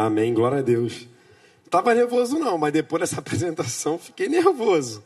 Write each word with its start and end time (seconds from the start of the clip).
Amém, 0.00 0.32
glória 0.32 0.60
a 0.60 0.62
Deus. 0.62 1.06
Tava 1.68 1.94
nervoso 1.94 2.38
não, 2.38 2.56
mas 2.56 2.72
depois 2.72 3.00
dessa 3.00 3.20
apresentação 3.20 3.98
fiquei 3.98 4.30
nervoso. 4.30 5.04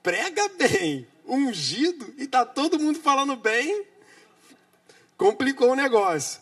Prega 0.00 0.48
bem, 0.50 1.04
ungido 1.26 2.14
e 2.16 2.28
tá 2.28 2.46
todo 2.46 2.78
mundo 2.78 3.00
falando 3.00 3.34
bem. 3.34 3.84
Complicou 5.16 5.72
o 5.72 5.74
negócio. 5.74 6.40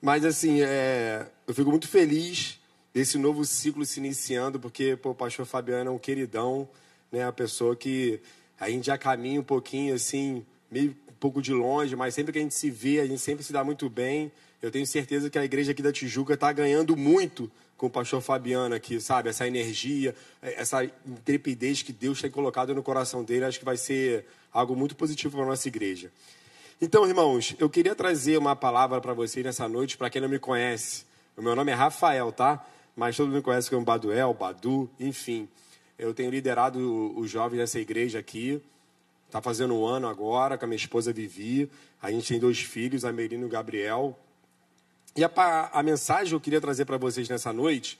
Mas 0.00 0.24
assim, 0.24 0.62
é, 0.62 1.26
eu 1.44 1.52
fico 1.52 1.68
muito 1.70 1.88
feliz 1.88 2.60
desse 2.94 3.18
novo 3.18 3.44
ciclo 3.44 3.84
se 3.84 3.98
iniciando, 3.98 4.60
porque 4.60 4.94
pô, 4.94 5.10
o 5.10 5.14
pastor 5.14 5.44
Fabiano 5.44 5.90
é 5.90 5.92
um 5.92 5.98
queridão, 5.98 6.68
né? 7.10 7.24
A 7.24 7.32
pessoa 7.32 7.74
que 7.74 8.20
a 8.60 8.70
gente 8.70 8.86
já 8.86 8.96
caminha 8.96 9.40
um 9.40 9.44
pouquinho 9.44 9.92
assim, 9.92 10.46
meio 10.70 10.96
um 11.08 11.14
pouco 11.18 11.42
de 11.42 11.52
longe, 11.52 11.96
mas 11.96 12.14
sempre 12.14 12.32
que 12.32 12.38
a 12.38 12.42
gente 12.42 12.54
se 12.54 12.70
vê, 12.70 13.00
a 13.00 13.06
gente 13.06 13.20
sempre 13.20 13.42
se 13.42 13.52
dá 13.52 13.64
muito 13.64 13.90
bem. 13.90 14.30
Eu 14.60 14.70
tenho 14.70 14.86
certeza 14.86 15.30
que 15.30 15.38
a 15.38 15.44
igreja 15.44 15.72
aqui 15.72 15.82
da 15.82 15.92
Tijuca 15.92 16.34
está 16.34 16.52
ganhando 16.52 16.96
muito 16.96 17.50
com 17.76 17.86
o 17.86 17.90
pastor 17.90 18.20
Fabiano 18.20 18.74
aqui, 18.74 19.00
sabe? 19.00 19.28
Essa 19.28 19.46
energia, 19.46 20.14
essa 20.42 20.82
intrepidez 21.06 21.80
que 21.82 21.92
Deus 21.92 22.20
tem 22.20 22.30
colocado 22.30 22.74
no 22.74 22.82
coração 22.82 23.22
dele, 23.22 23.44
acho 23.44 23.60
que 23.60 23.64
vai 23.64 23.76
ser 23.76 24.26
algo 24.52 24.74
muito 24.74 24.96
positivo 24.96 25.36
para 25.36 25.46
a 25.46 25.48
nossa 25.48 25.68
igreja. 25.68 26.10
Então, 26.80 27.06
irmãos, 27.06 27.54
eu 27.58 27.70
queria 27.70 27.94
trazer 27.94 28.36
uma 28.36 28.56
palavra 28.56 29.00
para 29.00 29.12
vocês 29.12 29.44
nessa 29.44 29.68
noite, 29.68 29.96
para 29.96 30.10
quem 30.10 30.20
não 30.20 30.28
me 30.28 30.40
conhece. 30.40 31.04
O 31.36 31.42
meu 31.42 31.54
nome 31.54 31.70
é 31.70 31.74
Rafael, 31.74 32.32
tá? 32.32 32.66
Mas 32.96 33.16
todo 33.16 33.26
mundo 33.26 33.36
me 33.36 33.42
conhece 33.42 33.70
como 33.70 33.84
Baduel, 33.84 34.34
Badu, 34.34 34.90
enfim. 34.98 35.48
Eu 35.96 36.12
tenho 36.12 36.30
liderado 36.30 37.16
os 37.16 37.30
jovens 37.30 37.58
dessa 37.58 37.78
igreja 37.78 38.18
aqui. 38.18 38.60
Está 39.26 39.40
fazendo 39.40 39.74
um 39.74 39.86
ano 39.86 40.08
agora, 40.08 40.58
com 40.58 40.64
a 40.64 40.68
minha 40.68 40.76
esposa 40.76 41.12
Vivi. 41.12 41.70
A 42.02 42.10
gente 42.10 42.26
tem 42.26 42.40
dois 42.40 42.58
filhos, 42.58 43.04
a 43.04 43.12
Merino 43.12 43.44
e 43.44 43.46
o 43.46 43.48
Gabriel. 43.48 44.18
E 45.18 45.24
a, 45.24 45.70
a 45.72 45.82
mensagem 45.82 46.28
que 46.28 46.34
eu 46.36 46.40
queria 46.40 46.60
trazer 46.60 46.84
para 46.84 46.96
vocês 46.96 47.28
nessa 47.28 47.52
noite 47.52 47.98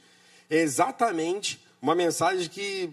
é 0.49 0.59
exatamente 0.59 1.61
uma 1.83 1.93
mensagem 1.93 2.49
que 2.49 2.93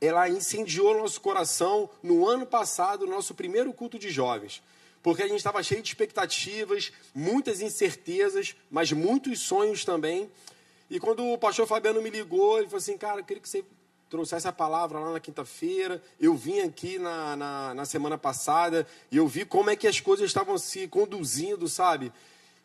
ela 0.00 0.26
incendiou 0.30 0.96
nosso 0.96 1.20
coração 1.20 1.90
no 2.02 2.26
ano 2.26 2.46
passado, 2.46 3.06
nosso 3.06 3.34
primeiro 3.34 3.70
culto 3.74 3.98
de 3.98 4.08
jovens. 4.08 4.62
Porque 5.02 5.22
a 5.22 5.28
gente 5.28 5.36
estava 5.36 5.62
cheio 5.62 5.82
de 5.82 5.88
expectativas, 5.88 6.90
muitas 7.14 7.60
incertezas, 7.60 8.56
mas 8.70 8.92
muitos 8.92 9.40
sonhos 9.40 9.84
também. 9.84 10.30
E 10.88 10.98
quando 10.98 11.22
o 11.22 11.36
pastor 11.36 11.66
Fabiano 11.66 12.00
me 12.00 12.08
ligou, 12.08 12.56
ele 12.56 12.66
falou 12.66 12.78
assim: 12.78 12.96
Cara, 12.96 13.20
eu 13.20 13.24
queria 13.24 13.42
que 13.42 13.48
você 13.48 13.62
trouxesse 14.08 14.48
a 14.48 14.52
palavra 14.52 14.98
lá 15.00 15.12
na 15.12 15.20
quinta-feira. 15.20 16.02
Eu 16.18 16.34
vim 16.34 16.60
aqui 16.60 16.98
na, 16.98 17.36
na, 17.36 17.74
na, 17.74 17.84
semana 17.84 18.16
passada 18.16 18.86
e 19.12 19.18
eu 19.18 19.28
vi 19.28 19.44
como 19.44 19.68
é 19.68 19.76
que 19.76 19.86
as 19.86 20.00
coisas 20.00 20.24
estavam 20.24 20.56
se 20.56 20.88
conduzindo, 20.88 21.68
sabe? 21.68 22.10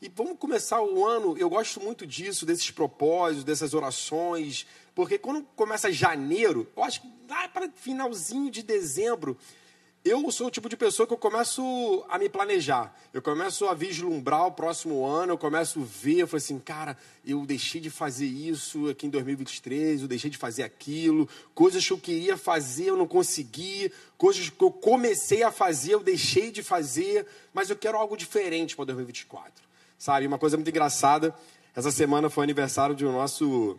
E 0.06 0.11
vamos 0.16 0.38
começar 0.38 0.84
o 0.84 1.03
ano, 1.03 1.36
eu 1.36 1.50
gosto 1.50 1.81
muito 1.81 2.06
disso, 2.06 2.45
desses 2.45 2.70
propósitos, 2.70 3.44
dessas 3.44 3.73
orações, 3.73 4.67
porque 4.94 5.17
quando 5.17 5.44
começa 5.56 5.92
janeiro, 5.92 6.67
eu 6.78 6.84
acho 6.84 7.02
que 7.02 7.11
lá 7.28 7.48
para 7.48 7.67
finalzinho 7.72 8.52
de 8.52 8.61
dezembro, 8.61 9.36
eu 10.03 10.31
sou 10.31 10.45
o 10.45 10.52
tipo 10.52 10.70
de 10.70 10.78
pessoa 10.78 11.08
que 11.08 11.14
eu 11.14 11.17
começo 11.17 12.06
a 12.08 12.20
me 12.20 12.30
planejar. 12.30 12.95
Eu 13.11 13.20
começo 13.20 13.66
a 13.66 13.73
vislumbrar 13.73 14.45
o 14.45 14.52
próximo 14.52 15.03
ano, 15.03 15.33
eu 15.33 15.38
começo 15.39 15.81
a 15.81 15.83
ver, 15.83 16.20
eu 16.20 16.28
falo 16.28 16.38
assim, 16.38 16.59
cara, 16.59 16.95
eu 17.26 17.44
deixei 17.44 17.81
de 17.81 17.89
fazer 17.89 18.28
isso 18.28 18.88
aqui 18.88 19.08
em 19.08 19.09
2023, 19.09 20.03
eu 20.03 20.08
deixei 20.08 20.30
de 20.30 20.38
fazer 20.38 20.61
aquilo, 20.61 21.28
coisas 21.56 21.83
que 21.83 21.94
eu 21.94 21.98
queria 21.98 22.38
fazer, 22.38 22.92
eu 22.92 22.95
não 22.95 23.08
consegui, 23.08 23.92
coisas 24.20 24.52
que 24.52 24.64
eu 24.64 24.70
comecei 24.70 25.42
a 25.42 25.52
fazer, 25.52 25.95
eu 25.95 26.03
deixei 26.03 26.52
de 26.52 26.61
fazer, 26.61 27.26
mas 27.52 27.72
eu 27.72 27.76
quero 27.76 27.98
algo 27.98 28.16
diferente 28.16 28.76
para 28.76 28.86
2024 28.86 29.64
sabe? 29.97 30.27
Uma 30.27 30.38
coisa 30.38 30.57
muito 30.57 30.69
engraçada, 30.69 31.33
essa 31.75 31.91
semana 31.91 32.29
foi 32.29 32.43
aniversário 32.43 32.95
de 32.95 33.05
um 33.05 33.11
nosso 33.11 33.77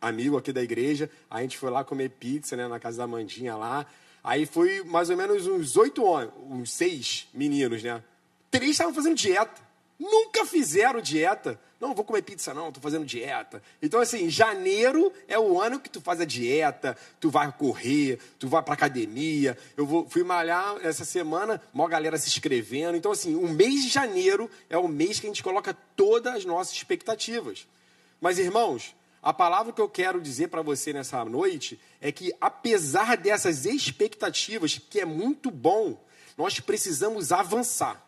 amigo 0.00 0.36
aqui 0.36 0.52
da 0.52 0.62
igreja, 0.62 1.10
a 1.30 1.40
gente 1.42 1.58
foi 1.58 1.70
lá 1.70 1.82
comer 1.84 2.10
pizza, 2.10 2.56
né, 2.56 2.68
na 2.68 2.78
casa 2.78 2.98
da 2.98 3.06
Mandinha 3.06 3.56
lá, 3.56 3.86
aí 4.22 4.46
foi 4.46 4.82
mais 4.84 5.10
ou 5.10 5.16
menos 5.16 5.46
uns 5.46 5.76
oito 5.76 6.04
homens, 6.04 6.30
uns 6.48 6.70
seis 6.70 7.28
meninos, 7.34 7.82
né? 7.82 8.02
Três 8.50 8.72
estavam 8.72 8.94
fazendo 8.94 9.16
dieta, 9.16 9.60
nunca 9.98 10.44
fizeram 10.46 11.00
dieta, 11.00 11.58
não, 11.80 11.94
vou 11.94 12.04
comer 12.04 12.22
pizza 12.22 12.52
não, 12.52 12.68
estou 12.68 12.82
fazendo 12.82 13.04
dieta. 13.04 13.62
Então, 13.80 14.00
assim, 14.00 14.28
janeiro 14.28 15.12
é 15.28 15.38
o 15.38 15.60
ano 15.60 15.78
que 15.78 15.88
tu 15.88 16.00
faz 16.00 16.20
a 16.20 16.24
dieta, 16.24 16.96
tu 17.20 17.30
vai 17.30 17.50
correr, 17.52 18.18
tu 18.36 18.48
vai 18.48 18.62
para 18.62 18.74
academia. 18.74 19.56
Eu 19.76 19.86
vou, 19.86 20.08
fui 20.08 20.24
malhar 20.24 20.76
essa 20.82 21.04
semana, 21.04 21.62
mó 21.72 21.86
galera 21.86 22.18
se 22.18 22.28
inscrevendo. 22.28 22.96
Então, 22.96 23.12
assim, 23.12 23.36
o 23.36 23.48
mês 23.48 23.82
de 23.82 23.88
janeiro 23.88 24.50
é 24.68 24.76
o 24.76 24.88
mês 24.88 25.20
que 25.20 25.26
a 25.26 25.30
gente 25.30 25.42
coloca 25.42 25.72
todas 25.94 26.34
as 26.34 26.44
nossas 26.44 26.74
expectativas. 26.74 27.68
Mas, 28.20 28.40
irmãos, 28.40 28.92
a 29.22 29.32
palavra 29.32 29.72
que 29.72 29.80
eu 29.80 29.88
quero 29.88 30.20
dizer 30.20 30.48
para 30.48 30.62
você 30.62 30.92
nessa 30.92 31.24
noite 31.24 31.78
é 32.00 32.10
que, 32.10 32.32
apesar 32.40 33.16
dessas 33.16 33.66
expectativas, 33.66 34.78
que 34.78 34.98
é 35.00 35.04
muito 35.04 35.48
bom, 35.48 36.04
nós 36.36 36.58
precisamos 36.58 37.30
avançar. 37.30 38.07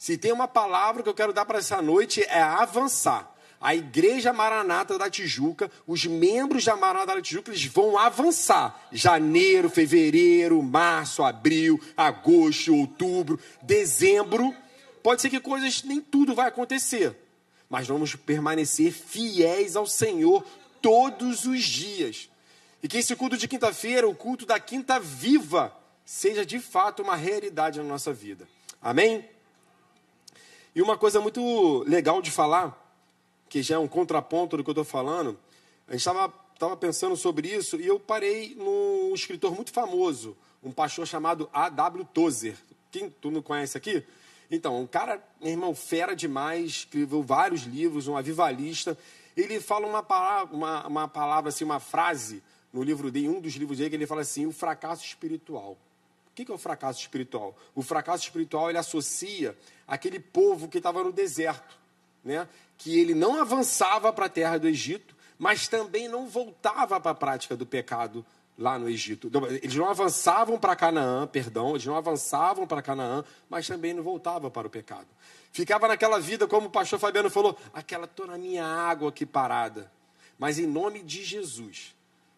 Se 0.00 0.16
tem 0.16 0.32
uma 0.32 0.48
palavra 0.48 1.02
que 1.02 1.10
eu 1.10 1.14
quero 1.14 1.30
dar 1.30 1.44
para 1.44 1.58
essa 1.58 1.82
noite 1.82 2.22
é 2.22 2.40
avançar. 2.40 3.30
A 3.60 3.74
Igreja 3.74 4.32
Maranata 4.32 4.96
da 4.96 5.10
Tijuca, 5.10 5.70
os 5.86 6.06
membros 6.06 6.64
da 6.64 6.74
Maranata 6.74 7.16
da 7.16 7.20
Tijuca, 7.20 7.50
eles 7.50 7.66
vão 7.66 7.98
avançar. 7.98 8.88
Janeiro, 8.90 9.68
fevereiro, 9.68 10.62
março, 10.62 11.22
abril, 11.22 11.78
agosto, 11.94 12.74
outubro, 12.74 13.38
dezembro. 13.60 14.56
Pode 15.02 15.20
ser 15.20 15.28
que 15.28 15.38
coisas, 15.38 15.82
nem 15.82 16.00
tudo 16.00 16.34
vai 16.34 16.48
acontecer. 16.48 17.14
Mas 17.68 17.86
vamos 17.86 18.14
permanecer 18.14 18.92
fiéis 18.92 19.76
ao 19.76 19.86
Senhor 19.86 20.42
todos 20.80 21.44
os 21.44 21.62
dias. 21.62 22.30
E 22.82 22.88
que 22.88 22.96
esse 22.96 23.14
culto 23.14 23.36
de 23.36 23.46
quinta-feira, 23.46 24.08
o 24.08 24.14
culto 24.14 24.46
da 24.46 24.58
quinta 24.58 24.98
viva, 24.98 25.76
seja 26.06 26.46
de 26.46 26.58
fato 26.58 27.02
uma 27.02 27.16
realidade 27.16 27.78
na 27.80 27.84
nossa 27.84 28.14
vida. 28.14 28.48
Amém? 28.80 29.28
E 30.74 30.80
uma 30.80 30.96
coisa 30.96 31.20
muito 31.20 31.82
legal 31.86 32.22
de 32.22 32.30
falar, 32.30 32.76
que 33.48 33.62
já 33.62 33.74
é 33.74 33.78
um 33.78 33.88
contraponto 33.88 34.56
do 34.56 34.62
que 34.62 34.70
eu 34.70 34.72
estou 34.72 34.84
falando, 34.84 35.36
a 35.88 35.92
gente 35.92 36.00
estava 36.00 36.76
pensando 36.76 37.16
sobre 37.16 37.48
isso 37.48 37.80
e 37.80 37.86
eu 37.86 37.98
parei 37.98 38.54
num 38.54 39.12
escritor 39.12 39.52
muito 39.52 39.72
famoso, 39.72 40.36
um 40.62 40.70
pastor 40.70 41.06
chamado 41.06 41.50
A.W. 41.52 42.04
Tozer. 42.14 42.56
Quem 42.92 43.10
tu 43.10 43.30
não 43.30 43.42
conhece 43.42 43.76
aqui? 43.76 44.04
Então, 44.50 44.80
um 44.80 44.86
cara, 44.86 45.22
meu 45.40 45.50
irmão, 45.50 45.74
fera 45.74 46.14
demais, 46.14 46.70
escreveu 46.70 47.22
vários 47.22 47.62
livros, 47.62 48.06
um 48.06 48.16
avivalista. 48.16 48.96
Ele 49.36 49.60
fala 49.60 49.86
uma 49.86 50.02
palavra, 50.02 50.54
uma, 50.54 50.86
uma 50.86 51.08
palavra 51.08 51.48
assim, 51.48 51.64
uma 51.64 51.80
frase 51.80 52.42
no 52.72 52.82
livro 52.82 53.10
dele, 53.10 53.28
um 53.28 53.40
dos 53.40 53.54
livros 53.54 53.78
dele, 53.78 53.90
que 53.90 53.96
ele 53.96 54.06
fala 54.06 54.20
assim: 54.20 54.46
o 54.46 54.52
fracasso 54.52 55.04
espiritual. 55.04 55.76
O 56.42 56.46
que 56.46 56.52
é 56.52 56.54
o 56.54 56.58
fracasso 56.58 57.00
espiritual? 57.00 57.56
O 57.74 57.82
fracasso 57.82 58.24
espiritual 58.24 58.68
ele 58.68 58.78
associa 58.78 59.56
aquele 59.86 60.18
povo 60.18 60.68
que 60.68 60.78
estava 60.78 61.02
no 61.04 61.12
deserto, 61.12 61.78
né? 62.24 62.48
que 62.78 62.98
ele 62.98 63.14
não 63.14 63.40
avançava 63.40 64.12
para 64.12 64.26
a 64.26 64.28
terra 64.28 64.58
do 64.58 64.66
Egito, 64.66 65.14
mas 65.38 65.68
também 65.68 66.08
não 66.08 66.28
voltava 66.28 67.00
para 67.00 67.10
a 67.12 67.14
prática 67.14 67.56
do 67.56 67.66
pecado 67.66 68.24
lá 68.56 68.78
no 68.78 68.88
Egito. 68.88 69.30
Eles 69.62 69.74
não 69.74 69.88
avançavam 69.88 70.58
para 70.58 70.76
Canaã, 70.76 71.26
perdão, 71.26 71.70
eles 71.70 71.86
não 71.86 71.96
avançavam 71.96 72.66
para 72.66 72.82
Canaã, 72.82 73.24
mas 73.48 73.66
também 73.66 73.94
não 73.94 74.02
voltavam 74.02 74.50
para 74.50 74.66
o 74.66 74.70
pecado. 74.70 75.06
Ficava 75.52 75.88
naquela 75.88 76.20
vida, 76.20 76.46
como 76.46 76.68
o 76.68 76.70
pastor 76.70 76.98
Fabiano 76.98 77.30
falou, 77.30 77.58
aquela 77.72 78.06
tô 78.06 78.26
na 78.26 78.38
minha 78.38 78.64
água 78.64 79.08
aqui 79.08 79.26
parada. 79.26 79.90
Mas 80.38 80.58
em 80.58 80.66
nome 80.66 81.02
de 81.02 81.24
Jesus, 81.24 81.94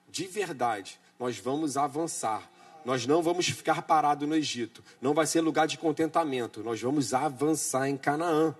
de 0.08 0.26
verdade, 0.26 0.98
nós 1.18 1.38
vamos 1.38 1.76
avançar 1.76 2.50
nós 2.84 3.06
não 3.06 3.22
vamos 3.22 3.48
ficar 3.48 3.82
parados 3.82 4.28
no 4.28 4.34
Egito. 4.34 4.82
Não 5.00 5.14
vai 5.14 5.26
ser 5.26 5.40
lugar 5.40 5.66
de 5.66 5.78
contentamento. 5.78 6.62
Nós 6.62 6.80
vamos 6.80 7.14
avançar 7.14 7.88
em 7.88 7.96
Canaã. 7.96 8.54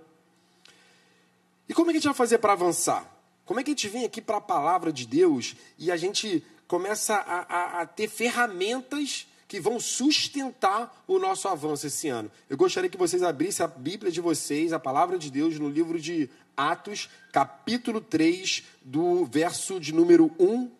E 1.68 1.74
como 1.74 1.90
é 1.90 1.92
que 1.92 1.98
a 1.98 2.00
gente 2.00 2.08
vai 2.08 2.14
fazer 2.14 2.38
para 2.38 2.52
avançar? 2.52 3.10
Como 3.44 3.58
é 3.58 3.64
que 3.64 3.70
a 3.70 3.74
gente 3.74 3.88
vem 3.88 4.04
aqui 4.04 4.20
para 4.20 4.36
a 4.36 4.40
palavra 4.40 4.92
de 4.92 5.06
Deus 5.06 5.56
e 5.78 5.90
a 5.90 5.96
gente 5.96 6.44
começa 6.66 7.14
a, 7.14 7.40
a, 7.40 7.80
a 7.82 7.86
ter 7.86 8.08
ferramentas 8.08 9.26
que 9.48 9.60
vão 9.60 9.78
sustentar 9.78 11.04
o 11.06 11.18
nosso 11.18 11.48
avanço 11.48 11.86
esse 11.86 12.08
ano? 12.08 12.30
Eu 12.48 12.56
gostaria 12.56 12.88
que 12.88 12.96
vocês 12.96 13.22
abrissem 13.22 13.64
a 13.64 13.68
Bíblia 13.68 14.12
de 14.12 14.20
vocês, 14.20 14.72
a 14.72 14.78
palavra 14.78 15.18
de 15.18 15.30
Deus, 15.30 15.58
no 15.58 15.68
livro 15.68 16.00
de 16.00 16.30
Atos, 16.56 17.08
capítulo 17.32 18.00
3, 18.00 18.62
do 18.82 19.24
verso 19.24 19.80
de 19.80 19.92
número 19.92 20.30
1 20.38 20.70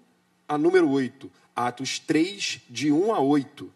a 0.48 0.58
número 0.58 0.88
8. 0.88 1.30
Atos 1.54 1.98
3, 1.98 2.60
de 2.68 2.90
1 2.90 3.14
a 3.14 3.20
8. 3.20 3.72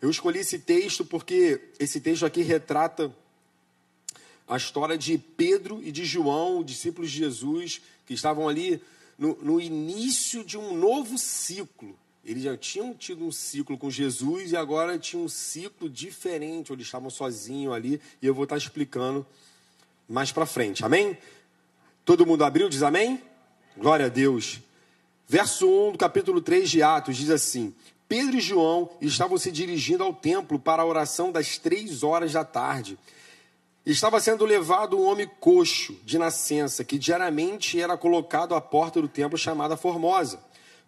Eu 0.00 0.08
escolhi 0.08 0.38
esse 0.38 0.58
texto 0.58 1.04
porque 1.04 1.60
esse 1.78 2.00
texto 2.00 2.24
aqui 2.24 2.40
retrata 2.42 3.14
a 4.48 4.56
história 4.56 4.96
de 4.96 5.18
Pedro 5.18 5.80
e 5.82 5.92
de 5.92 6.04
João, 6.04 6.64
discípulos 6.64 7.10
de 7.10 7.18
Jesus, 7.18 7.82
que 8.06 8.14
estavam 8.14 8.48
ali 8.48 8.80
no, 9.18 9.36
no, 9.42 9.60
início 9.60 10.42
de 10.42 10.56
um 10.56 10.74
novo 10.74 11.18
ciclo. 11.18 11.96
Eles 12.24 12.42
já 12.42 12.56
tinham 12.56 12.94
tido 12.94 13.24
um 13.24 13.30
ciclo 13.30 13.76
com 13.78 13.90
Jesus 13.90 14.52
e 14.52 14.56
agora 14.56 14.98
tinham 14.98 15.24
um 15.24 15.28
ciclo 15.28 15.88
diferente, 15.88 16.72
onde 16.72 16.82
estavam 16.82 17.10
sozinhos 17.10 17.72
ali, 17.72 18.00
e 18.20 18.26
eu 18.26 18.34
vou 18.34 18.44
estar 18.44 18.56
explicando 18.56 19.24
mais 20.08 20.32
para 20.32 20.46
frente. 20.46 20.84
Amém? 20.84 21.16
Todo 22.10 22.26
mundo 22.26 22.42
abriu, 22.42 22.68
diz 22.68 22.82
amém? 22.82 23.22
Glória 23.76 24.06
a 24.06 24.08
Deus. 24.08 24.58
Verso 25.28 25.68
1 25.68 25.92
do 25.92 25.98
capítulo 25.98 26.40
3 26.40 26.68
de 26.68 26.82
Atos 26.82 27.16
diz 27.16 27.30
assim: 27.30 27.72
Pedro 28.08 28.36
e 28.36 28.40
João 28.40 28.90
estavam 29.00 29.38
se 29.38 29.52
dirigindo 29.52 30.02
ao 30.02 30.12
templo 30.12 30.58
para 30.58 30.82
a 30.82 30.84
oração 30.84 31.30
das 31.30 31.56
três 31.56 32.02
horas 32.02 32.32
da 32.32 32.44
tarde. 32.44 32.98
Estava 33.86 34.18
sendo 34.18 34.44
levado 34.44 34.98
um 34.98 35.04
homem 35.04 35.30
coxo 35.38 35.94
de 36.04 36.18
nascença, 36.18 36.82
que 36.82 36.98
diariamente 36.98 37.80
era 37.80 37.96
colocado 37.96 38.56
à 38.56 38.60
porta 38.60 39.00
do 39.00 39.06
templo 39.06 39.38
chamada 39.38 39.76
Formosa, 39.76 40.40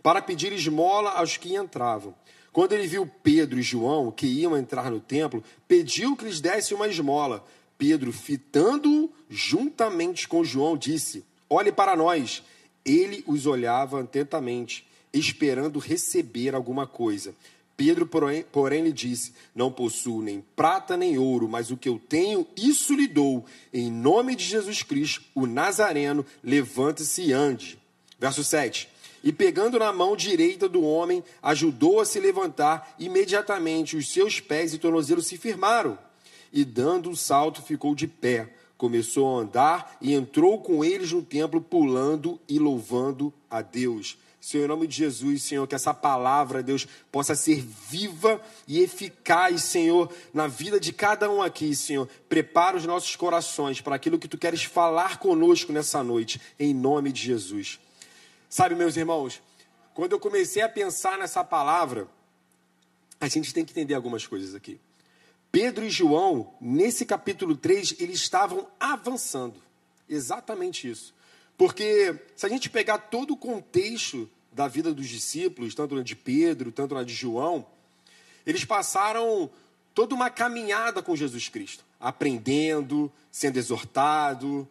para 0.02 0.20
pedir 0.20 0.52
esmola 0.52 1.10
aos 1.10 1.36
que 1.36 1.54
entravam. 1.54 2.12
Quando 2.52 2.72
ele 2.72 2.88
viu 2.88 3.08
Pedro 3.22 3.60
e 3.60 3.62
João, 3.62 4.10
que 4.10 4.26
iam 4.26 4.56
entrar 4.56 4.90
no 4.90 4.98
templo, 4.98 5.40
pediu 5.68 6.16
que 6.16 6.25
lhes 6.25 6.40
desse 6.40 6.75
uma 6.75 6.88
esmola. 6.88 7.44
Pedro, 7.78 8.12
fitando-o 8.12 9.10
juntamente 9.28 10.28
com 10.28 10.44
João, 10.44 10.76
disse: 10.76 11.24
Olhe 11.48 11.72
para 11.72 11.96
nós. 11.96 12.42
Ele 12.84 13.22
os 13.26 13.46
olhava 13.46 14.00
atentamente 14.00 14.86
esperando 15.12 15.78
receber 15.78 16.54
alguma 16.54 16.86
coisa. 16.86 17.34
Pedro, 17.76 18.06
porém, 18.06 18.44
porém, 18.50 18.84
lhe 18.84 18.92
disse: 18.92 19.32
Não 19.54 19.72
possuo 19.72 20.22
nem 20.22 20.44
prata 20.54 20.96
nem 20.96 21.19
ouro, 21.19 21.48
mas 21.48 21.70
o 21.70 21.76
que 21.76 21.88
eu 21.88 21.98
tenho, 21.98 22.46
isso 22.56 22.94
lhe 22.94 23.08
dou. 23.08 23.44
Em 23.72 23.90
nome 23.90 24.36
de 24.36 24.44
Jesus 24.44 24.82
Cristo, 24.82 25.22
o 25.34 25.46
Nazareno, 25.46 26.25
levante-se 26.42 27.22
e 27.22 27.32
ande. 27.32 27.78
Verso 28.18 28.44
7. 28.44 28.88
E 29.25 29.32
pegando 29.32 29.78
na 29.78 29.92
mão 29.92 30.16
direita 30.16 30.68
do 30.68 30.82
homem, 30.82 31.22
ajudou 31.42 32.00
a 32.00 32.04
se 32.04 32.18
levantar, 32.18 32.94
imediatamente 32.98 33.96
os 33.96 34.08
seus 34.12 34.40
pés 34.40 34.75
e 34.75 34.78
tornozelos 34.78 35.26
se 35.26 35.36
firmaram. 35.36 35.96
E 36.52 36.64
dando 36.64 37.10
um 37.10 37.16
salto, 37.16 37.62
ficou 37.62 37.94
de 37.94 38.06
pé. 38.06 38.52
Começou 38.76 39.38
a 39.38 39.43
andar 39.43 39.96
e 40.00 40.12
entrou 40.12 40.60
com 40.60 40.84
eles 40.84 41.12
no 41.12 41.22
templo, 41.22 41.60
pulando 41.60 42.38
e 42.49 42.58
louvando 42.58 43.32
a 43.49 43.62
Deus. 43.62 44.19
Senhor, 44.43 44.64
em 44.64 44.69
nome 44.69 44.88
de 44.88 44.96
Jesus, 44.96 45.44
Senhor, 45.44 45.69
que 45.69 45.75
essa 45.76 45.94
palavra, 45.94 46.64
Deus, 46.64 46.84
possa 47.12 47.37
ser 47.37 47.62
viva 47.62 48.43
e 48.66 48.81
eficaz, 48.81 49.62
Senhor, 49.62 50.12
na 50.34 50.49
vida 50.49 50.81
de 50.81 50.93
cada 50.93 51.31
um 51.31 51.40
aqui, 51.40 51.76
Senhor. 51.76 52.08
Prepara 52.28 52.76
os 52.76 52.84
nossos 52.84 53.14
corações 53.14 53.81
para 53.81 53.94
aquilo 53.94 54.19
que 54.19 54.26
tu 54.26 54.37
queres 54.37 54.64
falar 54.64 55.20
conosco 55.20 55.72
nessa 55.72 56.02
noite, 56.02 56.40
em 56.58 56.75
nome 56.75 57.12
de 57.12 57.22
Jesus. 57.22 57.78
Sabe, 58.50 58.75
meus 58.75 58.96
irmãos, 58.96 59.40
quando 59.94 60.10
eu 60.10 60.19
comecei 60.19 60.60
a 60.60 60.69
pensar 60.69 61.16
nessa 61.19 61.44
palavra, 61.44 62.08
a 63.20 63.28
gente 63.28 63.54
tem 63.54 63.64
que 63.64 63.70
entender 63.70 63.94
algumas 63.94 64.26
coisas 64.26 64.56
aqui. 64.56 64.81
Pedro 65.52 65.84
e 65.84 65.90
João, 65.90 66.50
nesse 66.58 67.04
capítulo 67.04 67.54
3, 67.54 67.96
eles 68.00 68.16
estavam 68.16 68.66
avançando. 68.81 69.62
Exatamente 70.08 70.90
isso. 70.90 71.14
Porque 71.58 72.19
se 72.34 72.46
a 72.46 72.49
gente 72.49 72.70
pegar 72.70 72.96
todo 72.96 73.34
o 73.34 73.37
contexto 73.37 74.28
da 74.50 74.66
vida 74.66 74.94
dos 74.94 75.06
discípulos, 75.06 75.75
tanto 75.75 75.94
na 75.94 76.02
de 76.02 76.16
Pedro, 76.16 76.72
tanto 76.72 76.94
na 76.94 77.02
de 77.02 77.12
João, 77.12 77.66
eles 78.46 78.64
passaram 78.64 79.50
toda 79.94 80.14
uma 80.14 80.31
caminhada 80.31 81.02
com 81.02 81.14
Jesus 81.14 81.50
Cristo, 81.50 81.84
aprendendo, 82.00 83.12
sendo 83.31 83.58
exortado, 83.58 84.66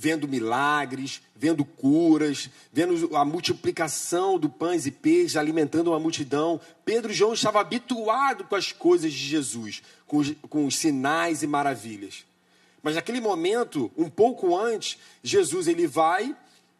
vendo 0.00 0.28
milagres, 0.28 1.20
vendo 1.34 1.64
curas, 1.64 2.48
vendo 2.72 3.16
a 3.16 3.24
multiplicação 3.24 4.38
do 4.38 4.48
pães 4.48 4.86
e 4.86 4.92
peixes, 4.92 5.36
alimentando 5.36 5.90
uma 5.90 5.98
multidão. 5.98 6.60
Pedro 6.84 7.10
e 7.10 7.14
João 7.14 7.34
estavam 7.34 7.60
habituados 7.60 8.46
com 8.46 8.54
as 8.54 8.70
coisas 8.70 9.12
de 9.12 9.18
Jesus, 9.18 9.82
com 10.06 10.18
os, 10.18 10.32
com 10.48 10.66
os 10.66 10.76
sinais 10.76 11.42
e 11.42 11.48
maravilhas. 11.48 12.24
Mas 12.80 12.94
naquele 12.94 13.20
momento, 13.20 13.90
um 13.96 14.08
pouco 14.08 14.56
antes, 14.56 14.98
Jesus 15.20 15.66
ele 15.66 15.88
vai, 15.88 16.34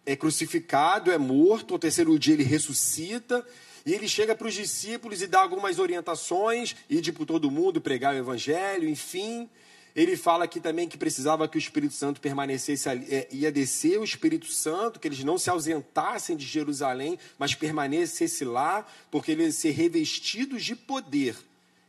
é 0.07 0.15
crucificado, 0.15 1.11
é 1.11 1.19
morto, 1.19 1.75
ao 1.75 1.79
terceiro 1.81 2.17
dia 2.21 2.35
ele 2.35 2.45
ressuscita, 2.45 3.45
e 3.85 3.93
ele 3.93 4.07
chega 4.07 4.33
para 4.33 4.47
os 4.47 4.55
discípulos 4.55 5.23
e 5.23 5.27
dá 5.27 5.41
algumas 5.41 5.81
orientações, 5.81 6.77
ir 6.89 7.13
por 7.13 7.27
todo 7.27 7.51
mundo, 7.51 7.81
pregar 7.81 8.15
o 8.15 8.19
evangelho, 8.19 8.89
enfim. 8.89 9.51
Ele 9.99 10.17
fala 10.17 10.45
aqui 10.45 10.61
também 10.61 10.89
que 10.89 10.97
precisava 10.97 11.49
que 11.49 11.57
o 11.57 11.59
Espírito 11.59 11.93
Santo 11.93 12.21
permanecesse 12.21 12.89
ali, 12.89 13.13
é, 13.13 13.27
ia 13.33 13.51
descer 13.51 13.99
o 13.99 14.05
Espírito 14.05 14.47
Santo, 14.47 15.01
que 15.01 15.09
eles 15.09 15.25
não 15.25 15.37
se 15.37 15.51
ausentassem 15.51 16.37
de 16.37 16.47
Jerusalém, 16.47 17.19
mas 17.37 17.57
permanecesse 17.57 18.45
lá, 18.45 18.87
porque 19.11 19.33
eles 19.33 19.45
iam 19.45 19.53
ser 19.61 19.71
revestidos 19.73 20.65
de 20.65 20.77
poder. 20.77 21.37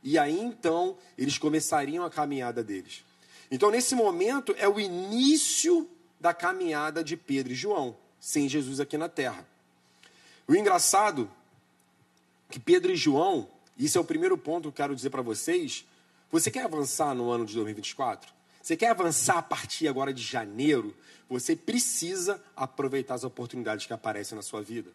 E 0.04 0.18
aí 0.18 0.40
então 0.40 0.98
eles 1.16 1.38
começariam 1.38 2.04
a 2.04 2.10
caminhada 2.10 2.64
deles. 2.64 3.04
Então, 3.52 3.70
nesse 3.70 3.94
momento, 3.94 4.56
é 4.58 4.68
o 4.68 4.80
início 4.80 5.88
da 6.20 6.34
caminhada 6.34 7.04
de 7.04 7.16
Pedro 7.16 7.54
e 7.54 7.56
João, 7.56 7.96
sem 8.20 8.50
Jesus 8.50 8.80
aqui 8.80 8.98
na 8.98 9.08
terra. 9.08 9.48
O 10.48 10.56
engraçado 10.56 11.30
é 12.50 12.54
que 12.54 12.60
Pedro 12.60 12.92
e 12.92 12.96
João, 12.96 13.48
isso 13.78 14.00
é 14.00 14.02
o 14.02 14.04
primeiro 14.04 14.36
ponto 14.36 14.64
que 14.64 14.68
eu 14.70 14.72
quero 14.72 14.96
dizer 14.96 15.12
para 15.12 15.22
vocês. 15.22 15.86
Você 16.32 16.52
quer 16.52 16.64
avançar 16.64 17.16
no 17.16 17.32
ano 17.32 17.46
de 17.46 17.56
2024? 17.56 18.32
Você 18.62 18.78
quer 18.78 18.90
avançar 18.90 19.38
a 19.38 19.42
partir 19.42 19.88
agora 19.88 20.14
de 20.14 20.22
janeiro? 20.22 20.96
Você 21.30 21.56
precisa 21.56 22.42
aproveitar 22.56 23.16
as 23.16 23.24
oportunidades 23.24 23.86
que 23.86 23.94
aparecem 23.94 24.36
na 24.36 24.42
sua 24.42 24.62
vida. 24.62 24.92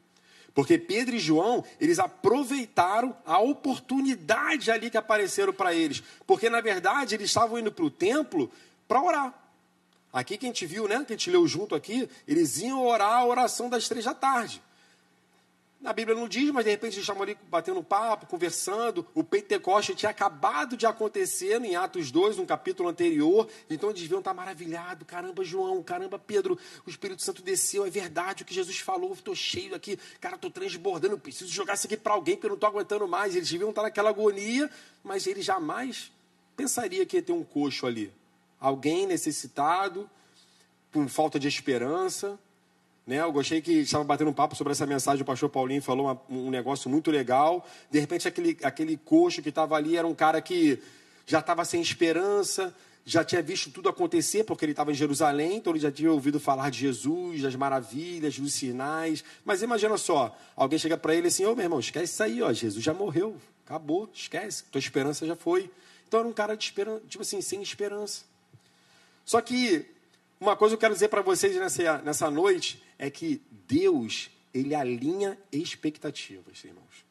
Porque 0.55 0.79
Pedro 0.79 1.17
e 1.17 1.19
João, 1.19 1.65
eles 1.81 1.99
aproveitaram 1.99 3.17
a 3.27 3.41
oportunidade 3.41 4.71
ali 4.71 4.89
que 4.89 4.97
apareceram 4.97 5.53
para 5.53 5.75
eles. 5.75 6.03
Porque, 6.27 6.49
na 6.49 6.61
verdade, 6.61 7.17
eles 7.17 7.31
estavam 7.31 7.59
indo 7.59 7.73
para 7.73 7.85
o 7.85 7.91
templo 7.91 8.51
para 8.87 9.03
orar. 9.03 9.35
Aqui 10.13 10.39
que 10.39 10.47
a 10.47 10.49
gente 10.49 10.65
viu, 10.65 10.87
né? 10.87 11.05
Que 11.05 11.13
a 11.13 11.17
gente 11.17 11.29
leu 11.29 11.45
junto 11.49 11.75
aqui, 11.75 12.09
eles 12.29 12.59
iam 12.59 12.87
orar 12.87 13.15
a 13.15 13.27
oração 13.27 13.69
das 13.69 13.89
três 13.89 14.05
da 14.05 14.15
tarde. 14.15 14.63
Na 15.85 15.93
Bíblia 15.93 16.17
não 16.17 16.27
diz, 16.27 16.51
mas 16.51 16.65
de 16.65 16.71
repente 16.71 16.95
eles 16.95 17.03
estavam 17.03 17.23
ali 17.23 17.37
batendo 17.51 17.85
papo, 17.85 18.25
conversando. 18.25 19.07
O 19.13 19.23
Pentecoste 19.23 19.95
tinha 19.95 20.11
acabado 20.11 20.79
de 20.79 20.87
acontecer 20.87 21.63
em 21.63 21.77
Atos 21.77 22.11
2, 22.11 22.39
um 22.39 22.47
capítulo 22.47 22.89
anterior. 22.89 23.47
Então 23.69 23.91
eles 23.91 24.01
deviam 24.01 24.21
estar 24.21 24.33
maravilhados. 24.33 25.07
Caramba, 25.07 25.45
João, 25.45 25.83
caramba, 25.83 26.19
Pedro, 26.19 26.59
o 26.87 26.89
Espírito 26.89 27.21
Santo 27.21 27.43
desceu, 27.43 27.85
é 27.85 27.91
verdade 27.91 28.45
o 28.45 28.47
que 28.47 28.55
Jesus 28.55 28.79
falou. 28.79 29.13
Estou 29.13 29.35
cheio 29.35 29.75
aqui, 29.75 29.99
cara, 30.23 30.37
estou 30.37 30.51
transbordando. 30.51 31.19
Preciso 31.19 31.53
jogar 31.53 31.75
isso 31.75 31.87
aqui 31.87 31.99
para 31.99 32.15
alguém 32.15 32.37
porque 32.37 32.47
eu 32.47 32.53
não 32.53 32.55
estou 32.55 32.71
aguentando 32.71 33.07
mais. 33.07 33.37
Eles 33.37 33.51
deviam 33.51 33.69
estar 33.69 33.83
naquela 33.83 34.09
agonia, 34.09 34.71
mas 35.03 35.27
eles 35.27 35.45
jamais 35.45 36.11
pensaria 36.57 37.05
que 37.05 37.19
ia 37.19 37.23
ter 37.23 37.33
um 37.33 37.45
coxo 37.45 37.87
ali. 37.87 38.11
Alguém 38.59 39.07
necessitado, 39.07 40.09
com 40.91 41.07
falta 41.09 41.39
de 41.39 41.47
esperança. 41.47 42.39
Né? 43.07 43.21
Eu 43.21 43.33
gostei 43.33 43.61
que 43.61 43.73
estava 43.73 44.03
batendo 44.05 44.31
um 44.31 44.35
papo 44.35 44.57
sobre 44.57 44.73
essa 44.73 44.87
mensagem, 44.87 45.23
o 45.23 45.27
pastor 45.27 45.49
Paulinho 45.49 45.83
falou 45.83 46.07
uma, 46.07 46.21
um 46.29 46.51
negócio 46.51 46.89
muito 46.89 47.11
legal. 47.11 47.67
De 47.91 47.99
repente, 47.99 48.27
aquele, 48.27 48.57
aquele 48.63 48.97
coxo 48.97 49.43
que 49.43 49.51
estava 49.51 49.77
ali 49.77 49.97
era 49.97 50.07
um 50.07 50.15
cara 50.15 50.41
que 50.41 50.81
já 51.27 51.41
estava 51.41 51.65
sem 51.65 51.81
esperança, 51.81 52.75
já 53.05 53.23
tinha 53.23 53.43
visto 53.43 53.71
tudo 53.71 53.89
acontecer, 53.89 54.45
porque 54.45 54.65
ele 54.65 54.73
estava 54.73 54.91
em 54.91 54.95
Jerusalém, 54.95 55.57
então 55.57 55.73
ele 55.73 55.81
já 55.81 55.93
tinha 55.93 56.11
ouvido 56.11 56.41
falar 56.41 56.71
de 56.71 56.79
Jesus, 56.79 57.43
das 57.43 57.55
maravilhas, 57.55 58.39
dos 58.39 58.55
sinais. 58.55 59.23
Mas 59.45 59.61
imagina 59.61 59.97
só, 59.99 60.37
alguém 60.57 60.79
chega 60.79 60.97
para 60.97 61.15
ele 61.15 61.29
assim, 61.29 61.45
ô 61.45 61.53
oh, 61.53 61.55
meu 61.55 61.65
irmão, 61.65 61.81
esquece 61.81 62.15
isso 62.15 62.23
aí, 62.23 62.41
ó, 62.41 62.51
Jesus 62.53 62.83
já 62.83 62.95
morreu, 62.95 63.37
acabou, 63.67 64.09
esquece, 64.15 64.65
tua 64.71 64.79
esperança 64.79 65.27
já 65.27 65.37
foi. 65.37 65.71
Então 66.09 66.21
era 66.21 66.29
um 66.29 66.33
cara 66.33 66.57
de 66.57 66.65
esperança, 66.65 67.03
tipo 67.07 67.23
assim, 67.23 67.43
sem 67.43 67.61
esperança. 67.63 68.23
Só 69.25 69.41
que 69.41 69.87
uma 70.41 70.57
coisa 70.57 70.75
eu 70.75 70.79
quero 70.79 70.95
dizer 70.95 71.09
para 71.09 71.23
vocês 71.23 71.57
nessa, 71.57 71.99
nessa 71.99 72.31
noite 72.31 72.83
é 72.99 73.11
que 73.11 73.41
Deus, 73.67 74.31
ele 74.53 74.75
alinha 74.75 75.39
expectativas, 75.51 76.65
irmãos. 76.65 77.05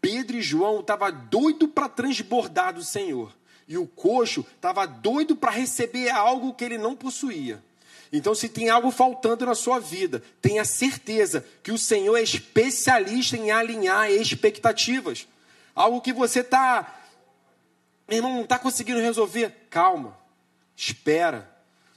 Pedro 0.00 0.36
e 0.36 0.42
João 0.42 0.80
estavam 0.80 1.10
doido 1.28 1.68
para 1.68 1.88
transbordar 1.88 2.74
do 2.74 2.84
Senhor. 2.84 3.34
E 3.68 3.76
o 3.76 3.86
coxo 3.86 4.46
estava 4.54 4.86
doido 4.86 5.34
para 5.34 5.50
receber 5.50 6.10
algo 6.10 6.54
que 6.54 6.64
ele 6.64 6.78
não 6.78 6.94
possuía. 6.94 7.62
Então, 8.12 8.34
se 8.34 8.48
tem 8.48 8.70
algo 8.70 8.90
faltando 8.92 9.44
na 9.44 9.54
sua 9.54 9.80
vida, 9.80 10.22
tenha 10.40 10.64
certeza 10.64 11.44
que 11.62 11.72
o 11.72 11.78
Senhor 11.78 12.16
é 12.16 12.22
especialista 12.22 13.36
em 13.36 13.50
alinhar 13.50 14.10
expectativas. 14.10 15.26
Algo 15.74 16.00
que 16.00 16.12
você 16.12 16.40
está, 16.40 17.02
meu 18.08 18.18
irmão, 18.18 18.34
não 18.34 18.42
está 18.42 18.58
conseguindo 18.58 19.00
resolver. 19.00 19.52
Calma, 19.68 20.16
espera, 20.76 21.50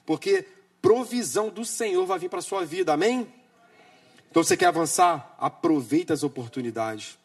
porque 0.09 0.43
provisão 0.81 1.49
do 1.49 1.63
Senhor 1.63 2.03
vai 2.03 2.17
vir 2.17 2.29
para 2.29 2.39
a 2.39 2.41
sua 2.41 2.65
vida, 2.65 2.91
amém? 2.91 3.31
Então 4.27 4.43
você 4.43 4.57
quer 4.57 4.65
avançar? 4.65 5.35
Aproveita 5.37 6.15
as 6.15 6.23
oportunidades. 6.23 7.15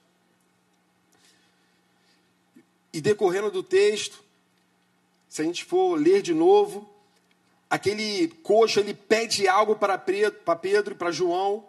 E 2.92 3.00
decorrendo 3.00 3.50
do 3.50 3.62
texto, 3.62 4.22
se 5.30 5.40
a 5.40 5.46
gente 5.46 5.64
for 5.64 5.98
ler 5.98 6.20
de 6.20 6.34
novo, 6.34 6.86
aquele 7.70 8.28
coxo 8.42 8.80
ele 8.80 8.92
pede 8.92 9.48
algo 9.48 9.76
para 9.76 9.96
Pedro 9.96 10.92
e 10.92 10.94
para 10.94 11.10
João. 11.10 11.64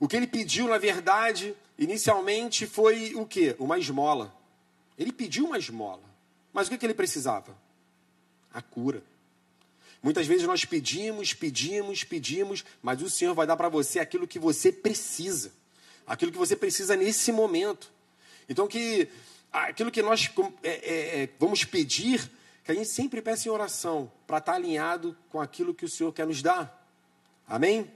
O 0.00 0.08
que 0.08 0.16
ele 0.16 0.26
pediu, 0.26 0.66
na 0.66 0.78
verdade, 0.78 1.54
inicialmente 1.78 2.66
foi 2.66 3.14
o 3.14 3.24
quê? 3.24 3.54
Uma 3.60 3.78
esmola. 3.78 4.34
Ele 4.98 5.12
pediu 5.12 5.44
uma 5.44 5.58
esmola. 5.58 6.02
Mas 6.52 6.66
o 6.66 6.76
que 6.76 6.84
ele 6.84 6.92
precisava? 6.92 7.56
A 8.52 8.60
cura. 8.60 9.00
Muitas 10.02 10.26
vezes 10.26 10.46
nós 10.46 10.64
pedimos, 10.64 11.34
pedimos, 11.34 12.04
pedimos, 12.04 12.64
mas 12.82 13.02
o 13.02 13.10
Senhor 13.10 13.34
vai 13.34 13.46
dar 13.46 13.56
para 13.56 13.68
você 13.68 13.98
aquilo 13.98 14.26
que 14.26 14.38
você 14.38 14.70
precisa, 14.70 15.52
aquilo 16.06 16.30
que 16.30 16.38
você 16.38 16.54
precisa 16.54 16.96
nesse 16.96 17.32
momento. 17.32 17.90
Então, 18.48 18.68
que 18.68 19.08
aquilo 19.52 19.90
que 19.90 20.02
nós 20.02 20.30
é, 20.62 20.68
é, 20.68 21.22
é, 21.22 21.28
vamos 21.38 21.64
pedir, 21.64 22.30
que 22.64 22.72
a 22.72 22.74
gente 22.74 22.88
sempre 22.88 23.22
peça 23.22 23.48
em 23.48 23.50
oração, 23.50 24.10
para 24.26 24.38
estar 24.38 24.52
tá 24.52 24.58
alinhado 24.58 25.16
com 25.30 25.40
aquilo 25.40 25.74
que 25.74 25.84
o 25.84 25.88
Senhor 25.88 26.12
quer 26.12 26.26
nos 26.26 26.42
dar. 26.42 26.86
Amém? 27.48 27.90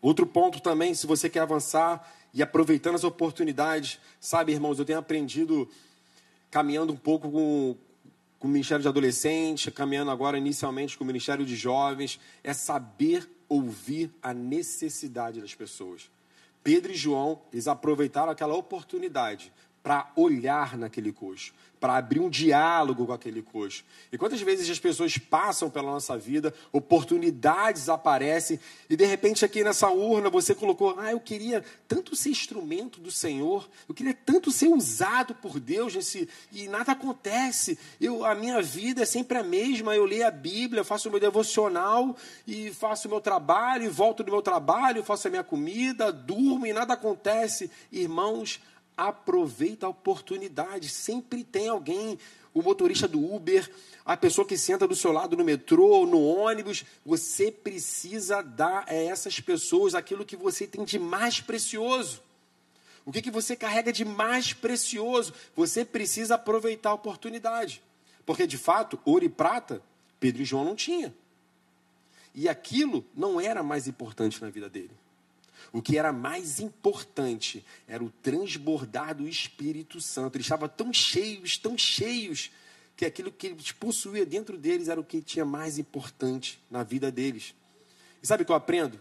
Outro 0.00 0.26
ponto 0.26 0.60
também, 0.60 0.94
se 0.94 1.06
você 1.06 1.30
quer 1.30 1.40
avançar 1.40 2.14
e 2.32 2.42
aproveitando 2.42 2.94
as 2.94 3.04
oportunidades, 3.04 3.98
sabe, 4.20 4.52
irmãos, 4.52 4.78
eu 4.78 4.84
tenho 4.84 4.98
aprendido 4.98 5.68
caminhando 6.50 6.92
um 6.92 6.96
pouco 6.96 7.30
com, 7.30 7.76
com 8.44 8.48
o 8.48 8.50
Ministério 8.50 8.82
de 8.82 8.88
Adolescentes, 8.88 9.72
caminhando 9.72 10.10
agora 10.10 10.36
inicialmente 10.36 10.98
com 10.98 11.04
o 11.04 11.06
Ministério 11.06 11.46
de 11.46 11.56
Jovens, 11.56 12.20
é 12.42 12.52
saber 12.52 13.26
ouvir 13.48 14.10
a 14.22 14.34
necessidade 14.34 15.40
das 15.40 15.54
pessoas. 15.54 16.10
Pedro 16.62 16.92
e 16.92 16.94
João, 16.94 17.40
eles 17.50 17.66
aproveitaram 17.66 18.30
aquela 18.30 18.52
oportunidade 18.52 19.50
para 19.84 20.10
olhar 20.16 20.78
naquele 20.78 21.12
coxo, 21.12 21.52
para 21.78 21.98
abrir 21.98 22.18
um 22.18 22.30
diálogo 22.30 23.04
com 23.06 23.12
aquele 23.12 23.42
coxo. 23.42 23.84
E 24.10 24.16
quantas 24.16 24.40
vezes 24.40 24.70
as 24.70 24.78
pessoas 24.78 25.18
passam 25.18 25.68
pela 25.68 25.92
nossa 25.92 26.16
vida, 26.16 26.54
oportunidades 26.72 27.90
aparecem, 27.90 28.58
e 28.88 28.96
de 28.96 29.04
repente 29.04 29.44
aqui 29.44 29.62
nessa 29.62 29.90
urna 29.90 30.30
você 30.30 30.54
colocou: 30.54 30.98
Ah, 30.98 31.12
eu 31.12 31.20
queria 31.20 31.62
tanto 31.86 32.16
ser 32.16 32.30
instrumento 32.30 32.98
do 32.98 33.10
Senhor, 33.10 33.68
eu 33.86 33.94
queria 33.94 34.14
tanto 34.14 34.50
ser 34.50 34.68
usado 34.68 35.34
por 35.34 35.60
Deus, 35.60 35.94
nesse, 35.94 36.26
e 36.50 36.66
nada 36.66 36.92
acontece. 36.92 37.78
Eu, 38.00 38.24
a 38.24 38.34
minha 38.34 38.62
vida 38.62 39.02
é 39.02 39.04
sempre 39.06 39.36
a 39.36 39.42
mesma, 39.42 39.94
eu 39.94 40.06
leio 40.06 40.26
a 40.26 40.30
Bíblia, 40.30 40.82
faço 40.82 41.08
o 41.08 41.10
meu 41.10 41.20
devocional, 41.20 42.16
e 42.46 42.70
faço 42.70 43.06
o 43.06 43.10
meu 43.10 43.20
trabalho, 43.20 43.84
e 43.84 43.88
volto 43.88 44.22
do 44.24 44.32
meu 44.32 44.40
trabalho, 44.40 45.04
faço 45.04 45.28
a 45.28 45.30
minha 45.30 45.44
comida, 45.44 46.10
durmo 46.10 46.66
e 46.66 46.72
nada 46.72 46.94
acontece. 46.94 47.70
Irmãos, 47.92 48.58
aproveita 48.96 49.86
a 49.86 49.88
oportunidade. 49.88 50.88
Sempre 50.88 51.44
tem 51.44 51.68
alguém, 51.68 52.18
o 52.52 52.62
motorista 52.62 53.08
do 53.08 53.34
Uber, 53.34 53.70
a 54.04 54.16
pessoa 54.16 54.46
que 54.46 54.56
senta 54.56 54.86
do 54.86 54.94
seu 54.94 55.12
lado 55.12 55.36
no 55.36 55.44
metrô, 55.44 56.06
no 56.06 56.22
ônibus. 56.22 56.84
Você 57.04 57.50
precisa 57.50 58.42
dar 58.42 58.84
a 58.88 58.94
essas 58.94 59.40
pessoas 59.40 59.94
aquilo 59.94 60.24
que 60.24 60.36
você 60.36 60.66
tem 60.66 60.84
de 60.84 60.98
mais 60.98 61.40
precioso. 61.40 62.22
O 63.04 63.12
que, 63.12 63.20
que 63.20 63.30
você 63.30 63.54
carrega 63.54 63.92
de 63.92 64.04
mais 64.04 64.52
precioso? 64.52 65.34
Você 65.54 65.84
precisa 65.84 66.36
aproveitar 66.36 66.90
a 66.90 66.94
oportunidade. 66.94 67.82
Porque, 68.24 68.46
de 68.46 68.56
fato, 68.56 68.98
ouro 69.04 69.24
e 69.24 69.28
prata, 69.28 69.82
Pedro 70.18 70.42
e 70.42 70.44
João 70.44 70.64
não 70.64 70.74
tinham. 70.74 71.12
E 72.34 72.48
aquilo 72.48 73.04
não 73.14 73.40
era 73.40 73.62
mais 73.62 73.86
importante 73.86 74.40
na 74.40 74.48
vida 74.48 74.68
dele. 74.68 74.90
O 75.74 75.82
que 75.82 75.98
era 75.98 76.12
mais 76.12 76.60
importante 76.60 77.64
era 77.88 78.02
o 78.02 78.08
transbordar 78.08 79.12
do 79.12 79.28
Espírito 79.28 80.00
Santo. 80.00 80.36
Eles 80.36 80.46
estavam 80.46 80.68
tão 80.68 80.92
cheios, 80.92 81.58
tão 81.58 81.76
cheios, 81.76 82.52
que 82.96 83.04
aquilo 83.04 83.32
que 83.32 83.48
eles 83.48 83.72
possuía 83.72 84.24
dentro 84.24 84.56
deles 84.56 84.86
era 84.86 85.00
o 85.00 85.04
que 85.04 85.20
tinha 85.20 85.44
mais 85.44 85.76
importante 85.76 86.60
na 86.70 86.84
vida 86.84 87.10
deles. 87.10 87.56
E 88.22 88.26
sabe 88.26 88.44
o 88.44 88.46
que 88.46 88.52
eu 88.52 88.56
aprendo? 88.56 89.00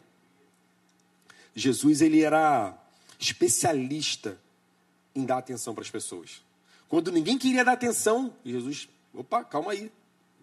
Jesus 1.56 2.01
ele 2.01 2.24
era 2.24 2.75
especialista 3.20 4.36
em 5.13 5.25
dar 5.25 5.38
atenção 5.38 5.75
para 5.75 5.84
as 5.84 5.92
pessoas. 5.92 6.44
Quando 6.89 7.12
ninguém 7.12 7.38
queria 7.38 7.63
dar 7.63 7.74
atenção, 7.74 8.36
Jesus, 8.44 8.89
opa, 9.13 9.44
calma 9.44 9.74
aí, 9.74 9.92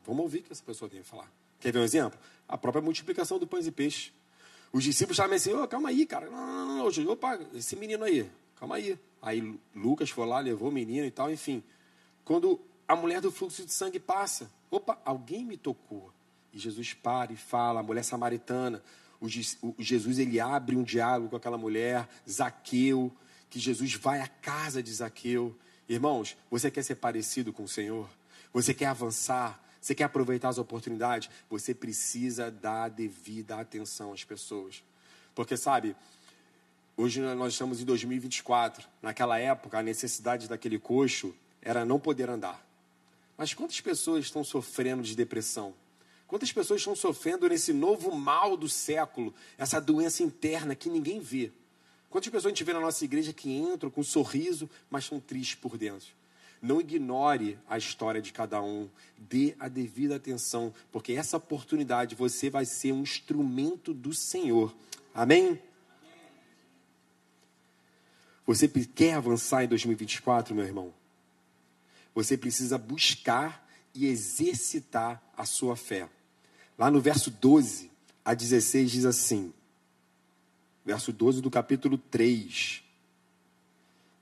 vamos 0.07 0.23
ouvir 0.23 0.39
o 0.39 0.43
que 0.45 0.53
essa 0.53 0.63
pessoa 0.63 0.89
tem 0.89 1.01
a 1.01 1.05
falar. 1.05 1.29
Quer 1.59 1.73
ver 1.73 1.81
um 1.81 1.85
exemplo? 1.85 2.17
A 2.49 2.57
própria 2.57 2.81
multiplicação 2.81 3.37
do 3.37 3.49
pães 3.49 3.67
e 3.67 3.73
peixes. 3.73 4.13
Os 4.73 4.85
discípulos 4.85 5.19
estavam 5.19 5.35
assim, 5.35 5.53
oh, 5.53 5.67
calma 5.67 5.89
aí, 5.89 6.07
cara. 6.07 6.31
Não, 6.31 6.47
não, 6.47 6.67
não, 6.67 6.91
não, 6.91 7.13
opa, 7.13 7.39
esse 7.55 7.75
menino 7.75 8.05
aí, 8.05 8.31
calma 8.57 8.77
aí. 8.77 8.99
Aí 9.21 9.59
Lucas 9.75 10.11
foi 10.11 10.27
lá, 10.27 10.39
levou 10.39 10.69
o 10.69 10.73
menino 10.73 11.07
e 11.07 11.11
tal, 11.11 11.31
enfim. 11.31 11.63
Quando 12.25 12.61
a 12.87 12.95
mulher 12.95 13.21
do 13.21 13.33
fluxo 13.33 13.65
de 13.65 13.73
sangue 13.73 13.99
passa, 13.99 14.51
opa, 14.71 14.99
alguém 15.05 15.45
me 15.45 15.57
tocou. 15.57 16.13
E 16.53 16.59
Jesus 16.59 16.93
para 16.95 17.33
e 17.33 17.37
fala, 17.37 17.81
a 17.81 17.83
mulher 17.83 18.03
samaritana. 18.03 18.83
O, 19.21 19.29
Jesus 19.79 20.19
ele 20.19 20.41
abre 20.41 20.77
um 20.77 20.83
diálogo 20.83 21.31
com 21.31 21.37
aquela 21.37 21.59
mulher, 21.59 22.09
Zaqueu, 22.29 23.13
que 23.51 23.59
Jesus 23.59 23.95
vai 23.95 24.21
à 24.21 24.27
casa 24.27 24.83
de 24.83 24.93
Zaqueu. 24.93 25.55
Irmãos, 25.89 26.37
você 26.51 26.71
quer 26.71 26.83
ser 26.83 26.95
parecido 26.95 27.53
com 27.53 27.65
o 27.65 27.69
Senhor? 27.69 28.09
Você 28.53 28.73
quer 28.73 28.87
avançar? 28.87 29.61
Você 29.81 29.95
quer 29.95 30.05
aproveitar 30.05 30.51
as 30.51 30.59
oportunidades? 30.59 31.31
Você 31.49 31.75
precisa 31.75 32.51
dar 32.51 32.89
devida 32.89 33.57
atenção 33.57 34.13
às 34.13 34.23
pessoas. 34.25 34.83
Porque, 35.35 35.57
sabe, 35.57 35.97
hoje 36.97 37.21
nós 37.21 37.55
estamos 37.55 37.81
em 37.81 37.85
2024. 37.85 38.87
Naquela 39.01 39.39
época, 39.39 39.79
a 39.79 39.83
necessidade 39.83 40.49
daquele 40.49 40.79
coxo 40.79 41.35
era 41.63 41.85
não 41.85 41.99
poder 41.99 42.29
andar. 42.29 42.65
Mas 43.39 43.55
quantas 43.55 43.81
pessoas 43.81 44.27
estão 44.27 44.45
sofrendo 44.45 45.03
de 45.03 45.17
depressão? 45.17 45.75
Quantas 46.27 46.53
pessoas 46.53 46.81
estão 46.81 46.95
sofrendo 46.95 47.49
nesse 47.49 47.73
novo 47.73 48.15
mal 48.15 48.57
do 48.57 48.69
século, 48.69 49.35
essa 49.57 49.81
doença 49.81 50.23
interna 50.23 50.75
que 50.75 50.91
ninguém 50.91 51.21
vê? 51.21 51.51
Quantas 52.11 52.29
pessoas 52.29 52.47
a 52.47 52.49
gente 52.51 52.65
vê 52.65 52.73
na 52.73 52.81
nossa 52.81 53.05
igreja 53.05 53.33
que 53.33 53.51
entram 53.51 53.91
com 53.91 54.03
um 54.03 54.05
sorriso, 54.05 54.69
mas 54.91 55.05
estão 55.05 55.19
tristes 55.19 55.55
por 55.55 55.79
dentro? 55.79 56.09
Não 56.61 56.81
ignore 56.81 57.59
a 57.69 57.79
história 57.79 58.21
de 58.21 58.33
cada 58.33 58.63
um. 58.63 58.89
Dê 59.17 59.55
a 59.59 59.69
devida 59.69 60.17
atenção, 60.17 60.75
porque 60.93 61.13
essa 61.13 61.37
oportunidade 61.37 62.15
você 62.15 62.51
vai 62.51 62.65
ser 62.65 62.93
um 62.93 63.03
instrumento 63.03 63.95
do 63.95 64.13
Senhor. 64.13 64.75
Amém? 65.15 65.59
Você 68.47 68.69
quer 68.69 69.15
avançar 69.15 69.65
em 69.65 69.69
2024, 69.69 70.55
meu 70.55 70.65
irmão? 70.65 70.93
Você 72.15 72.37
precisa 72.37 72.77
buscar 72.77 73.67
e 73.95 74.07
exercitar 74.07 75.23
a 75.37 75.45
sua 75.45 75.77
fé. 75.77 76.09
Lá 76.77 76.91
no 76.91 77.01
verso 77.01 77.31
12 77.31 77.91
a 78.25 78.35
16 78.35 78.91
diz 78.91 79.05
assim: 79.05 79.53
verso 80.85 81.13
12 81.13 81.41
do 81.41 81.51
capítulo 81.51 81.97
3. 81.97 82.83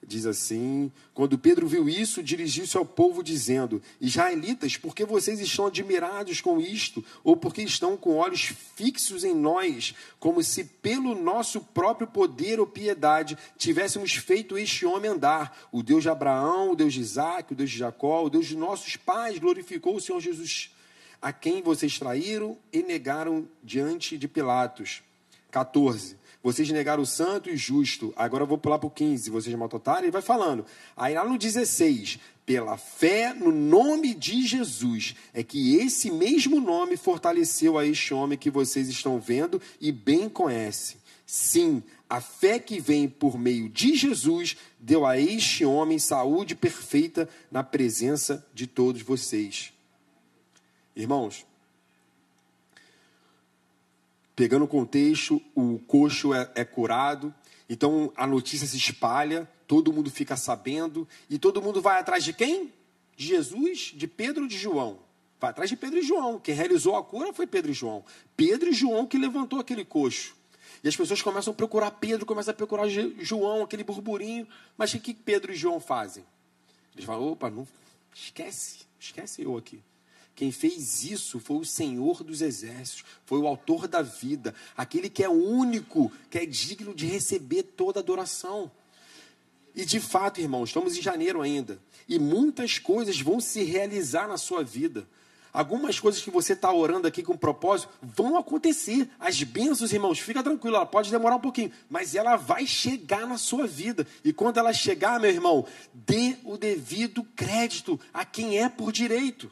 Diz 0.09 0.25
assim: 0.25 0.91
Quando 1.12 1.38
Pedro 1.38 1.69
viu 1.69 1.87
isso, 1.87 2.23
dirigiu-se 2.23 2.79
ao 2.79 2.85
povo, 2.87 3.23
dizendo: 3.23 3.83
Israelitas, 4.00 4.75
por 4.75 4.95
que 4.95 5.05
vocês 5.05 5.38
estão 5.38 5.67
admirados 5.67 6.41
com 6.41 6.59
isto? 6.59 7.05
Ou 7.23 7.37
porque 7.37 7.61
estão 7.61 7.95
com 7.95 8.17
olhos 8.17 8.55
fixos 8.75 9.23
em 9.23 9.35
nós, 9.35 9.95
como 10.19 10.43
se 10.43 10.65
pelo 10.65 11.15
nosso 11.15 11.61
próprio 11.61 12.07
poder 12.07 12.59
ou 12.59 12.67
piedade 12.67 13.37
tivéssemos 13.59 14.15
feito 14.15 14.57
este 14.57 14.87
homem 14.87 15.11
andar? 15.11 15.69
O 15.71 15.83
Deus 15.83 16.05
de 16.05 16.09
Abraão, 16.09 16.73
o 16.73 16.77
Deus 16.77 16.95
de 16.95 17.00
Isaac, 17.00 17.53
o 17.53 17.57
Deus 17.57 17.71
de 17.71 17.77
Jacó, 17.77 18.25
o 18.25 18.31
Deus 18.31 18.47
de 18.47 18.57
nossos 18.57 18.97
pais 18.97 19.38
glorificou 19.38 19.95
o 19.95 20.00
Senhor 20.00 20.21
Jesus, 20.21 20.75
a 21.21 21.35
quem 21.35 21.61
vocês 21.61 21.99
traíram 21.99 22.57
e 22.73 22.83
negaram 22.83 23.47
diante 23.62 24.17
de 24.17 24.27
Pilatos. 24.27 25.03
14. 25.50 26.17
Vocês 26.42 26.71
negaram 26.71 27.02
o 27.02 27.07
santo 27.07 27.50
e 27.50 27.57
justo. 27.57 28.12
Agora 28.16 28.45
eu 28.45 28.47
vou 28.47 28.59
pular 28.59 28.78
para 28.78 28.87
o 28.87 28.90
15. 28.90 29.30
Vocês 29.30 29.54
maltrataram 29.57 30.07
e 30.07 30.11
vai 30.11 30.23
falando. 30.23 30.64
Aí 30.97 31.14
lá 31.14 31.25
no 31.25 31.37
16. 31.37 32.18
Pela 32.47 32.78
fé 32.78 33.35
no 33.35 33.52
nome 33.52 34.14
de 34.14 34.47
Jesus, 34.47 35.14
é 35.35 35.42
que 35.42 35.76
esse 35.76 36.11
mesmo 36.11 36.61
nome 36.61 36.97
fortaleceu 36.97 37.76
a 37.76 37.85
este 37.85 38.14
homem 38.14 38.38
que 38.38 38.50
vocês 38.50 38.88
estão 38.88 39.21
vendo 39.21 39.61
e 39.78 39.92
bem 39.92 40.30
conhecem. 40.30 40.97
Sim, 41.26 41.83
a 42.09 42.23
fé 42.23 42.59
que 42.59 42.80
vem 42.80 43.07
por 43.07 43.38
meio 43.38 43.68
de 43.68 43.95
Jesus 43.95 44.57
deu 44.80 45.04
a 45.04 45.18
este 45.18 45.62
homem 45.62 45.99
saúde 45.99 46.54
perfeita 46.54 47.28
na 47.50 47.62
presença 47.62 48.47
de 48.54 48.66
todos 48.66 49.02
vocês. 49.02 49.75
Irmãos, 50.97 51.45
Pegando 54.38 54.66
o 54.66 54.68
contexto, 54.68 55.42
o 55.52 55.80
coxo 55.80 56.33
é, 56.33 56.49
é 56.54 56.64
curado, 56.64 57.35
então 57.68 58.12
a 58.14 58.25
notícia 58.25 58.68
se 58.68 58.76
espalha, 58.76 59.50
todo 59.66 59.92
mundo 59.92 60.12
fica 60.12 60.37
sabendo, 60.37 61.09
e 61.28 61.40
todo 61.40 61.61
mundo 61.61 61.83
vai 61.83 61.99
atrás 61.99 62.23
de 62.23 62.33
quem? 62.33 62.73
De 63.16 63.26
Jesus, 63.26 63.92
de 63.97 64.07
Pedro 64.07 64.47
de 64.47 64.57
João. 64.57 65.00
Vai 65.40 65.50
atrás 65.50 65.68
de 65.68 65.76
Pedro 65.76 65.99
e 65.99 66.02
João. 66.02 66.38
Quem 66.38 66.54
realizou 66.54 66.95
a 66.95 67.02
cura 67.02 67.33
foi 67.33 67.49
Pedro 67.49 67.73
e 67.73 67.75
João. 67.75 68.04
Pedro 68.37 68.68
e 68.68 68.73
João 68.73 69.09
que 69.09 69.18
levantou 69.18 69.59
aquele 69.59 69.85
coxo. 69.85 70.37
E 70.85 70.88
as 70.88 70.97
pessoas 70.97 71.21
começam 71.21 71.52
a 71.52 71.57
procurar 71.57 71.90
Pedro, 71.90 72.25
começam 72.25 72.52
a 72.52 72.57
procurar 72.57 72.88
João, 72.88 73.64
aquele 73.64 73.83
burburinho. 73.83 74.47
Mas 74.76 74.95
o 74.95 75.00
que 75.00 75.14
Pedro 75.14 75.50
e 75.50 75.57
João 75.57 75.80
fazem? 75.80 76.25
Eles 76.95 77.04
falam: 77.04 77.33
opa, 77.33 77.50
não, 77.50 77.66
esquece, 78.14 78.87
esquece 79.00 79.42
eu 79.42 79.57
aqui. 79.57 79.83
Quem 80.38 80.52
fez 80.52 81.02
isso 81.02 81.40
foi 81.40 81.57
o 81.57 81.64
Senhor 81.64 82.23
dos 82.23 82.42
Exércitos, 82.42 83.04
foi 83.26 83.40
o 83.40 83.47
autor 83.49 83.88
da 83.88 84.02
vida, 84.02 84.54
aquele 84.76 85.11
que 85.11 85.25
é 85.25 85.28
único, 85.28 86.12
que 86.30 86.38
é 86.38 86.47
digno 86.47 86.95
de 86.95 87.07
receber 87.07 87.64
toda 87.64 87.99
adoração. 87.99 88.71
E 89.75 89.85
de 89.85 89.99
fato, 89.99 90.40
irmãos, 90.40 90.68
estamos 90.68 90.97
em 90.97 91.02
janeiro 91.02 91.42
ainda, 91.42 91.80
e 92.09 92.21
muitas 92.21 92.78
coisas 92.78 93.21
vão 93.21 93.40
se 93.40 93.64
realizar 93.64 94.28
na 94.28 94.37
sua 94.37 94.62
vida. 94.62 95.09
Algumas 95.52 95.99
coisas 95.99 96.23
que 96.23 96.30
você 96.30 96.52
está 96.52 96.73
orando 96.73 97.09
aqui 97.09 97.21
com 97.21 97.37
propósito 97.37 97.90
vão 98.00 98.37
acontecer. 98.37 99.11
As 99.18 99.42
bênçãos, 99.42 99.92
irmãos, 99.92 100.21
fica 100.21 100.40
tranquilo, 100.40 100.76
ela 100.76 100.87
pode 100.87 101.11
demorar 101.11 101.35
um 101.35 101.40
pouquinho, 101.40 101.73
mas 101.90 102.14
ela 102.14 102.37
vai 102.37 102.64
chegar 102.64 103.26
na 103.26 103.38
sua 103.38 103.66
vida. 103.66 104.07
E 104.23 104.33
quando 104.33 104.59
ela 104.59 104.73
chegar, 104.73 105.18
meu 105.18 105.33
irmão, 105.33 105.66
dê 105.92 106.37
o 106.45 106.57
devido 106.57 107.25
crédito 107.35 107.99
a 108.14 108.25
quem 108.25 108.61
é 108.61 108.68
por 108.68 108.92
direito. 108.92 109.50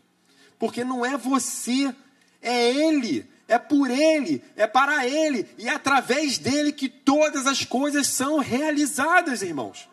Porque 0.58 0.84
não 0.84 1.04
é 1.04 1.16
você, 1.16 1.94
é 2.40 2.70
Ele, 2.70 3.28
é 3.48 3.58
por 3.58 3.90
Ele, 3.90 4.42
é 4.56 4.66
para 4.66 5.06
Ele 5.06 5.46
e 5.58 5.68
é 5.68 5.72
através 5.72 6.38
dele 6.38 6.72
que 6.72 6.88
todas 6.88 7.46
as 7.46 7.64
coisas 7.64 8.06
são 8.06 8.38
realizadas, 8.38 9.42
irmãos. 9.42 9.88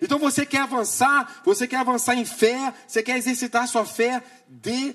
Então 0.00 0.18
você 0.18 0.44
quer 0.44 0.60
avançar, 0.60 1.40
você 1.44 1.66
quer 1.66 1.76
avançar 1.76 2.14
em 2.14 2.24
fé, 2.24 2.72
você 2.86 3.02
quer 3.02 3.16
exercitar 3.16 3.66
sua 3.66 3.84
fé, 3.84 4.22
dê 4.46 4.94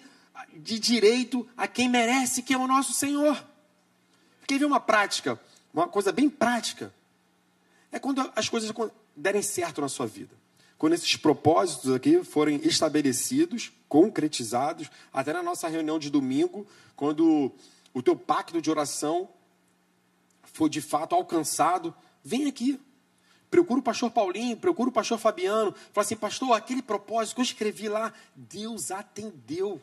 de 0.53 0.79
direito 0.79 1.48
a 1.58 1.67
quem 1.67 1.89
merece, 1.89 2.41
que 2.41 2.53
é 2.53 2.58
o 2.58 2.67
nosso 2.67 2.93
Senhor. 2.93 3.43
Quer 4.46 4.60
ver 4.60 4.65
uma 4.65 4.79
prática, 4.79 5.39
uma 5.74 5.88
coisa 5.88 6.12
bem 6.12 6.29
prática? 6.29 6.93
É 7.91 8.00
quando 8.00 8.31
as 8.36 8.48
coisas 8.48 8.72
derem 9.15 9.41
certo 9.41 9.81
na 9.81 9.89
sua 9.89 10.05
vida. 10.05 10.36
Quando 10.81 10.93
esses 10.93 11.15
propósitos 11.15 11.93
aqui 11.93 12.23
forem 12.23 12.59
estabelecidos, 12.63 13.71
concretizados, 13.88 14.89
até 15.13 15.31
na 15.31 15.43
nossa 15.43 15.67
reunião 15.67 16.00
de 16.00 16.09
domingo, 16.09 16.65
quando 16.95 17.51
o 17.93 18.01
teu 18.01 18.15
pacto 18.15 18.59
de 18.59 18.71
oração 18.71 19.29
for 20.41 20.67
de 20.67 20.81
fato 20.81 21.13
alcançado, 21.13 21.93
vem 22.23 22.47
aqui. 22.47 22.79
Procura 23.51 23.79
o 23.79 23.83
pastor 23.83 24.09
Paulinho, 24.09 24.57
procura 24.57 24.89
o 24.89 24.91
pastor 24.91 25.19
Fabiano. 25.19 25.71
Fala 25.93 26.03
assim, 26.03 26.15
pastor, 26.15 26.51
aquele 26.53 26.81
propósito 26.81 27.35
que 27.35 27.41
eu 27.41 27.45
escrevi 27.45 27.88
lá, 27.88 28.11
Deus 28.35 28.89
atendeu. 28.89 29.79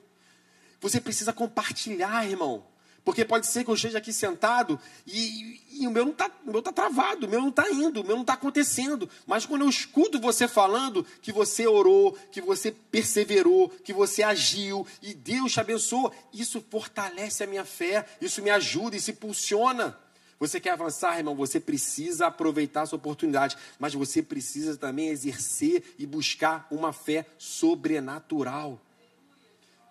Você 0.80 1.00
precisa 1.00 1.32
compartilhar, 1.32 2.28
irmão. 2.28 2.64
Porque 3.08 3.24
pode 3.24 3.46
ser 3.46 3.64
que 3.64 3.70
eu 3.70 3.74
esteja 3.74 3.96
aqui 3.96 4.12
sentado 4.12 4.78
e, 5.06 5.62
e 5.80 5.86
o 5.86 5.90
meu 5.90 6.04
não 6.04 6.12
está 6.12 6.28
tá 6.62 6.70
travado, 6.70 7.24
o 7.24 7.30
meu 7.30 7.40
não 7.40 7.48
está 7.48 7.70
indo, 7.70 8.02
o 8.02 8.04
meu 8.04 8.16
não 8.16 8.20
está 8.20 8.34
acontecendo. 8.34 9.08
Mas 9.26 9.46
quando 9.46 9.62
eu 9.62 9.68
escuto 9.70 10.20
você 10.20 10.46
falando 10.46 11.06
que 11.22 11.32
você 11.32 11.66
orou, 11.66 12.12
que 12.30 12.42
você 12.42 12.70
perseverou, 12.70 13.70
que 13.70 13.94
você 13.94 14.22
agiu 14.22 14.86
e 15.00 15.14
Deus 15.14 15.54
te 15.54 15.58
abençoou, 15.58 16.12
isso 16.34 16.62
fortalece 16.68 17.42
a 17.42 17.46
minha 17.46 17.64
fé, 17.64 18.04
isso 18.20 18.42
me 18.42 18.50
ajuda, 18.50 18.94
isso 18.94 19.10
impulsiona. 19.10 19.98
Você 20.38 20.60
quer 20.60 20.72
avançar, 20.72 21.16
irmão? 21.16 21.34
Você 21.36 21.58
precisa 21.58 22.26
aproveitar 22.26 22.82
essa 22.82 22.94
oportunidade, 22.94 23.56
mas 23.78 23.94
você 23.94 24.22
precisa 24.22 24.76
também 24.76 25.08
exercer 25.08 25.94
e 25.98 26.04
buscar 26.04 26.66
uma 26.70 26.92
fé 26.92 27.24
sobrenatural. 27.38 28.78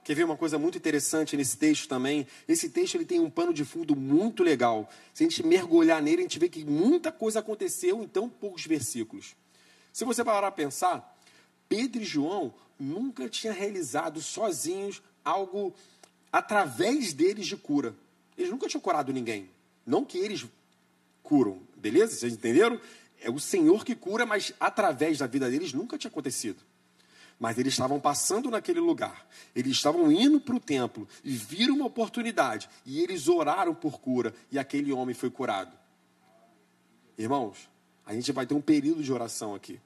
Quer 0.08 0.16
ver 0.16 0.24
uma 0.24 0.38
coisa 0.38 0.58
muito 0.58 0.78
interessante 0.78 1.36
nesse 1.36 1.58
texto 1.58 1.86
também? 1.90 2.26
Esse 2.48 2.70
texto 2.70 2.96
ele 2.96 3.04
tem 3.04 3.20
um 3.20 3.30
pano 3.30 3.54
de 3.54 3.66
fundo 3.66 3.94
muito 3.94 4.42
legal. 4.42 4.90
Se 5.14 5.26
a 5.26 5.28
gente 5.28 5.46
mergulhar 5.46 6.02
nele, 6.02 6.20
a 6.20 6.22
gente 6.22 6.40
vê 6.40 6.48
que 6.48 6.64
muita 6.64 7.12
coisa 7.12 7.40
aconteceu 7.40 8.02
em 8.02 8.08
tão 8.08 8.30
poucos 8.30 8.66
versículos. 8.66 9.36
Se 9.92 10.06
você 10.06 10.24
parar 10.24 10.48
a 10.48 10.52
pensar, 10.52 11.14
Pedro 11.68 12.02
e 12.02 12.06
João 12.06 12.54
nunca 12.80 13.28
tinham 13.28 13.54
realizado 13.54 14.22
sozinhos 14.22 15.02
algo 15.26 15.76
através 16.32 17.12
deles 17.12 17.46
de 17.46 17.58
cura. 17.58 17.94
Eles 18.38 18.50
nunca 18.50 18.66
tinham 18.70 18.80
curado 18.80 19.12
ninguém. 19.12 19.50
Não 19.86 20.06
que 20.06 20.20
eles 20.20 20.46
curam, 21.22 21.60
beleza? 21.76 22.16
Vocês 22.16 22.32
entenderam? 22.32 22.80
É 23.20 23.30
o 23.30 23.42
Senhor 23.42 23.84
que 23.84 23.94
cura, 23.94 24.26
mas 24.26 24.54
através 24.58 25.18
da 25.18 25.28
vida 25.28 25.50
deles 25.52 25.74
nunca 25.74 25.98
tinha 25.98 26.10
acontecido. 26.10 26.62
Mas 27.40 27.58
eles 27.58 27.74
estavam 27.74 28.00
passando 28.00 28.50
naquele 28.50 28.80
lugar, 28.80 29.28
eles 29.56 29.74
estavam 29.74 30.12
indo 30.12 30.40
para 30.40 30.56
o 30.56 30.60
templo 30.60 31.08
e 31.24 31.32
viram 31.36 31.76
uma 31.76 31.86
oportunidade 31.86 32.68
e 32.84 33.00
eles 33.00 33.28
oraram 33.28 33.76
por 33.76 34.00
cura 34.00 34.34
e 34.52 34.58
aquele 34.58 34.92
homem 34.92 35.14
foi 35.14 35.30
curado. 35.30 35.72
Irmãos, 37.18 37.70
a 38.06 38.14
gente 38.14 38.32
vai 38.32 38.46
ter 38.46 38.54
um 38.54 38.62
período 38.62 39.04
de 39.04 39.14
oração 39.14 39.54
aqui. 39.54 39.80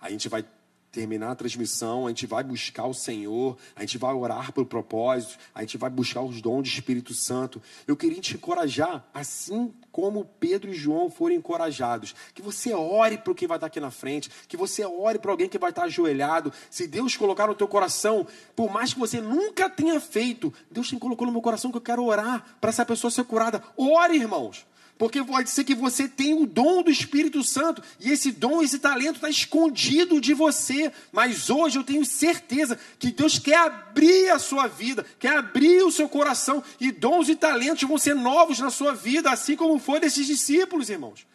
A 0.00 0.10
gente 0.10 0.28
vai 0.28 0.44
terminar 0.92 1.30
a 1.30 1.34
transmissão, 1.34 2.06
a 2.06 2.10
gente 2.10 2.26
vai 2.26 2.44
buscar 2.44 2.84
o 2.84 2.92
Senhor, 2.92 3.56
a 3.74 3.80
gente 3.80 3.96
vai 3.96 4.12
orar 4.12 4.52
pelo 4.52 4.66
propósito, 4.66 5.38
a 5.54 5.62
gente 5.62 5.78
vai 5.78 5.88
buscar 5.88 6.20
os 6.20 6.42
dons 6.42 6.62
do 6.62 6.68
Espírito 6.68 7.14
Santo. 7.14 7.62
Eu 7.86 7.96
queria 7.96 8.20
te 8.20 8.34
encorajar, 8.34 9.02
assim 9.14 9.72
como 9.90 10.26
Pedro 10.38 10.70
e 10.70 10.74
João 10.74 11.10
foram 11.10 11.34
encorajados, 11.34 12.14
que 12.34 12.42
você 12.42 12.74
ore 12.74 13.16
para 13.16 13.32
o 13.32 13.34
que 13.34 13.46
vai 13.46 13.56
estar 13.56 13.68
aqui 13.68 13.80
na 13.80 13.90
frente, 13.90 14.30
que 14.46 14.56
você 14.56 14.84
ore 14.84 15.18
para 15.18 15.30
alguém 15.30 15.48
que 15.48 15.58
vai 15.58 15.70
estar 15.70 15.84
ajoelhado. 15.84 16.52
Se 16.70 16.86
Deus 16.86 17.16
colocar 17.16 17.46
no 17.46 17.54
teu 17.54 17.66
coração, 17.66 18.26
por 18.54 18.70
mais 18.70 18.92
que 18.92 19.00
você 19.00 19.18
nunca 19.18 19.70
tenha 19.70 19.98
feito, 19.98 20.52
Deus 20.70 20.88
te 20.88 20.96
colocou 20.96 21.26
no 21.26 21.32
meu 21.32 21.42
coração 21.42 21.70
que 21.70 21.78
eu 21.78 21.82
quero 21.82 22.04
orar 22.04 22.44
para 22.60 22.68
essa 22.68 22.84
pessoa 22.84 23.10
ser 23.10 23.24
curada. 23.24 23.62
Ore, 23.78 24.16
irmãos. 24.16 24.66
Porque 24.98 25.22
pode 25.24 25.50
ser 25.50 25.64
que 25.64 25.74
você 25.74 26.06
tenha 26.06 26.36
o 26.36 26.46
dom 26.46 26.82
do 26.82 26.90
Espírito 26.90 27.42
Santo 27.42 27.82
e 27.98 28.10
esse 28.10 28.30
dom, 28.30 28.62
esse 28.62 28.78
talento 28.78 29.16
está 29.16 29.28
escondido 29.28 30.20
de 30.20 30.32
você. 30.32 30.92
Mas 31.10 31.50
hoje 31.50 31.78
eu 31.78 31.82
tenho 31.82 32.04
certeza 32.04 32.78
que 32.98 33.10
Deus 33.10 33.38
quer 33.38 33.56
abrir 33.56 34.30
a 34.30 34.38
sua 34.38 34.68
vida, 34.68 35.04
quer 35.18 35.36
abrir 35.36 35.82
o 35.82 35.90
seu 35.90 36.08
coração 36.08 36.62
e 36.78 36.92
dons 36.92 37.28
e 37.28 37.34
talentos 37.34 37.88
vão 37.88 37.98
ser 37.98 38.14
novos 38.14 38.60
na 38.60 38.70
sua 38.70 38.94
vida, 38.94 39.30
assim 39.30 39.56
como 39.56 39.78
foi 39.78 39.98
desses 39.98 40.26
discípulos, 40.26 40.88
irmãos. 40.88 41.26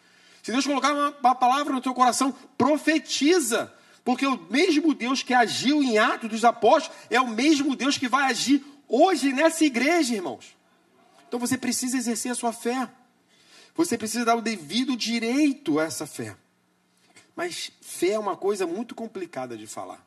Se 0.42 0.50
Deus 0.50 0.66
colocar 0.66 0.94
uma, 0.94 1.14
uma 1.20 1.34
palavra 1.34 1.72
no 1.72 1.80
teu 1.80 1.92
coração, 1.92 2.34
profetiza. 2.56 3.70
Porque 4.02 4.26
o 4.26 4.40
mesmo 4.48 4.94
Deus 4.94 5.22
que 5.22 5.34
agiu 5.34 5.82
em 5.82 5.98
Atos 5.98 6.30
dos 6.30 6.42
Apóstolos 6.42 6.96
é 7.10 7.20
o 7.20 7.28
mesmo 7.28 7.76
Deus 7.76 7.98
que 7.98 8.08
vai 8.08 8.30
agir 8.30 8.64
hoje 8.88 9.30
nessa 9.30 9.62
igreja, 9.66 10.14
irmãos. 10.14 10.56
Então 11.28 11.38
você 11.38 11.58
precisa 11.58 11.98
exercer 11.98 12.32
a 12.32 12.34
sua 12.34 12.50
fé. 12.50 12.88
Você 13.78 13.96
precisa 13.96 14.24
dar 14.24 14.34
o 14.34 14.42
devido 14.42 14.96
direito 14.96 15.78
a 15.78 15.84
essa 15.84 16.04
fé. 16.04 16.36
Mas 17.36 17.70
fé 17.80 18.10
é 18.14 18.18
uma 18.18 18.36
coisa 18.36 18.66
muito 18.66 18.92
complicada 18.92 19.56
de 19.56 19.68
falar. 19.68 20.04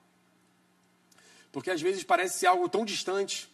Porque 1.54 1.72
às 1.72 1.82
vezes 1.82 2.04
parece 2.04 2.46
algo 2.46 2.68
tão 2.68 2.84
distante. 2.84 3.50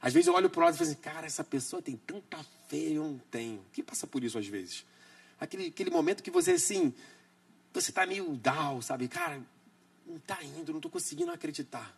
Às 0.00 0.12
vezes 0.12 0.26
eu 0.26 0.34
olho 0.34 0.50
para 0.50 0.60
o 0.60 0.64
lado 0.64 0.74
e 0.74 0.78
falo 0.78 0.90
assim, 0.90 1.00
cara, 1.00 1.26
essa 1.26 1.44
pessoa 1.44 1.80
tem 1.80 1.96
tanta 1.96 2.44
fé, 2.66 2.88
eu 2.88 3.04
não 3.04 3.18
tenho. 3.30 3.64
Quem 3.72 3.84
passa 3.84 4.04
por 4.04 4.24
isso 4.24 4.36
às 4.36 4.48
vezes? 4.48 4.84
Aquele, 5.38 5.68
aquele 5.68 5.90
momento 5.90 6.24
que 6.24 6.30
você 6.32 6.50
assim, 6.52 6.92
você 7.72 7.92
está 7.92 8.04
meio 8.04 8.34
down, 8.34 8.82
sabe? 8.82 9.06
Cara, 9.06 9.40
não 10.04 10.16
está 10.16 10.42
indo, 10.42 10.72
não 10.72 10.80
estou 10.80 10.90
conseguindo 10.90 11.30
acreditar. 11.30 11.96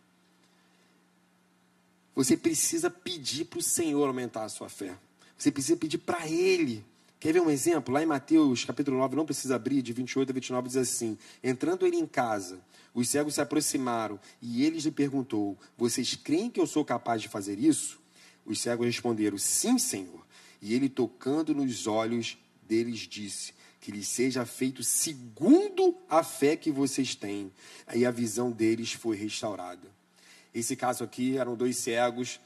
Você 2.13 2.37
precisa 2.37 2.91
pedir 2.91 3.45
para 3.45 3.57
o 3.57 3.63
Senhor 3.63 4.05
aumentar 4.05 4.43
a 4.43 4.49
sua 4.49 4.69
fé. 4.69 4.95
Você 5.35 5.51
precisa 5.51 5.75
pedir 5.75 5.97
para 5.97 6.29
Ele 6.29 6.85
Quer 7.25 7.33
ver 7.33 7.41
um 7.41 7.49
exemplo? 7.49 7.91
Lá 7.91 8.03
em 8.03 8.05
Mateus, 8.05 8.65
capítulo 8.65 8.99
9, 8.99 9.15
não 9.15 9.25
precisa 9.25 9.55
abrir, 9.55 9.81
de 9.81 9.91
28 9.91 10.29
a 10.29 10.31
29, 10.31 10.67
diz 10.67 10.77
assim: 10.77 11.17
Entrando 11.43 11.87
ele 11.87 11.97
em 11.97 12.05
casa, 12.05 12.59
os 12.93 13.09
cegos 13.09 13.33
se 13.33 13.41
aproximaram 13.41 14.19
e 14.39 14.63
ele 14.63 14.77
lhe 14.77 14.91
perguntou: 14.91 15.57
Vocês 15.75 16.13
creem 16.13 16.51
que 16.51 16.59
eu 16.59 16.67
sou 16.67 16.85
capaz 16.85 17.23
de 17.23 17.27
fazer 17.27 17.57
isso? 17.57 17.99
Os 18.45 18.61
cegos 18.61 18.85
responderam: 18.85 19.39
Sim, 19.39 19.79
Senhor. 19.79 20.23
E 20.61 20.75
ele, 20.75 20.87
tocando 20.87 21.55
nos 21.55 21.87
olhos 21.87 22.37
deles, 22.61 22.99
disse: 22.99 23.55
Que 23.81 23.91
lhes 23.91 24.07
seja 24.07 24.45
feito 24.45 24.83
segundo 24.83 25.97
a 26.07 26.21
fé 26.21 26.55
que 26.55 26.69
vocês 26.69 27.15
têm. 27.15 27.51
Aí 27.87 28.05
a 28.05 28.11
visão 28.11 28.51
deles 28.51 28.93
foi 28.93 29.17
restaurada. 29.17 29.87
Esse 30.53 30.75
caso 30.75 31.03
aqui 31.03 31.39
eram 31.39 31.55
dois 31.55 31.75
cegos 31.77 32.39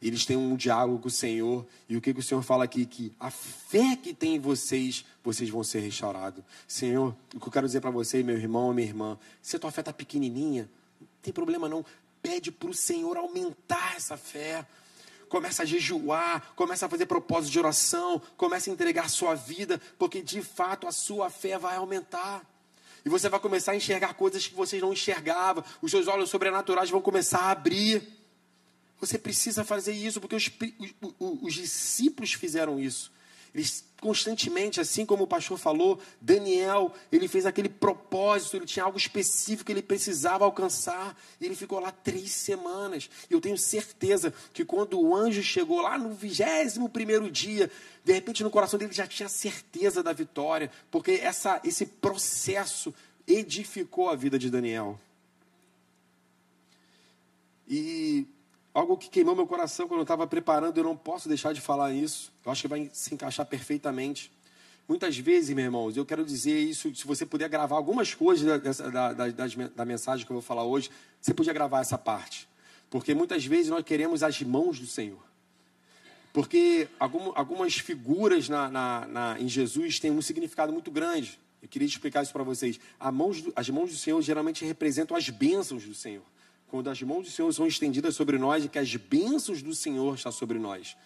eles 0.00 0.24
têm 0.24 0.36
um 0.36 0.56
diálogo 0.56 1.00
com 1.00 1.08
o 1.08 1.10
Senhor. 1.10 1.66
E 1.88 1.96
o 1.96 2.00
que, 2.00 2.14
que 2.14 2.20
o 2.20 2.22
Senhor 2.22 2.42
fala 2.42 2.64
aqui? 2.64 2.86
Que 2.86 3.12
a 3.18 3.30
fé 3.30 3.96
que 3.96 4.14
tem 4.14 4.36
em 4.36 4.38
vocês, 4.38 5.04
vocês 5.24 5.50
vão 5.50 5.64
ser 5.64 5.80
restaurados. 5.80 6.44
Senhor, 6.68 7.16
o 7.34 7.40
que 7.40 7.48
eu 7.48 7.52
quero 7.52 7.66
dizer 7.66 7.80
para 7.80 7.90
você, 7.90 8.22
meu 8.22 8.36
irmão, 8.36 8.72
minha 8.72 8.86
irmã, 8.86 9.18
se 9.42 9.56
a 9.56 9.58
tua 9.58 9.72
fé 9.72 9.80
está 9.80 9.92
pequenininha, 9.92 10.70
não 11.00 11.08
tem 11.20 11.32
problema 11.32 11.68
não. 11.68 11.84
Pede 12.22 12.52
para 12.52 12.70
o 12.70 12.74
Senhor 12.74 13.16
aumentar 13.16 13.96
essa 13.96 14.16
fé. 14.16 14.64
Começa 15.28 15.62
a 15.62 15.66
jejuar, 15.66 16.52
começa 16.54 16.86
a 16.86 16.88
fazer 16.88 17.06
propósito 17.06 17.52
de 17.52 17.58
oração, 17.58 18.22
começa 18.36 18.70
a 18.70 18.72
entregar 18.72 19.10
sua 19.10 19.34
vida, 19.34 19.80
porque 19.98 20.22
de 20.22 20.40
fato 20.40 20.86
a 20.86 20.92
sua 20.92 21.28
fé 21.28 21.58
vai 21.58 21.76
aumentar. 21.76 22.46
E 23.04 23.08
você 23.08 23.28
vai 23.28 23.38
começar 23.38 23.72
a 23.72 23.76
enxergar 23.76 24.14
coisas 24.14 24.46
que 24.46 24.54
vocês 24.54 24.80
não 24.80 24.92
enxergavam, 24.92 25.64
os 25.82 25.90
seus 25.90 26.06
olhos 26.06 26.30
sobrenaturais 26.30 26.88
vão 26.88 27.00
começar 27.00 27.40
a 27.40 27.50
abrir. 27.50 28.17
Você 29.00 29.16
precisa 29.18 29.64
fazer 29.64 29.92
isso, 29.92 30.20
porque 30.20 30.34
os, 30.34 30.50
os, 31.00 31.42
os, 31.42 31.54
discípulos 31.54 32.32
fizeram 32.32 32.80
isso. 32.80 33.12
Eles 33.54 33.84
constantemente, 34.00 34.80
assim 34.80 35.04
como 35.04 35.24
o 35.24 35.26
pastor 35.26 35.58
falou, 35.58 36.00
Daniel, 36.20 36.94
ele 37.10 37.26
fez 37.26 37.46
aquele 37.46 37.68
propósito, 37.68 38.56
ele 38.56 38.66
tinha 38.66 38.84
algo 38.84 38.98
específico 38.98 39.64
que 39.64 39.72
ele 39.72 39.82
precisava 39.82 40.44
alcançar, 40.44 41.16
e 41.40 41.46
ele 41.46 41.56
ficou 41.56 41.80
lá 41.80 41.90
três 41.90 42.30
semanas. 42.30 43.08
Eu 43.28 43.40
tenho 43.40 43.56
certeza 43.56 44.32
que 44.52 44.64
quando 44.64 45.00
o 45.00 45.14
anjo 45.14 45.42
chegou 45.42 45.80
lá 45.80 45.98
no 45.98 46.12
vigésimo 46.12 46.88
primeiro 46.88 47.30
dia, 47.30 47.70
de 48.04 48.12
repente 48.12 48.44
no 48.44 48.50
coração 48.50 48.78
dele 48.78 48.92
já 48.92 49.06
tinha 49.06 49.28
certeza 49.28 50.02
da 50.02 50.12
vitória, 50.12 50.70
porque 50.90 51.12
essa, 51.12 51.60
esse 51.64 51.86
processo 51.86 52.94
edificou 53.26 54.08
a 54.08 54.16
vida 54.16 54.38
de 54.38 54.50
Daniel. 54.50 54.98
E 57.66 58.26
algo 58.78 58.96
que 58.96 59.08
queimou 59.08 59.34
meu 59.34 59.46
coração 59.46 59.88
quando 59.88 60.00
eu 60.00 60.04
estava 60.04 60.26
preparando, 60.26 60.78
eu 60.78 60.84
não 60.84 60.96
posso 60.96 61.28
deixar 61.28 61.52
de 61.52 61.60
falar 61.60 61.92
isso. 61.92 62.32
Eu 62.44 62.52
acho 62.52 62.62
que 62.62 62.68
vai 62.68 62.90
se 62.92 63.14
encaixar 63.14 63.46
perfeitamente. 63.46 64.30
Muitas 64.88 65.18
vezes, 65.18 65.54
meus 65.54 65.66
irmãos, 65.66 65.96
eu 65.96 66.06
quero 66.06 66.24
dizer 66.24 66.58
isso, 66.58 66.94
se 66.94 67.06
você 67.06 67.26
puder 67.26 67.48
gravar 67.48 67.76
algumas 67.76 68.14
coisas 68.14 68.46
da, 68.46 69.12
da, 69.12 69.12
da, 69.12 69.46
da 69.76 69.84
mensagem 69.84 70.24
que 70.24 70.32
eu 70.32 70.36
vou 70.36 70.42
falar 70.42 70.64
hoje, 70.64 70.90
você 71.20 71.34
podia 71.34 71.52
gravar 71.52 71.80
essa 71.80 71.98
parte. 71.98 72.48
Porque 72.88 73.14
muitas 73.14 73.44
vezes 73.44 73.68
nós 73.68 73.84
queremos 73.84 74.22
as 74.22 74.40
mãos 74.40 74.80
do 74.80 74.86
Senhor. 74.86 75.22
Porque 76.32 76.88
algumas 77.34 77.74
figuras 77.74 78.48
na, 78.48 78.70
na, 78.70 79.06
na, 79.06 79.40
em 79.40 79.48
Jesus 79.48 79.98
têm 79.98 80.10
um 80.10 80.22
significado 80.22 80.72
muito 80.72 80.90
grande. 80.90 81.38
Eu 81.60 81.68
queria 81.68 81.86
explicar 81.86 82.22
isso 82.22 82.32
para 82.32 82.44
vocês. 82.44 82.78
Mãos 83.12 83.42
do, 83.42 83.52
as 83.56 83.68
mãos 83.68 83.90
do 83.90 83.96
Senhor 83.96 84.22
geralmente 84.22 84.64
representam 84.64 85.16
as 85.16 85.28
bênçãos 85.28 85.84
do 85.84 85.94
Senhor. 85.94 86.22
Quando 86.70 86.90
as 86.90 87.00
mãos 87.00 87.24
do 87.24 87.30
Senhor 87.30 87.52
são 87.52 87.66
estendidas 87.66 88.14
sobre 88.14 88.36
nós, 88.36 88.64
é 88.64 88.68
que 88.68 88.78
as 88.78 88.94
bênçãos 88.94 89.62
do 89.62 89.74
Senhor 89.74 90.14
estão 90.14 90.30
sobre 90.30 90.58
nós. 90.58 90.96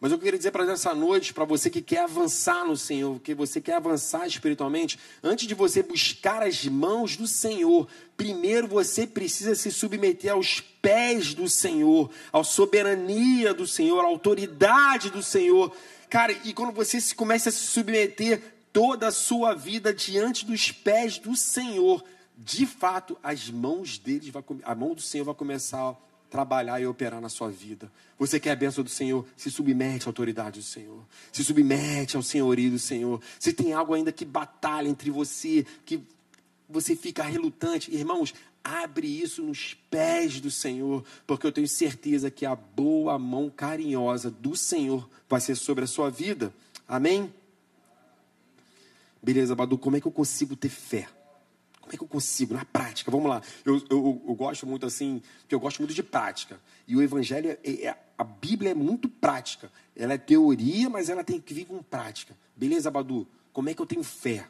Mas 0.00 0.12
eu 0.12 0.18
queria 0.18 0.38
dizer 0.38 0.52
para 0.52 0.70
essa 0.70 0.94
noite, 0.94 1.34
para 1.34 1.44
você 1.44 1.68
que 1.68 1.82
quer 1.82 2.04
avançar 2.04 2.64
no 2.64 2.76
Senhor, 2.76 3.18
que 3.18 3.34
você 3.34 3.60
quer 3.60 3.74
avançar 3.74 4.26
espiritualmente, 4.28 4.98
antes 5.24 5.48
de 5.48 5.54
você 5.54 5.82
buscar 5.82 6.42
as 6.42 6.64
mãos 6.66 7.16
do 7.16 7.26
Senhor, 7.26 7.88
primeiro 8.16 8.68
você 8.68 9.06
precisa 9.06 9.56
se 9.56 9.72
submeter 9.72 10.32
aos 10.32 10.60
pés 10.60 11.34
do 11.34 11.48
Senhor, 11.48 12.10
à 12.32 12.44
soberania 12.44 13.52
do 13.52 13.66
Senhor, 13.66 14.00
à 14.00 14.06
autoridade 14.06 15.10
do 15.10 15.22
Senhor. 15.22 15.74
Cara, 16.08 16.32
e 16.44 16.52
quando 16.52 16.72
você 16.72 17.00
se 17.00 17.14
começa 17.14 17.48
a 17.48 17.52
se 17.52 17.58
submeter 17.58 18.40
toda 18.72 19.08
a 19.08 19.12
sua 19.12 19.54
vida 19.54 19.92
diante 19.92 20.44
dos 20.46 20.70
pés 20.70 21.18
do 21.18 21.34
Senhor, 21.34 22.04
de 22.40 22.66
fato, 22.66 23.18
as 23.20 23.50
mãos 23.50 23.98
deles, 23.98 24.28
vai, 24.28 24.44
a 24.62 24.74
mão 24.74 24.94
do 24.94 25.02
Senhor 25.02 25.24
vai 25.24 25.34
começar 25.34 25.90
a 25.90 25.96
trabalhar 26.30 26.80
e 26.80 26.86
operar 26.86 27.20
na 27.20 27.28
sua 27.28 27.50
vida. 27.50 27.90
Você 28.16 28.38
quer 28.38 28.52
a 28.52 28.56
bênção 28.56 28.84
do 28.84 28.90
Senhor? 28.90 29.26
Se 29.36 29.50
submete 29.50 30.06
à 30.06 30.08
autoridade 30.08 30.60
do 30.60 30.64
Senhor. 30.64 31.04
Se 31.32 31.42
submete 31.42 32.16
ao 32.16 32.22
senhorio 32.22 32.70
do 32.70 32.78
Senhor. 32.78 33.20
Se 33.40 33.52
tem 33.52 33.72
algo 33.72 33.92
ainda 33.92 34.12
que 34.12 34.24
batalha 34.24 34.88
entre 34.88 35.10
você, 35.10 35.66
que 35.84 36.00
você 36.68 36.94
fica 36.94 37.24
relutante, 37.24 37.92
irmãos, 37.92 38.32
abre 38.62 39.08
isso 39.08 39.42
nos 39.42 39.74
pés 39.90 40.40
do 40.40 40.50
Senhor, 40.50 41.04
porque 41.26 41.44
eu 41.44 41.52
tenho 41.52 41.66
certeza 41.66 42.30
que 42.30 42.46
a 42.46 42.54
boa 42.54 43.18
mão 43.18 43.50
carinhosa 43.50 44.30
do 44.30 44.54
Senhor 44.54 45.10
vai 45.28 45.40
ser 45.40 45.56
sobre 45.56 45.82
a 45.82 45.88
sua 45.88 46.08
vida. 46.08 46.54
Amém? 46.86 47.34
Beleza, 49.20 49.56
Badu, 49.56 49.76
como 49.76 49.96
é 49.96 50.00
que 50.00 50.06
eu 50.06 50.12
consigo 50.12 50.54
ter 50.54 50.68
fé? 50.68 51.08
Como 51.88 51.94
é 51.94 51.96
que 51.96 52.04
eu 52.04 52.08
consigo? 52.08 52.52
Na 52.52 52.66
prática, 52.66 53.10
vamos 53.10 53.30
lá. 53.30 53.40
Eu, 53.64 53.76
eu, 53.88 54.22
eu 54.28 54.34
gosto 54.34 54.66
muito 54.66 54.84
assim, 54.84 55.22
porque 55.40 55.54
eu 55.54 55.60
gosto 55.60 55.78
muito 55.78 55.94
de 55.94 56.02
prática. 56.02 56.60
E 56.86 56.94
o 56.94 57.00
Evangelho, 57.00 57.56
é, 57.64 57.86
é, 57.86 57.98
a 58.18 58.24
Bíblia 58.24 58.72
é 58.72 58.74
muito 58.74 59.08
prática. 59.08 59.72
Ela 59.96 60.12
é 60.12 60.18
teoria, 60.18 60.90
mas 60.90 61.08
ela 61.08 61.24
tem 61.24 61.40
que 61.40 61.54
vir 61.54 61.64
com 61.64 61.82
prática. 61.82 62.36
Beleza, 62.54 62.90
Badu? 62.90 63.26
Como 63.54 63.70
é 63.70 63.74
que 63.74 63.80
eu 63.80 63.86
tenho 63.86 64.02
fé? 64.02 64.46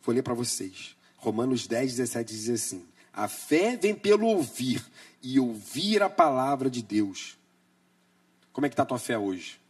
Vou 0.00 0.14
ler 0.14 0.22
para 0.22 0.32
vocês. 0.32 0.96
Romanos 1.16 1.66
10, 1.66 1.96
17 1.96 2.32
diz 2.32 2.48
assim: 2.50 2.84
A 3.12 3.26
fé 3.26 3.76
vem 3.76 3.94
pelo 3.94 4.28
ouvir, 4.28 4.80
e 5.20 5.40
ouvir 5.40 6.04
a 6.04 6.08
palavra 6.08 6.70
de 6.70 6.82
Deus. 6.82 7.36
Como 8.52 8.64
é 8.64 8.68
que 8.68 8.74
está 8.74 8.84
a 8.84 8.86
tua 8.86 8.98
fé 8.98 9.18
hoje? 9.18 9.60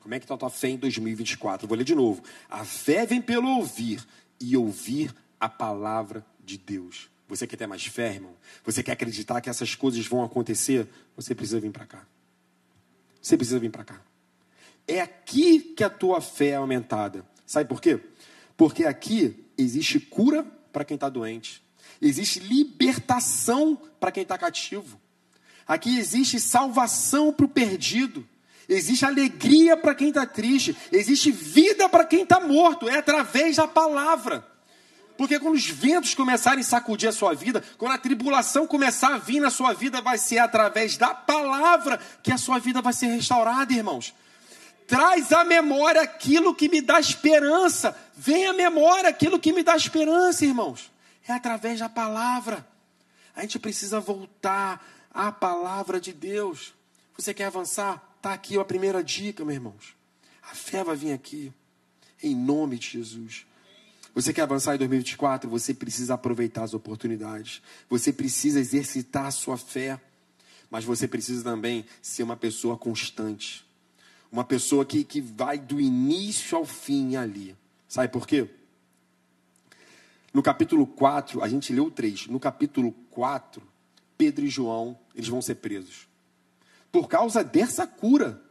Como 0.00 0.14
é 0.14 0.18
que 0.18 0.24
está 0.24 0.34
a 0.34 0.38
tua 0.38 0.50
fé 0.50 0.70
em 0.70 0.76
2024? 0.76 1.68
Vou 1.68 1.78
ler 1.78 1.84
de 1.84 1.94
novo. 1.94 2.24
A 2.50 2.64
fé 2.64 3.06
vem 3.06 3.22
pelo 3.22 3.48
ouvir, 3.48 4.04
e 4.40 4.56
ouvir 4.56 5.14
a 5.40 5.48
palavra 5.48 6.24
de 6.44 6.58
Deus. 6.58 7.08
Você 7.28 7.46
quer 7.46 7.56
ter 7.56 7.66
mais 7.66 7.84
fé, 7.84 8.14
irmão? 8.14 8.34
Você 8.64 8.82
quer 8.82 8.92
acreditar 8.92 9.40
que 9.40 9.50
essas 9.50 9.74
coisas 9.74 10.06
vão 10.06 10.24
acontecer? 10.24 10.88
Você 11.14 11.34
precisa 11.34 11.60
vir 11.60 11.70
para 11.70 11.86
cá. 11.86 12.06
Você 13.20 13.36
precisa 13.36 13.58
vir 13.58 13.70
para 13.70 13.84
cá. 13.84 14.00
É 14.86 15.00
aqui 15.00 15.60
que 15.60 15.84
a 15.84 15.90
tua 15.90 16.20
fé 16.20 16.48
é 16.48 16.56
aumentada. 16.56 17.24
Sabe 17.46 17.68
por 17.68 17.80
quê? 17.80 18.00
Porque 18.56 18.84
aqui 18.84 19.44
existe 19.56 20.00
cura 20.00 20.42
para 20.72 20.84
quem 20.84 20.94
está 20.94 21.10
doente. 21.10 21.62
Existe 22.00 22.40
libertação 22.40 23.76
para 24.00 24.10
quem 24.10 24.22
está 24.22 24.38
cativo. 24.38 24.98
Aqui 25.66 25.98
existe 25.98 26.40
salvação 26.40 27.32
para 27.32 27.44
o 27.44 27.48
perdido. 27.48 28.26
Existe 28.66 29.04
alegria 29.04 29.76
para 29.76 29.94
quem 29.94 30.08
está 30.08 30.24
triste. 30.24 30.74
Existe 30.90 31.30
vida 31.30 31.88
para 31.88 32.04
quem 32.04 32.22
está 32.22 32.40
morto. 32.40 32.88
É 32.88 32.96
através 32.96 33.56
da 33.56 33.68
palavra. 33.68 34.46
Porque 35.18 35.40
quando 35.40 35.56
os 35.56 35.68
ventos 35.68 36.14
começarem 36.14 36.60
a 36.60 36.64
sacudir 36.64 37.08
a 37.08 37.12
sua 37.12 37.34
vida, 37.34 37.60
quando 37.76 37.90
a 37.90 37.98
tribulação 37.98 38.68
começar 38.68 39.14
a 39.14 39.18
vir 39.18 39.40
na 39.40 39.50
sua 39.50 39.72
vida, 39.72 40.00
vai 40.00 40.16
ser 40.16 40.38
através 40.38 40.96
da 40.96 41.12
palavra 41.12 41.98
que 42.22 42.30
a 42.30 42.38
sua 42.38 42.60
vida 42.60 42.80
vai 42.80 42.92
ser 42.92 43.08
restaurada, 43.08 43.72
irmãos. 43.72 44.14
Traz 44.86 45.32
à 45.32 45.42
memória 45.42 46.00
aquilo 46.02 46.54
que 46.54 46.68
me 46.68 46.80
dá 46.80 47.00
esperança. 47.00 47.98
Vem 48.16 48.46
à 48.46 48.52
memória 48.52 49.10
aquilo 49.10 49.40
que 49.40 49.52
me 49.52 49.64
dá 49.64 49.76
esperança, 49.76 50.44
irmãos. 50.44 50.88
É 51.26 51.32
através 51.32 51.80
da 51.80 51.88
palavra. 51.88 52.64
A 53.34 53.40
gente 53.40 53.58
precisa 53.58 53.98
voltar 53.98 54.86
à 55.12 55.32
palavra 55.32 56.00
de 56.00 56.12
Deus. 56.12 56.72
Você 57.16 57.34
quer 57.34 57.46
avançar? 57.46 58.00
Está 58.18 58.34
aqui 58.34 58.56
a 58.56 58.64
primeira 58.64 59.02
dica, 59.02 59.44
meus 59.44 59.56
irmãos. 59.56 59.96
A 60.48 60.54
fé 60.54 60.84
vai 60.84 60.94
vir 60.94 61.12
aqui. 61.12 61.52
Em 62.22 62.36
nome 62.36 62.78
de 62.78 62.90
Jesus. 62.90 63.47
Você 64.18 64.32
quer 64.32 64.42
avançar 64.42 64.74
em 64.74 64.78
2024? 64.78 65.48
Você 65.48 65.72
precisa 65.72 66.14
aproveitar 66.14 66.64
as 66.64 66.74
oportunidades. 66.74 67.62
Você 67.88 68.12
precisa 68.12 68.58
exercitar 68.58 69.26
a 69.26 69.30
sua 69.30 69.56
fé. 69.56 70.00
Mas 70.68 70.84
você 70.84 71.06
precisa 71.06 71.44
também 71.44 71.84
ser 72.02 72.24
uma 72.24 72.36
pessoa 72.36 72.76
constante. 72.76 73.64
Uma 74.32 74.42
pessoa 74.42 74.84
que, 74.84 75.04
que 75.04 75.20
vai 75.20 75.56
do 75.56 75.80
início 75.80 76.58
ao 76.58 76.64
fim 76.64 77.14
ali. 77.14 77.56
Sabe 77.86 78.08
por 78.08 78.26
quê? 78.26 78.48
No 80.34 80.42
capítulo 80.42 80.84
4, 80.84 81.40
a 81.40 81.48
gente 81.48 81.72
leu 81.72 81.88
3. 81.88 82.26
No 82.26 82.40
capítulo 82.40 82.90
4, 83.10 83.62
Pedro 84.16 84.44
e 84.44 84.48
João, 84.48 84.98
eles 85.14 85.28
vão 85.28 85.40
ser 85.40 85.54
presos. 85.54 86.08
Por 86.90 87.06
causa 87.06 87.44
dessa 87.44 87.86
cura 87.86 88.42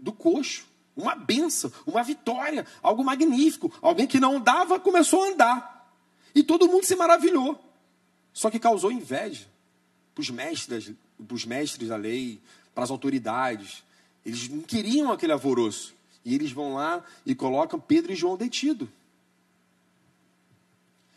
do 0.00 0.12
coxo 0.12 0.66
uma 0.96 1.14
benção, 1.14 1.72
uma 1.86 2.02
vitória, 2.02 2.66
algo 2.82 3.04
magnífico. 3.04 3.72
Alguém 3.82 4.06
que 4.06 4.20
não 4.20 4.36
andava 4.36 4.78
começou 4.78 5.24
a 5.24 5.28
andar. 5.28 5.90
E 6.34 6.42
todo 6.42 6.68
mundo 6.68 6.84
se 6.84 6.96
maravilhou. 6.96 7.58
Só 8.32 8.50
que 8.50 8.58
causou 8.58 8.90
inveja 8.90 9.46
para 10.14 10.22
os 10.22 10.30
mestres, 10.30 10.92
mestres 11.46 11.88
da 11.88 11.96
lei, 11.96 12.40
para 12.74 12.84
as 12.84 12.90
autoridades. 12.90 13.82
Eles 14.24 14.48
não 14.48 14.62
queriam 14.62 15.12
aquele 15.12 15.32
alvoroço. 15.32 15.94
E 16.24 16.34
eles 16.34 16.52
vão 16.52 16.74
lá 16.74 17.04
e 17.26 17.34
colocam 17.34 17.78
Pedro 17.78 18.12
e 18.12 18.16
João 18.16 18.36
detido. 18.36 18.90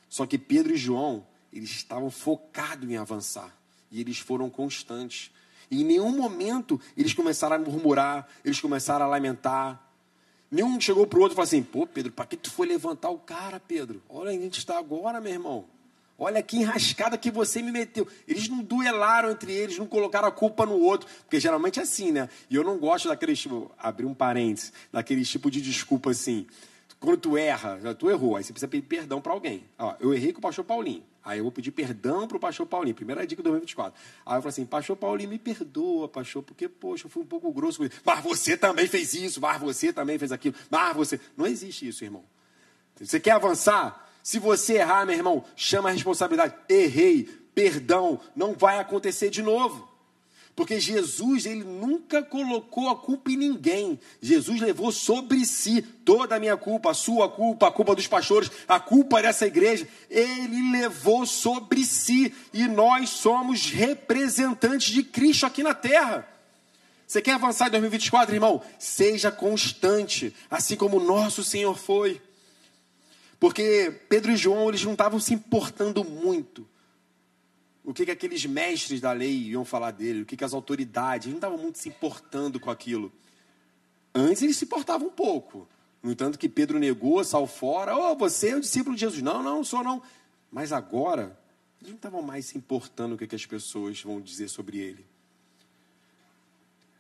Só 0.10 0.26
que 0.26 0.38
Pedro 0.38 0.74
e 0.74 0.78
João, 0.78 1.26
eles 1.54 1.70
estavam 1.70 2.10
focados 2.10 2.90
em 2.90 2.98
avançar. 2.98 3.56
E 3.92 4.02
eles 4.02 4.18
foram 4.18 4.50
constantes. 4.50 5.32
Em 5.70 5.84
nenhum 5.84 6.16
momento 6.16 6.80
eles 6.96 7.14
começaram 7.14 7.56
a 7.56 7.60
murmurar, 7.60 8.28
eles 8.44 8.60
começaram 8.60 9.06
a 9.06 9.10
lamentar. 9.10 9.84
Nenhum 10.50 10.80
chegou 10.80 11.06
para 11.06 11.20
o 11.20 11.22
outro 11.22 11.34
e 11.34 11.36
falou 11.36 11.48
assim: 11.48 11.64
pô, 11.64 11.86
Pedro, 11.86 12.12
para 12.12 12.26
que 12.26 12.38
tu 12.38 12.50
foi 12.50 12.68
levantar 12.68 13.10
o 13.10 13.20
cara, 13.20 13.60
Pedro? 13.60 14.02
Olha 14.10 14.30
onde 14.30 14.40
a 14.40 14.44
gente 14.44 14.60
está 14.60 14.78
agora, 14.78 15.20
meu 15.20 15.32
irmão. 15.32 15.66
Olha 16.20 16.42
que 16.42 16.58
enrascada 16.58 17.16
que 17.18 17.30
você 17.30 17.62
me 17.62 17.72
meteu. 17.72 18.08
Eles 18.28 18.50
não 18.50 18.64
duelaram 18.64 19.30
entre 19.30 19.54
eles, 19.54 19.78
não 19.78 19.86
colocaram 19.86 20.28
a 20.28 20.32
culpa 20.32 20.66
no 20.66 20.80
outro. 20.80 21.08
Porque 21.20 21.40
geralmente 21.40 21.80
é 21.80 21.84
assim, 21.84 22.12
né? 22.12 22.28
E 22.50 22.56
eu 22.56 22.64
não 22.64 22.78
gosto 22.80 23.08
daqueles 23.08 23.38
tipo, 23.38 23.72
abrir 23.78 24.06
um 24.06 24.16
parênteses, 24.16 24.74
daquele 24.92 25.24
tipo 25.24 25.52
de 25.52 25.62
desculpa 25.62 26.10
assim. 26.10 26.48
Quando 27.00 27.18
tu 27.18 27.38
erra, 27.38 27.94
tu 27.94 28.10
errou, 28.10 28.36
aí 28.36 28.44
você 28.44 28.52
precisa 28.52 28.68
pedir 28.68 28.88
perdão 28.88 29.22
para 29.22 29.32
alguém. 29.32 29.64
Ó, 29.78 29.94
eu 30.00 30.12
errei 30.12 30.34
com 30.34 30.40
o 30.40 30.42
pastor 30.42 30.66
Paulinho. 30.66 31.04
Aí 31.28 31.40
eu 31.40 31.44
vou 31.44 31.52
pedir 31.52 31.72
perdão 31.72 32.26
para 32.26 32.38
o 32.38 32.40
pastor 32.40 32.66
Paulinho. 32.66 32.96
Primeira 32.96 33.28
dica 33.28 33.44
do 33.44 33.50
2024. 33.50 34.00
Aí 34.26 34.38
eu 34.38 34.42
falo 34.42 34.48
assim, 34.48 34.66
pastor 34.66 34.96
Paulinho, 34.96 35.30
me 35.30 35.38
perdoa, 35.38 36.08
pastor, 36.08 36.42
porque, 36.42 36.70
poxa, 36.70 37.06
eu 37.06 37.10
fui 37.10 37.22
um 37.22 37.26
pouco 37.26 37.52
grosso 37.52 37.80
com 37.80 37.84
ele. 37.84 37.94
Mas 38.06 38.24
você 38.24 38.56
também 38.56 38.88
fez 38.88 39.14
isso, 39.14 39.42
mas 39.42 39.60
você 39.60 39.92
também 39.92 40.18
fez 40.18 40.32
aquilo, 40.32 40.56
mas 40.72 40.96
você... 40.96 41.20
Não 41.36 41.46
existe 41.46 41.86
isso, 41.86 42.02
irmão. 42.02 42.24
Você 42.96 43.20
quer 43.20 43.32
avançar? 43.32 44.10
Se 44.24 44.40
você 44.40 44.76
errar, 44.76 45.06
meu 45.06 45.16
irmão, 45.16 45.44
chama 45.54 45.90
a 45.90 45.92
responsabilidade. 45.92 46.56
Errei, 46.70 47.26
perdão, 47.54 48.22
não 48.34 48.54
vai 48.54 48.80
acontecer 48.80 49.30
de 49.30 49.44
novo. 49.44 49.86
Porque 50.58 50.80
Jesus, 50.80 51.46
ele 51.46 51.64
nunca 51.64 52.24
colocou 52.24 52.90
a 52.90 52.96
culpa 52.96 53.30
em 53.30 53.38
ninguém. 53.38 54.00
Jesus 54.20 54.60
levou 54.60 54.92
sobre 54.92 55.46
si 55.46 55.84
toda 55.84 56.36
a 56.36 56.40
minha 56.40 56.58
culpa, 56.58 56.90
a 56.90 56.96
sua 56.96 57.30
culpa, 57.30 57.68
a 57.68 57.72
culpa 57.72 57.94
dos 57.94 58.08
pastores, 58.08 58.50
a 58.68 58.80
culpa 58.80 59.22
dessa 59.22 59.46
igreja. 59.46 59.88
Ele 60.10 60.72
levou 60.72 61.28
sobre 61.28 61.86
si 61.86 62.34
e 62.52 62.68
nós 62.68 63.12
somos 63.12 63.70
representantes 63.70 64.92
de 64.92 65.04
Cristo 65.04 65.46
aqui 65.46 65.62
na 65.62 65.76
terra. 65.76 66.28
Você 67.06 67.22
quer 67.22 67.34
avançar 67.34 67.68
em 67.68 67.72
2024, 67.72 68.34
irmão? 68.34 68.60
Seja 68.80 69.30
constante, 69.30 70.36
assim 70.50 70.76
como 70.76 70.98
o 70.98 71.04
nosso 71.04 71.44
Senhor 71.44 71.78
foi. 71.78 72.20
Porque 73.40 73.94
Pedro 74.10 74.32
e 74.32 74.36
João, 74.36 74.70
eles 74.70 74.84
não 74.84 74.94
estavam 74.94 75.20
se 75.20 75.36
importando 75.36 76.04
muito 76.04 76.68
o 77.88 77.94
que, 77.94 78.04
que 78.04 78.12
aqueles 78.12 78.46
mestres 78.46 79.00
da 79.00 79.14
lei 79.14 79.32
iam 79.44 79.64
falar 79.64 79.92
dele, 79.92 80.24
o 80.24 80.26
que, 80.26 80.36
que 80.36 80.44
as 80.44 80.54
autoridades, 80.54 81.26
eles 81.26 81.36
não 81.36 81.38
estavam 81.38 81.58
muito 81.58 81.78
se 81.78 81.88
importando 81.88 82.60
com 82.60 82.70
aquilo. 82.70 83.10
Antes 84.14 84.42
eles 84.42 84.58
se 84.58 84.66
importavam 84.66 85.08
um 85.08 85.12
pouco. 85.12 85.66
No 86.04 86.12
entanto 86.12 86.38
que 86.38 86.50
Pedro 86.50 86.80
negou, 86.80 87.24
saiu 87.24 87.48
fora, 87.48 87.96
oh, 87.96 88.14
você 88.14 88.50
é 88.50 88.56
o 88.58 88.60
discípulo 88.60 88.94
de 88.94 89.00
Jesus. 89.00 89.22
Não, 89.22 89.42
não, 89.42 89.64
sou 89.64 89.86
não. 89.86 90.04
Mas 90.52 90.74
agora, 90.74 91.40
eles 91.80 91.92
não 91.92 91.96
estavam 91.96 92.22
mais 92.22 92.48
se 92.48 92.58
importando 92.58 93.16
o 93.16 93.18
que, 93.18 93.26
que 93.26 93.38
as 93.38 93.46
pessoas 93.46 94.02
vão 94.02 94.20
dizer 94.20 94.50
sobre 94.50 94.80
ele. 94.80 95.06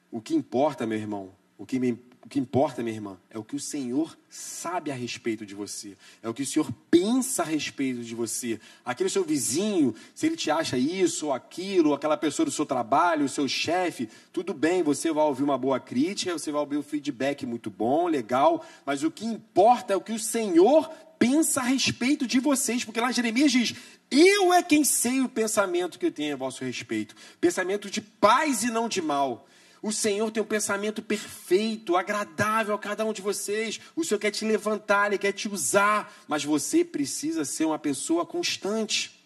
O 0.10 0.22
que 0.22 0.34
importa, 0.34 0.88
meu 0.88 0.98
irmão, 0.98 1.34
o 1.58 1.66
que, 1.66 1.80
me, 1.80 2.02
o 2.28 2.30
que 2.30 2.42
importa, 2.42 2.84
minha 2.84 2.94
irmã, 2.94 3.18
é 3.30 3.40
o 3.40 3.44
que 3.44 3.56
o 3.56 3.60
Senhor 3.60 4.18
sabe 4.30 4.92
a 4.92 4.94
respeito 4.94 5.46
de 5.46 5.56
você. 5.56 5.96
É 6.22 6.28
o 6.28 6.34
que 6.34 6.44
o 6.44 6.46
Senhor 6.46 6.70
pensa 6.92 7.42
a 7.42 7.46
respeito 7.46 8.04
de 8.04 8.14
você. 8.14 8.60
Aquele 8.84 9.10
seu 9.10 9.24
vizinho, 9.24 9.96
se 10.14 10.26
ele 10.26 10.36
te 10.36 10.52
acha 10.52 10.78
isso 10.78 11.28
ou 11.28 11.34
aquilo, 11.34 11.94
aquela 11.94 12.18
pessoa 12.18 12.46
do 12.46 12.52
seu 12.52 12.66
trabalho, 12.66 13.24
o 13.24 13.30
seu 13.30 13.48
chefe, 13.48 14.10
tudo 14.34 14.54
bem, 14.54 14.84
você 14.84 15.10
vai 15.10 15.24
ouvir 15.24 15.44
uma 15.44 15.58
boa 15.58 15.80
crítica, 15.80 16.34
você 16.34 16.52
vai 16.52 16.60
ouvir 16.60 16.76
um 16.76 16.84
feedback 16.84 17.46
muito 17.46 17.70
bom, 17.70 18.10
legal, 18.10 18.66
mas 18.86 19.04
o 19.04 19.10
que 19.10 19.26
importa 19.26 19.94
é 19.94 19.96
o 19.96 20.02
que 20.02 20.12
o 20.12 20.20
Senhor 20.20 20.92
pensa 21.18 21.62
a 21.62 21.64
respeito 21.64 22.28
de 22.28 22.42
vocês, 22.42 22.84
porque 22.84 23.00
lá 23.00 23.10
Jeremias 23.10 23.54
diz: 23.54 23.74
Eu 24.12 24.52
é 24.52 24.62
quem 24.62 24.84
sei 24.84 25.22
o 25.22 25.30
pensamento 25.30 25.98
que 25.98 26.08
eu 26.08 26.12
tenho 26.12 26.34
a 26.34 26.38
vosso 26.38 26.62
respeito, 26.66 27.16
pensamento 27.40 27.90
de 27.90 28.02
paz 28.02 28.64
e 28.64 28.70
não 28.70 28.90
de 28.90 29.02
mal. 29.02 29.48
O 29.88 29.92
Senhor 29.94 30.30
tem 30.32 30.44
um 30.44 30.46
pensamento 30.46 31.02
perfeito, 31.02 31.96
agradável 31.96 32.76
a 32.76 32.78
cada 32.78 33.06
um 33.06 33.14
de 33.14 33.22
vocês. 33.22 33.80
O 33.96 34.04
Senhor 34.04 34.20
quer 34.20 34.32
te 34.32 34.44
levantar, 34.44 35.08
Ele 35.08 35.18
quer 35.18 35.32
te 35.32 35.48
usar, 35.48 36.14
mas 36.28 36.44
você 36.44 36.84
precisa 36.84 37.46
ser 37.46 37.64
uma 37.64 37.80
pessoa 37.80 38.26
constante. 38.26 39.18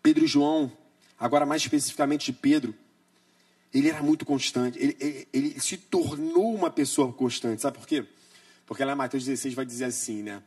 Pedro 0.00 0.24
e 0.24 0.28
João, 0.28 0.70
agora 1.18 1.44
mais 1.44 1.60
especificamente 1.62 2.26
de 2.26 2.34
Pedro, 2.34 2.72
ele 3.72 3.88
era 3.88 4.00
muito 4.00 4.24
constante, 4.24 4.78
ele, 4.78 4.96
ele, 5.00 5.28
ele 5.32 5.60
se 5.60 5.76
tornou 5.76 6.54
uma 6.54 6.70
pessoa 6.70 7.12
constante, 7.12 7.62
sabe 7.62 7.78
por 7.78 7.88
quê? 7.88 8.06
Porque 8.64 8.84
lá 8.84 8.92
em 8.92 8.96
Mateus 8.96 9.24
16 9.24 9.54
vai 9.54 9.66
dizer 9.66 9.86
assim, 9.86 10.22
né? 10.22 10.40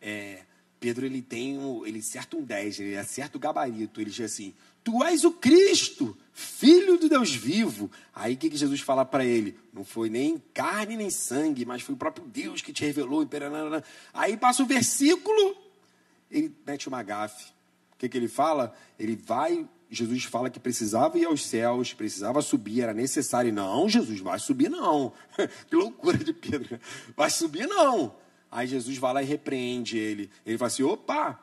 É, 0.00 0.42
Pedro 0.80 1.06
ele 1.06 1.22
tem 1.22 1.56
um, 1.56 1.86
ele 1.86 2.00
acerta 2.00 2.36
um 2.36 2.42
10, 2.42 2.80
ele 2.80 2.96
acerta 2.96 3.36
o 3.36 3.40
gabarito, 3.40 4.00
ele 4.00 4.10
diz 4.10 4.32
assim: 4.32 4.52
Tu 4.82 5.04
és 5.04 5.22
o 5.22 5.30
Cristo, 5.30 6.18
filho 6.32 6.98
de 6.98 7.08
Deus 7.08 7.34
vivo. 7.34 7.90
Aí 8.14 8.34
o 8.34 8.36
que, 8.36 8.50
que 8.50 8.56
Jesus 8.56 8.80
fala 8.80 9.04
para 9.04 9.24
ele? 9.24 9.58
Não 9.72 9.84
foi 9.84 10.08
nem 10.08 10.42
carne 10.52 10.96
nem 10.96 11.10
sangue, 11.10 11.64
mas 11.64 11.82
foi 11.82 11.94
o 11.94 11.98
próprio 11.98 12.26
Deus 12.26 12.62
que 12.62 12.72
te 12.72 12.84
revelou. 12.84 13.26
Aí 14.12 14.36
passa 14.36 14.62
o 14.62 14.66
versículo, 14.66 15.56
ele 16.30 16.54
mete 16.66 16.88
uma 16.88 17.02
gafe. 17.02 17.50
O 17.94 17.98
que, 17.98 18.08
que 18.08 18.16
ele 18.16 18.28
fala? 18.28 18.74
Ele 18.98 19.14
vai, 19.14 19.68
Jesus 19.90 20.24
fala 20.24 20.50
que 20.50 20.58
precisava 20.58 21.18
ir 21.18 21.24
aos 21.24 21.46
céus, 21.46 21.92
precisava 21.92 22.42
subir, 22.42 22.82
era 22.82 22.94
necessário. 22.94 23.52
Não, 23.52 23.88
Jesus, 23.88 24.18
vai 24.20 24.38
subir 24.38 24.68
não. 24.68 25.12
que 25.68 25.76
loucura 25.76 26.18
de 26.18 26.32
Pedro. 26.32 26.80
Vai 27.16 27.30
subir 27.30 27.66
não. 27.66 28.14
Aí 28.50 28.66
Jesus 28.66 28.98
vai 28.98 29.14
lá 29.14 29.22
e 29.22 29.26
repreende 29.26 29.96
ele. 29.96 30.30
Ele 30.44 30.58
fala 30.58 30.66
assim: 30.66 30.82
opa, 30.82 31.38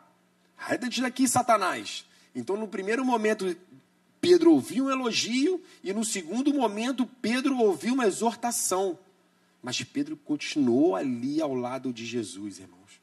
reda-te 0.57 1.01
daqui, 1.01 1.27
Satanás. 1.27 2.05
Então, 2.35 2.55
no 2.55 2.67
primeiro 2.67 3.03
momento, 3.03 3.55
Pedro 4.21 4.51
ouviu 4.51 4.85
um 4.85 4.89
elogio, 4.89 5.63
e 5.83 5.93
no 5.93 6.03
segundo 6.03 6.53
momento, 6.53 7.05
Pedro 7.21 7.57
ouviu 7.57 7.93
uma 7.93 8.05
exortação. 8.05 8.97
Mas 9.61 9.81
Pedro 9.83 10.17
continuou 10.17 10.95
ali 10.95 11.41
ao 11.41 11.53
lado 11.53 11.91
de 11.91 12.05
Jesus, 12.05 12.59
irmãos. 12.59 13.01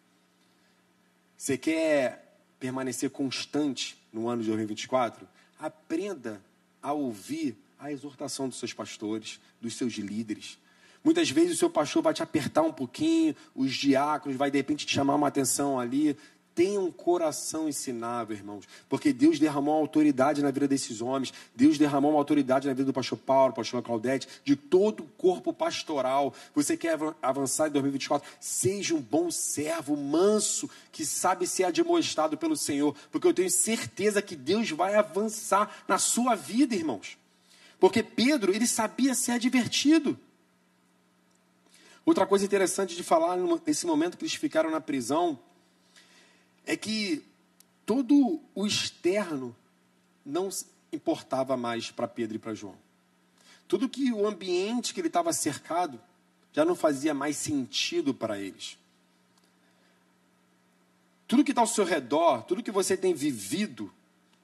Você 1.36 1.56
quer 1.58 2.40
permanecer 2.58 3.10
constante 3.10 3.96
no 4.12 4.28
ano 4.28 4.42
de 4.42 4.48
2024? 4.48 5.28
Aprenda 5.58 6.42
a 6.82 6.92
ouvir 6.92 7.56
a 7.78 7.92
exortação 7.92 8.48
dos 8.48 8.58
seus 8.58 8.72
pastores, 8.72 9.38
dos 9.60 9.76
seus 9.76 9.94
líderes. 9.94 10.58
Muitas 11.04 11.30
vezes 11.30 11.54
o 11.54 11.58
seu 11.58 11.70
pastor 11.70 12.02
vai 12.02 12.12
te 12.12 12.22
apertar 12.22 12.62
um 12.62 12.72
pouquinho, 12.72 13.36
os 13.54 13.72
diáconos 13.74 14.36
vai 14.36 14.50
de 14.50 14.58
repente 14.58 14.86
te 14.86 14.92
chamar 14.92 15.14
uma 15.14 15.28
atenção 15.28 15.78
ali. 15.78 16.16
Tenha 16.56 16.80
um 16.80 16.90
coração 16.90 17.68
ensinável, 17.68 18.34
irmãos, 18.34 18.64
porque 18.88 19.12
Deus 19.12 19.38
derramou 19.38 19.74
autoridade 19.74 20.42
na 20.42 20.50
vida 20.50 20.66
desses 20.66 21.02
homens, 21.02 21.30
Deus 21.54 21.76
derramou 21.76 22.12
uma 22.12 22.18
autoridade 22.18 22.66
na 22.66 22.72
vida 22.72 22.86
do 22.86 22.94
pastor 22.94 23.18
Paulo, 23.18 23.52
pastor 23.52 23.82
Claudete, 23.82 24.26
de 24.42 24.56
todo 24.56 25.00
o 25.00 25.08
corpo 25.18 25.52
pastoral. 25.52 26.32
Você 26.54 26.74
quer 26.74 26.98
avançar 27.20 27.68
em 27.68 27.72
2024? 27.72 28.26
Seja 28.40 28.94
um 28.94 29.02
bom 29.02 29.30
servo, 29.30 29.94
manso, 29.98 30.70
que 30.90 31.04
sabe 31.04 31.46
ser 31.46 31.64
admoestado 31.64 32.38
pelo 32.38 32.56
Senhor, 32.56 32.96
porque 33.12 33.26
eu 33.26 33.34
tenho 33.34 33.50
certeza 33.50 34.22
que 34.22 34.34
Deus 34.34 34.70
vai 34.70 34.94
avançar 34.94 35.84
na 35.86 35.98
sua 35.98 36.34
vida, 36.34 36.74
irmãos. 36.74 37.18
Porque 37.78 38.02
Pedro, 38.02 38.50
ele 38.50 38.66
sabia 38.66 39.14
ser 39.14 39.32
advertido. 39.32 40.18
Outra 42.06 42.26
coisa 42.26 42.46
interessante 42.46 42.96
de 42.96 43.02
falar 43.02 43.36
nesse 43.66 43.84
momento 43.84 44.16
que 44.16 44.24
eles 44.24 44.34
ficaram 44.34 44.70
na 44.70 44.80
prisão 44.80 45.38
é 46.66 46.76
que 46.76 47.24
todo 47.86 48.40
o 48.54 48.66
externo 48.66 49.54
não 50.24 50.48
importava 50.92 51.56
mais 51.56 51.90
para 51.90 52.08
Pedro 52.08 52.36
e 52.36 52.40
para 52.40 52.54
João. 52.54 52.76
Tudo 53.68 53.88
que 53.88 54.12
o 54.12 54.26
ambiente 54.26 54.92
que 54.92 55.00
ele 55.00 55.08
estava 55.08 55.32
cercado 55.32 56.00
já 56.52 56.64
não 56.64 56.74
fazia 56.74 57.14
mais 57.14 57.36
sentido 57.36 58.12
para 58.12 58.38
eles. 58.38 58.76
Tudo 61.28 61.44
que 61.44 61.52
está 61.52 61.60
ao 61.60 61.66
seu 61.66 61.84
redor, 61.84 62.42
tudo 62.42 62.62
que 62.62 62.70
você 62.70 62.96
tem 62.96 63.14
vivido, 63.14 63.92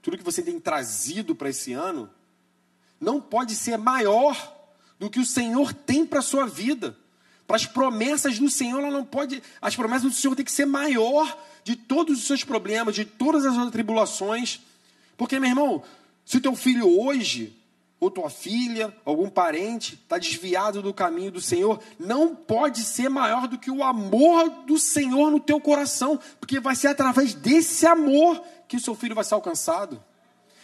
tudo 0.01 0.19
que 0.19 0.25
você 0.25 0.43
tem 0.43 0.59
trazido 0.59 1.35
para 1.35 1.51
esse 1.51 1.73
ano, 1.73 2.11
não 3.01 3.21
pode 3.21 3.55
ser 3.55 3.77
maior 3.77 4.57
do 4.99 5.11
que 5.11 5.19
o 5.19 5.27
Senhor 5.27 5.73
tem 5.73 6.07
para 6.07 6.21
a 6.21 6.23
sua 6.23 6.47
vida. 6.47 6.97
Para 7.47 7.57
as 7.57 7.67
promessas 7.67 8.39
do 8.39 8.49
Senhor, 8.49 8.81
ela 8.81 8.91
não 8.91 9.05
pode. 9.05 9.43
As 9.61 9.77
promessas 9.77 10.11
do 10.11 10.17
Senhor 10.17 10.35
têm 10.35 10.45
que 10.45 10.53
ser 10.53 10.67
maior 10.67 11.37
de 11.65 11.77
todos 11.77 12.19
os 12.19 12.27
seus 12.27 12.45
problemas, 12.45 12.95
de 12.95 13.05
todas 13.05 13.45
as 13.45 13.71
tribulações. 13.71 14.61
Porque, 15.17 15.39
meu 15.39 15.51
irmão, 15.51 15.83
se 16.25 16.39
o 16.39 16.41
teu 16.41 16.55
filho 16.57 17.01
hoje, 17.01 17.57
ou 18.01 18.11
tua 18.11 18.29
filha, 18.29 18.93
algum 19.05 19.31
parente, 19.31 19.95
está 19.95 20.19
desviado 20.19 20.83
do 20.83 20.93
caminho 20.93 21.31
do 21.31 21.41
Senhor, 21.41 21.81
não 22.01 22.35
pode 22.35 22.83
ser 22.83 23.09
maior 23.09 23.47
do 23.47 23.57
que 23.57 23.71
o 23.71 23.85
amor 23.85 24.49
do 24.67 24.77
Senhor 24.77 25.31
no 25.31 25.39
teu 25.39 25.61
coração, 25.61 26.19
porque 26.41 26.59
vai 26.59 26.75
ser 26.75 26.89
através 26.89 27.33
desse 27.33 27.87
amor 27.87 28.43
que 28.67 28.77
o 28.77 28.81
seu 28.81 28.97
filho 28.97 29.15
vai 29.15 29.23
ser 29.23 29.35
alcançado. 29.35 30.03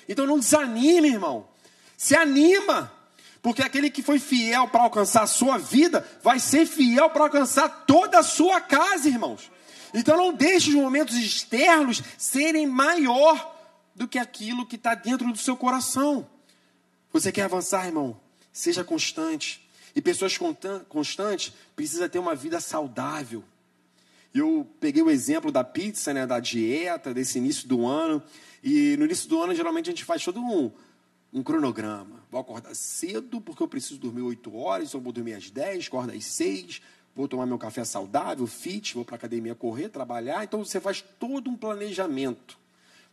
Então 0.08 0.26
não 0.26 0.38
desanime, 0.38 1.10
irmão. 1.10 1.46
Se 1.96 2.16
anima. 2.16 2.97
Porque 3.42 3.62
aquele 3.62 3.90
que 3.90 4.02
foi 4.02 4.18
fiel 4.18 4.68
para 4.68 4.82
alcançar 4.82 5.22
a 5.22 5.26
sua 5.26 5.58
vida, 5.58 6.06
vai 6.22 6.38
ser 6.38 6.66
fiel 6.66 7.10
para 7.10 7.24
alcançar 7.24 7.68
toda 7.86 8.18
a 8.18 8.22
sua 8.22 8.60
casa, 8.60 9.08
irmãos. 9.08 9.50
Então 9.94 10.16
não 10.16 10.32
deixe 10.32 10.70
os 10.70 10.74
momentos 10.74 11.16
externos 11.16 12.02
serem 12.16 12.66
maior 12.66 13.56
do 13.94 14.06
que 14.06 14.18
aquilo 14.18 14.66
que 14.66 14.76
está 14.76 14.94
dentro 14.94 15.32
do 15.32 15.38
seu 15.38 15.56
coração. 15.56 16.28
Você 17.12 17.32
quer 17.32 17.42
avançar, 17.42 17.86
irmão? 17.86 18.20
Seja 18.52 18.84
constante. 18.84 19.66
E 19.94 20.02
pessoas 20.02 20.38
constantes 20.88 21.52
precisam 21.74 22.08
ter 22.08 22.18
uma 22.18 22.34
vida 22.34 22.60
saudável. 22.60 23.42
Eu 24.34 24.68
peguei 24.78 25.02
o 25.02 25.10
exemplo 25.10 25.50
da 25.50 25.64
pizza, 25.64 26.12
né, 26.12 26.26
da 26.26 26.38
dieta, 26.38 27.14
desse 27.14 27.38
início 27.38 27.66
do 27.66 27.86
ano. 27.86 28.22
E 28.62 28.96
no 28.96 29.04
início 29.04 29.28
do 29.28 29.42
ano, 29.42 29.54
geralmente, 29.54 29.88
a 29.88 29.92
gente 29.92 30.04
faz 30.04 30.22
todo 30.22 30.40
um, 30.40 30.70
um 31.32 31.42
cronograma. 31.42 32.17
Vou 32.30 32.40
acordar 32.40 32.74
cedo, 32.74 33.40
porque 33.40 33.62
eu 33.62 33.68
preciso 33.68 33.98
dormir 33.98 34.22
8 34.22 34.54
horas, 34.54 34.92
eu 34.92 35.00
vou 35.00 35.12
dormir 35.12 35.34
às 35.34 35.50
10, 35.50 35.86
acordo 35.86 36.12
às 36.12 36.24
6, 36.26 36.82
vou 37.16 37.26
tomar 37.26 37.46
meu 37.46 37.58
café 37.58 37.84
saudável, 37.84 38.46
fit, 38.46 38.94
vou 38.94 39.04
para 39.04 39.14
a 39.14 39.18
academia 39.18 39.54
correr, 39.54 39.88
trabalhar. 39.88 40.44
Então 40.44 40.62
você 40.62 40.78
faz 40.78 41.02
todo 41.18 41.48
um 41.48 41.56
planejamento. 41.56 42.58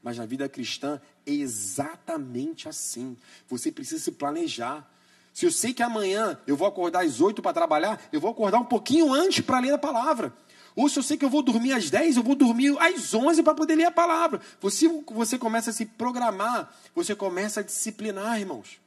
Mas 0.03 0.17
na 0.17 0.25
vida 0.25 0.47
cristã 0.49 1.01
é 1.25 1.31
exatamente 1.31 2.69
assim. 2.69 3.17
Você 3.47 3.71
precisa 3.71 4.03
se 4.03 4.11
planejar. 4.11 4.87
Se 5.33 5.45
eu 5.45 5.51
sei 5.51 5.73
que 5.73 5.81
amanhã 5.81 6.37
eu 6.45 6.55
vou 6.55 6.67
acordar 6.67 7.03
às 7.03 7.19
8 7.21 7.41
para 7.41 7.53
trabalhar, 7.53 7.99
eu 8.11 8.19
vou 8.19 8.29
acordar 8.29 8.59
um 8.59 8.65
pouquinho 8.65 9.11
antes 9.13 9.43
para 9.43 9.59
ler 9.59 9.73
a 9.73 9.77
palavra. 9.77 10.31
Ou 10.75 10.89
se 10.89 10.99
eu 10.99 11.03
sei 11.03 11.15
que 11.15 11.23
eu 11.23 11.29
vou 11.29 11.41
dormir 11.41 11.71
às 11.71 11.89
10, 11.89 12.17
eu 12.17 12.23
vou 12.23 12.35
dormir 12.35 12.77
às 12.79 13.13
11 13.13 13.41
para 13.41 13.55
poder 13.55 13.75
ler 13.75 13.85
a 13.85 13.91
palavra. 13.91 14.41
Você, 14.59 14.87
você 15.07 15.39
começa 15.39 15.69
a 15.69 15.73
se 15.73 15.85
programar, 15.85 16.71
você 16.93 17.15
começa 17.15 17.61
a 17.61 17.63
disciplinar, 17.63 18.39
irmãos. 18.39 18.84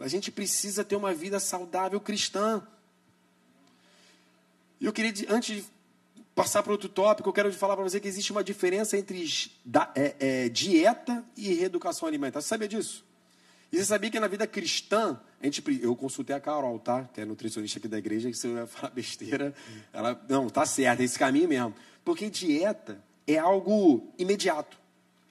A 0.00 0.08
gente 0.08 0.30
precisa 0.30 0.84
ter 0.84 0.96
uma 0.96 1.12
vida 1.14 1.38
saudável 1.38 2.00
cristã. 2.00 2.62
E 4.80 4.86
eu 4.86 4.92
queria, 4.92 5.12
antes 5.28 5.56
de 5.56 5.64
passar 6.34 6.62
para 6.62 6.72
outro 6.72 6.88
tópico, 6.88 7.28
eu 7.28 7.32
quero 7.32 7.52
falar 7.52 7.76
para 7.76 7.84
você 7.84 8.00
que 8.00 8.08
existe 8.08 8.32
uma 8.32 8.42
diferença 8.42 8.96
entre 8.96 9.24
é, 9.94 10.16
é, 10.18 10.48
dieta 10.48 11.24
e 11.36 11.52
reeducação 11.54 12.08
alimentar. 12.08 12.40
Você 12.40 12.48
sabia 12.48 12.68
disso? 12.68 13.04
E 13.72 13.76
você 13.76 13.84
sabia 13.84 14.10
que 14.10 14.18
na 14.18 14.26
vida 14.26 14.46
cristã, 14.46 15.20
a 15.40 15.44
gente, 15.44 15.62
eu 15.80 15.94
consultei 15.94 16.34
a 16.34 16.40
Carol, 16.40 16.78
tá? 16.78 17.08
Que 17.12 17.20
é 17.20 17.24
nutricionista 17.24 17.78
aqui 17.78 17.86
da 17.86 17.98
igreja, 17.98 18.30
que 18.30 18.46
não 18.46 18.54
vai 18.54 18.66
falar 18.68 18.90
besteira. 18.90 19.54
Ela, 19.92 20.20
não, 20.28 20.48
tá 20.48 20.64
certo, 20.64 21.00
é 21.00 21.04
esse 21.04 21.18
caminho 21.18 21.48
mesmo. 21.48 21.74
Porque 22.04 22.30
dieta 22.30 23.00
é 23.26 23.38
algo 23.38 24.12
imediato. 24.18 24.79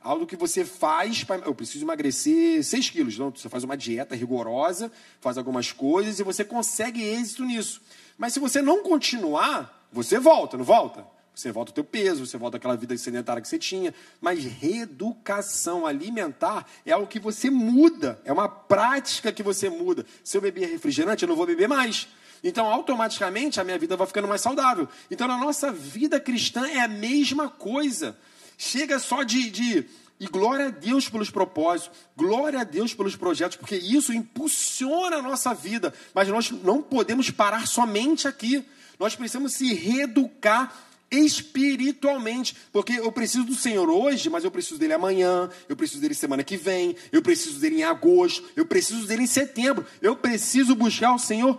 Algo 0.01 0.25
que 0.25 0.35
você 0.35 0.63
faz, 0.63 1.23
para, 1.23 1.45
eu 1.45 1.53
preciso 1.53 1.83
emagrecer 1.83 2.63
6 2.63 2.89
quilos. 2.89 3.17
Não, 3.17 3.31
você 3.31 3.49
faz 3.49 3.63
uma 3.63 3.75
dieta 3.75 4.15
rigorosa, 4.15 4.91
faz 5.19 5.37
algumas 5.37 5.71
coisas 5.71 6.19
e 6.19 6.23
você 6.23 6.45
consegue 6.45 7.03
êxito 7.03 7.43
nisso. 7.43 7.81
Mas 8.17 8.33
se 8.33 8.39
você 8.39 8.61
não 8.61 8.81
continuar, 8.81 9.87
você 9.91 10.17
volta, 10.17 10.57
não 10.57 10.63
volta? 10.63 11.05
Você 11.35 11.51
volta 11.51 11.71
o 11.71 11.73
teu 11.73 11.83
peso, 11.83 12.25
você 12.25 12.37
volta 12.37 12.57
aquela 12.57 12.75
vida 12.75 12.97
sedentária 12.97 13.41
que 13.41 13.47
você 13.47 13.57
tinha. 13.57 13.93
Mas 14.19 14.43
reeducação 14.43 15.85
alimentar 15.85 16.65
é 16.85 16.91
algo 16.91 17.07
que 17.07 17.19
você 17.19 17.49
muda, 17.49 18.21
é 18.25 18.31
uma 18.31 18.49
prática 18.49 19.31
que 19.31 19.43
você 19.43 19.69
muda. 19.69 20.05
Se 20.23 20.37
eu 20.37 20.41
beber 20.41 20.69
refrigerante, 20.69 21.23
eu 21.23 21.29
não 21.29 21.35
vou 21.35 21.45
beber 21.45 21.67
mais. 21.67 22.07
Então, 22.43 22.67
automaticamente, 22.67 23.59
a 23.59 23.63
minha 23.63 23.77
vida 23.77 23.97
vai 23.97 24.07
ficando 24.07 24.27
mais 24.27 24.41
saudável. 24.41 24.87
Então, 25.11 25.27
na 25.27 25.37
nossa 25.37 25.71
vida 25.71 26.19
cristã 26.19 26.67
é 26.67 26.79
a 26.81 26.87
mesma 26.87 27.49
coisa. 27.49 28.17
Chega 28.61 28.99
só 28.99 29.23
de, 29.23 29.49
de 29.49 29.85
e 30.19 30.27
glória 30.27 30.65
a 30.65 30.69
Deus 30.69 31.07
pelos 31.07 31.31
propósitos, 31.31 31.97
glória 32.15 32.59
a 32.59 32.65
Deus 32.65 32.93
pelos 32.93 33.15
projetos, 33.15 33.55
porque 33.55 33.77
isso 33.77 34.11
impulsiona 34.11 35.15
a 35.15 35.21
nossa 35.21 35.53
vida. 35.53 35.93
Mas 36.13 36.27
nós 36.27 36.51
não 36.51 36.81
podemos 36.81 37.31
parar 37.31 37.65
somente 37.65 38.27
aqui. 38.27 38.65
Nós 38.99 39.15
precisamos 39.15 39.53
se 39.53 39.73
reeducar 39.73 40.75
espiritualmente, 41.09 42.53
porque 42.69 42.99
eu 42.99 43.11
preciso 43.13 43.45
do 43.45 43.55
Senhor 43.55 43.89
hoje, 43.89 44.29
mas 44.29 44.43
eu 44.43 44.51
preciso 44.51 44.77
dele 44.77 44.93
amanhã, 44.93 45.49
eu 45.69 45.75
preciso 45.77 46.01
dele 46.01 46.13
semana 46.13 46.43
que 46.43 46.57
vem, 46.57 46.97
eu 47.13 47.21
preciso 47.21 47.59
dele 47.59 47.77
em 47.77 47.83
agosto, 47.83 48.43
eu 48.57 48.65
preciso 48.65 49.07
dele 49.07 49.23
em 49.23 49.27
setembro. 49.27 49.85
Eu 50.01 50.17
preciso 50.17 50.75
buscar 50.75 51.15
o 51.15 51.17
Senhor 51.17 51.57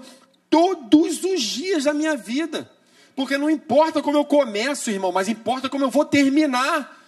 todos 0.50 1.24
os 1.24 1.40
dias 1.40 1.84
da 1.84 1.94
minha 1.94 2.14
vida. 2.14 2.70
Porque 3.14 3.36
não 3.36 3.50
importa 3.50 4.02
como 4.02 4.16
eu 4.16 4.24
começo, 4.24 4.90
irmão, 4.90 5.12
mas 5.12 5.28
importa 5.28 5.68
como 5.68 5.84
eu 5.84 5.90
vou 5.90 6.04
terminar. 6.04 6.98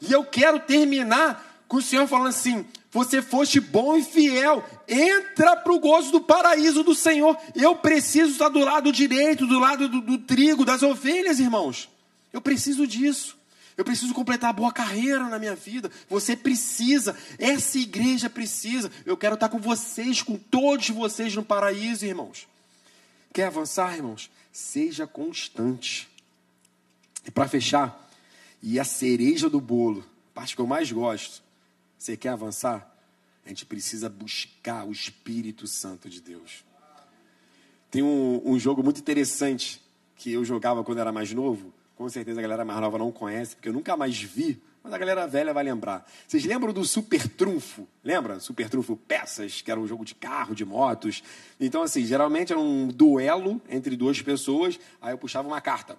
E 0.00 0.12
eu 0.12 0.24
quero 0.24 0.60
terminar 0.60 1.64
com 1.68 1.76
o 1.76 1.82
Senhor 1.82 2.06
falando 2.06 2.28
assim: 2.28 2.66
você 2.92 3.22
foste 3.22 3.58
bom 3.58 3.96
e 3.96 4.04
fiel, 4.04 4.62
entra 4.86 5.56
para 5.56 5.72
o 5.72 5.78
gozo 5.78 6.12
do 6.12 6.20
paraíso 6.20 6.82
do 6.82 6.94
Senhor. 6.94 7.38
Eu 7.54 7.74
preciso 7.76 8.32
estar 8.32 8.50
do 8.50 8.58
lado 8.58 8.92
direito, 8.92 9.46
do 9.46 9.58
lado 9.58 9.88
do, 9.88 10.00
do 10.02 10.18
trigo, 10.18 10.64
das 10.64 10.82
ovelhas, 10.82 11.40
irmãos. 11.40 11.88
Eu 12.32 12.42
preciso 12.42 12.86
disso. 12.86 13.40
Eu 13.76 13.84
preciso 13.84 14.12
completar 14.12 14.50
a 14.50 14.52
boa 14.52 14.70
carreira 14.70 15.26
na 15.28 15.38
minha 15.38 15.54
vida. 15.54 15.90
Você 16.10 16.36
precisa, 16.36 17.16
essa 17.38 17.78
igreja 17.78 18.28
precisa. 18.28 18.90
Eu 19.06 19.16
quero 19.16 19.34
estar 19.34 19.48
com 19.48 19.58
vocês, 19.58 20.20
com 20.20 20.36
todos 20.36 20.90
vocês 20.90 21.34
no 21.34 21.42
paraíso, 21.42 22.04
irmãos. 22.04 22.46
Quer 23.32 23.46
avançar, 23.46 23.96
irmãos? 23.96 24.30
Seja 24.52 25.06
constante. 25.06 26.08
E 27.26 27.30
para 27.30 27.48
fechar, 27.48 28.10
e 28.62 28.78
a 28.78 28.84
cereja 28.84 29.48
do 29.48 29.60
bolo, 29.60 30.04
a 30.30 30.34
parte 30.34 30.54
que 30.54 30.60
eu 30.60 30.66
mais 30.66 30.92
gosto, 30.92 31.42
você 31.98 32.16
quer 32.16 32.28
avançar? 32.28 32.88
A 33.44 33.48
gente 33.48 33.66
precisa 33.66 34.08
buscar 34.08 34.86
o 34.86 34.92
Espírito 34.92 35.66
Santo 35.66 36.08
de 36.08 36.20
Deus. 36.20 36.64
Tem 37.90 38.02
um, 38.02 38.40
um 38.44 38.58
jogo 38.58 38.82
muito 38.82 39.00
interessante 39.00 39.82
que 40.16 40.32
eu 40.32 40.44
jogava 40.44 40.84
quando 40.84 40.98
era 40.98 41.12
mais 41.12 41.32
novo. 41.32 41.72
Com 41.96 42.08
certeza 42.08 42.40
a 42.40 42.42
galera 42.42 42.64
mais 42.64 42.80
nova 42.80 42.98
não 42.98 43.10
conhece, 43.10 43.56
porque 43.56 43.68
eu 43.68 43.72
nunca 43.72 43.96
mais 43.96 44.20
vi, 44.20 44.60
mas 44.82 44.92
a 44.92 44.98
galera 44.98 45.26
velha 45.26 45.52
vai 45.54 45.62
lembrar. 45.62 46.08
Vocês 46.26 46.44
lembram 46.44 46.72
do 46.72 46.84
Super 46.84 47.28
Trunfo? 47.28 47.86
Lembra? 48.02 48.40
Super 48.40 48.68
Trunfo 48.68 48.96
Peças, 48.96 49.62
que 49.62 49.70
era 49.70 49.78
um 49.78 49.86
jogo 49.86 50.04
de 50.04 50.14
carro, 50.14 50.54
de 50.54 50.64
motos. 50.64 51.22
Então, 51.60 51.82
assim, 51.82 52.04
geralmente 52.04 52.52
era 52.52 52.60
um 52.60 52.88
duelo 52.88 53.60
entre 53.68 53.96
duas 53.96 54.20
pessoas. 54.20 54.78
Aí 55.00 55.12
eu 55.12 55.18
puxava 55.18 55.46
uma 55.46 55.60
carta. 55.60 55.96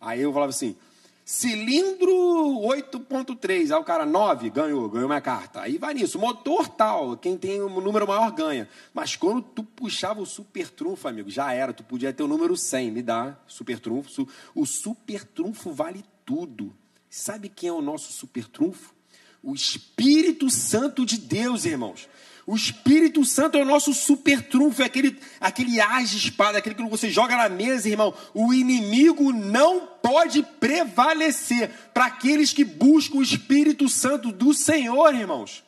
Aí 0.00 0.20
eu 0.20 0.32
falava 0.32 0.50
assim: 0.50 0.76
Cilindro 1.24 2.12
8.3, 2.60 3.74
aí 3.74 3.80
o 3.80 3.82
cara 3.82 4.06
9, 4.06 4.48
ganhou, 4.50 4.88
ganhou 4.88 5.08
uma 5.08 5.20
carta. 5.20 5.62
Aí 5.62 5.76
vai 5.76 5.92
nisso, 5.92 6.20
motor 6.20 6.68
tal, 6.68 7.16
quem 7.16 7.36
tem 7.36 7.60
um 7.60 7.80
número 7.80 8.06
maior 8.06 8.30
ganha. 8.30 8.68
Mas 8.94 9.16
quando 9.16 9.42
tu 9.42 9.64
puxava 9.64 10.20
o 10.20 10.24
super 10.24 10.70
trunfo, 10.70 11.08
amigo, 11.08 11.28
já 11.28 11.52
era, 11.52 11.72
tu 11.72 11.82
podia 11.82 12.12
ter 12.12 12.22
o 12.22 12.28
número 12.28 12.56
100, 12.56 12.92
me 12.92 13.02
dá, 13.02 13.36
super 13.44 13.80
trunfo. 13.80 14.28
O 14.54 14.64
super 14.64 15.24
trunfo 15.24 15.72
vale 15.72 16.04
tudo. 16.24 16.72
Sabe 17.10 17.48
quem 17.48 17.68
é 17.68 17.72
o 17.72 17.82
nosso 17.82 18.12
super 18.12 18.46
trunfo? 18.46 18.94
O 19.42 19.54
Espírito 19.54 20.50
Santo 20.50 21.06
de 21.06 21.18
Deus, 21.18 21.64
irmãos. 21.64 22.08
O 22.46 22.54
Espírito 22.54 23.24
Santo 23.24 23.58
é 23.58 23.62
o 23.62 23.64
nosso 23.64 23.92
super 23.92 24.40
trunfo, 24.40 24.80
é 24.80 24.84
aquele, 24.84 25.18
aquele 25.40 25.80
as 25.80 26.10
de 26.10 26.16
espada, 26.16 26.58
aquele 26.58 26.76
que 26.76 26.82
você 26.84 27.10
joga 27.10 27.36
na 27.36 27.48
mesa, 27.48 27.88
irmão. 27.88 28.14
O 28.32 28.54
inimigo 28.54 29.32
não 29.32 29.86
pode 30.00 30.44
prevalecer 30.60 31.70
para 31.92 32.06
aqueles 32.06 32.52
que 32.52 32.64
buscam 32.64 33.18
o 33.18 33.22
Espírito 33.22 33.88
Santo 33.88 34.30
do 34.30 34.54
Senhor, 34.54 35.12
irmãos. 35.14 35.64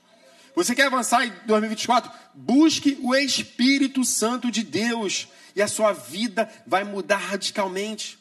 Você 0.55 0.75
quer 0.75 0.87
avançar 0.87 1.25
em 1.25 1.33
2024? 1.47 2.11
Busque 2.35 2.99
o 3.03 3.15
Espírito 3.15 4.05
Santo 4.05 4.51
de 4.51 4.63
Deus 4.63 5.29
e 5.57 5.63
a 5.63 5.69
sua 5.69 5.93
vida 5.93 6.49
vai 6.67 6.85
mudar 6.85 7.19
radicalmente. 7.19 8.18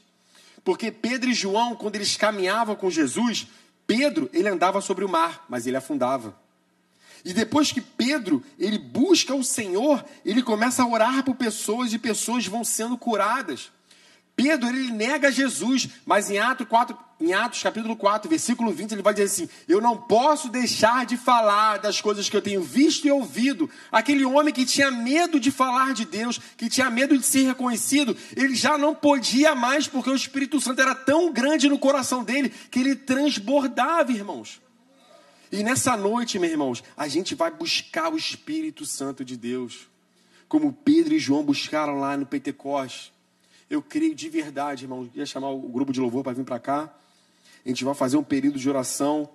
Porque 0.67 0.91
Pedro 0.91 1.29
e 1.29 1.33
João, 1.33 1.77
quando 1.77 1.95
eles 1.95 2.17
caminhavam 2.17 2.75
com 2.75 2.91
Jesus, 2.91 3.47
Pedro, 3.85 4.29
ele 4.33 4.49
andava 4.49 4.81
sobre 4.81 5.05
o 5.05 5.07
mar, 5.07 5.45
mas 5.47 5.65
ele 5.65 5.77
afundava. 5.77 6.37
E 7.23 7.31
depois 7.31 7.71
que 7.71 7.79
Pedro, 7.79 8.43
ele 8.59 8.77
busca 8.77 9.33
o 9.33 9.45
Senhor, 9.45 10.03
ele 10.25 10.43
começa 10.43 10.83
a 10.83 10.85
orar 10.85 11.23
por 11.23 11.35
pessoas 11.35 11.93
e 11.93 11.97
pessoas 11.97 12.47
vão 12.47 12.65
sendo 12.65 12.97
curadas. 12.97 13.71
Pedro, 14.37 14.69
ele 14.69 14.91
nega 14.91 15.31
Jesus, 15.31 15.89
mas 16.05 16.29
em 16.29 16.37
Atos, 16.37 16.67
4, 16.67 16.95
em 17.19 17.33
Atos 17.33 17.63
capítulo 17.63 17.95
4, 17.95 18.29
versículo 18.29 18.71
20, 18.71 18.91
ele 18.91 19.01
vai 19.01 19.11
dizer 19.11 19.25
assim: 19.25 19.49
Eu 19.67 19.81
não 19.81 19.97
posso 19.97 20.47
deixar 20.47 21.07
de 21.07 21.17
falar 21.17 21.79
das 21.79 21.99
coisas 21.99 22.29
que 22.29 22.37
eu 22.37 22.41
tenho 22.41 22.61
visto 22.61 23.07
e 23.07 23.11
ouvido. 23.11 23.67
Aquele 23.91 24.23
homem 24.23 24.53
que 24.53 24.63
tinha 24.63 24.91
medo 24.91 25.39
de 25.39 25.49
falar 25.49 25.95
de 25.95 26.05
Deus, 26.05 26.39
que 26.55 26.69
tinha 26.69 26.87
medo 26.91 27.17
de 27.17 27.25
ser 27.25 27.47
reconhecido, 27.47 28.15
ele 28.35 28.53
já 28.53 28.77
não 28.77 28.93
podia 28.93 29.55
mais, 29.55 29.87
porque 29.87 30.11
o 30.11 30.15
Espírito 30.15 30.61
Santo 30.61 30.83
era 30.83 30.93
tão 30.93 31.33
grande 31.33 31.67
no 31.67 31.79
coração 31.79 32.23
dele 32.23 32.53
que 32.69 32.79
ele 32.79 32.95
transbordava, 32.95 34.11
irmãos. 34.11 34.61
E 35.51 35.63
nessa 35.63 35.97
noite, 35.97 36.37
meus 36.37 36.51
irmãos, 36.51 36.83
a 36.95 37.07
gente 37.07 37.33
vai 37.33 37.49
buscar 37.49 38.13
o 38.13 38.17
Espírito 38.17 38.85
Santo 38.85 39.25
de 39.25 39.35
Deus, 39.35 39.87
como 40.47 40.71
Pedro 40.71 41.15
e 41.15 41.19
João 41.19 41.41
buscaram 41.41 41.99
lá 41.99 42.15
no 42.15 42.27
Pentecoste. 42.27 43.16
Eu 43.69 43.81
creio 43.81 44.15
de 44.15 44.29
verdade, 44.29 44.85
irmão. 44.85 45.09
Ia 45.13 45.25
chamar 45.25 45.49
o 45.49 45.59
grupo 45.59 45.91
de 45.91 45.99
louvor 45.99 46.23
para 46.23 46.33
vir 46.33 46.45
para 46.45 46.59
cá. 46.59 46.93
A 47.65 47.69
gente 47.69 47.83
vai 47.83 47.93
fazer 47.93 48.17
um 48.17 48.23
período 48.23 48.57
de 48.57 48.69
oração 48.69 49.29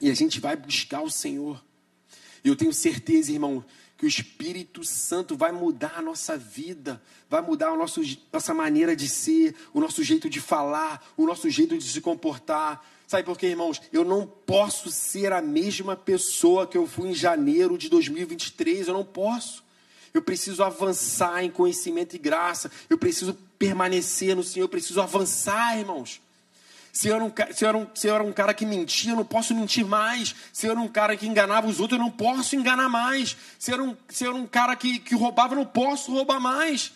e 0.00 0.10
a 0.10 0.14
gente 0.14 0.40
vai 0.40 0.56
buscar 0.56 1.02
o 1.02 1.10
Senhor. 1.10 1.62
E 2.44 2.48
eu 2.48 2.56
tenho 2.56 2.72
certeza, 2.72 3.32
irmão, 3.32 3.64
que 3.96 4.04
o 4.04 4.08
Espírito 4.08 4.82
Santo 4.84 5.36
vai 5.36 5.52
mudar 5.52 5.94
a 5.96 6.02
nossa 6.02 6.36
vida, 6.36 7.00
vai 7.30 7.40
mudar 7.40 7.68
a 7.68 7.76
nosso, 7.76 8.00
nossa 8.32 8.52
maneira 8.52 8.96
de 8.96 9.08
ser, 9.08 9.54
o 9.72 9.80
nosso 9.80 10.02
jeito 10.02 10.28
de 10.28 10.40
falar, 10.40 11.04
o 11.16 11.24
nosso 11.24 11.48
jeito 11.48 11.78
de 11.78 11.84
se 11.84 12.00
comportar. 12.00 12.84
Sabe 13.06 13.22
por 13.22 13.38
quê, 13.38 13.46
irmãos? 13.46 13.80
Eu 13.92 14.04
não 14.04 14.26
posso 14.26 14.90
ser 14.90 15.32
a 15.32 15.40
mesma 15.40 15.94
pessoa 15.94 16.66
que 16.66 16.76
eu 16.76 16.86
fui 16.86 17.10
em 17.10 17.14
janeiro 17.14 17.78
de 17.78 17.88
2023. 17.88 18.88
Eu 18.88 18.94
não 18.94 19.04
posso. 19.04 19.62
Eu 20.14 20.22
preciso 20.22 20.62
avançar 20.62 21.42
em 21.42 21.50
conhecimento 21.50 22.14
e 22.14 22.18
graça. 22.18 22.70
Eu 22.88 22.98
preciso 22.98 23.34
permanecer 23.58 24.36
no 24.36 24.42
Senhor. 24.42 24.64
Eu 24.64 24.68
preciso 24.68 25.00
avançar, 25.00 25.78
irmãos. 25.78 26.20
Se 26.92 27.08
eu, 27.08 27.14
era 27.14 27.24
um, 27.24 27.32
se, 27.52 27.64
eu 27.64 27.68
era 27.68 27.78
um, 27.78 27.86
se 27.94 28.06
eu 28.06 28.14
era 28.14 28.22
um 28.22 28.32
cara 28.32 28.52
que 28.52 28.66
mentia, 28.66 29.12
eu 29.12 29.16
não 29.16 29.24
posso 29.24 29.54
mentir 29.54 29.86
mais. 29.86 30.34
Se 30.52 30.66
eu 30.66 30.72
era 30.72 30.80
um 30.80 30.88
cara 30.88 31.16
que 31.16 31.26
enganava 31.26 31.66
os 31.66 31.80
outros, 31.80 31.98
eu 31.98 32.04
não 32.04 32.10
posso 32.10 32.54
enganar 32.54 32.90
mais. 32.90 33.34
Se 33.58 33.70
eu 33.70 33.74
era 33.74 33.82
um, 33.82 33.96
se 34.08 34.24
eu 34.24 34.30
era 34.30 34.38
um 34.38 34.46
cara 34.46 34.76
que, 34.76 34.98
que 34.98 35.14
roubava, 35.14 35.54
eu 35.54 35.58
não 35.58 35.64
posso 35.64 36.12
roubar 36.12 36.38
mais. 36.38 36.92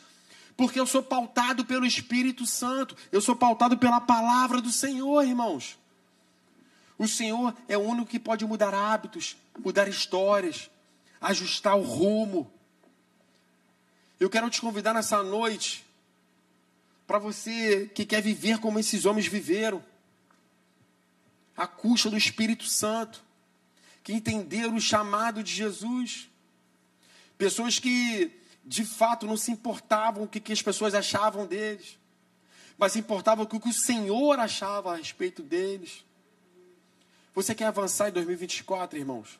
Porque 0.55 0.79
eu 0.79 0.87
sou 0.87 1.03
pautado 1.03 1.65
pelo 1.65 1.87
Espírito 1.87 2.45
Santo. 2.45 2.95
Eu 3.11 3.23
sou 3.23 3.35
pautado 3.35 3.79
pela 3.79 3.99
palavra 3.99 4.61
do 4.61 4.71
Senhor, 4.71 5.23
irmãos. 5.25 5.79
O 6.99 7.09
Senhor 7.09 7.55
é 7.67 7.77
o 7.77 7.83
único 7.83 8.07
que 8.07 8.19
pode 8.19 8.45
mudar 8.45 8.75
hábitos, 8.75 9.37
mudar 9.59 9.89
histórias, 9.89 10.71
ajustar 11.21 11.77
o 11.77 11.83
rumo. 11.83 12.51
Eu 14.19 14.31
quero 14.31 14.49
te 14.49 14.61
convidar 14.61 14.95
nessa 14.95 15.23
noite 15.23 15.85
para 17.07 17.19
você 17.19 17.87
que 17.95 18.07
quer 18.07 18.23
viver 18.23 18.59
como 18.59 18.79
esses 18.79 19.05
homens 19.05 19.27
viveram, 19.27 19.85
à 21.57 21.67
custa 21.67 22.11
do 22.11 22.17
Espírito 22.17 22.65
Santo, 22.65 23.23
que 24.03 24.13
entenderam 24.13 24.75
o 24.75 24.81
chamado 24.81 25.43
de 25.43 25.53
Jesus. 25.53 26.29
Pessoas 27.37 27.79
que 27.79 28.31
de 28.65 28.85
fato 28.85 29.27
não 29.27 29.37
se 29.37 29.53
importavam 29.53 30.25
o 30.25 30.29
que, 30.29 30.41
que 30.41 30.53
as 30.53 30.63
pessoas 30.63 30.95
achavam 30.95 31.47
deles, 31.47 31.99
mas 32.79 32.93
se 32.93 32.99
importavam 32.99 33.45
o 33.45 33.49
que 33.49 33.69
o 33.69 33.73
Senhor 33.73 34.39
achava 34.39 34.93
a 34.93 34.97
respeito 34.97 35.43
deles. 35.43 36.05
Você 37.35 37.55
quer 37.55 37.67
avançar 37.67 38.09
em 38.09 38.13
2024, 38.13 38.99
irmãos? 38.99 39.39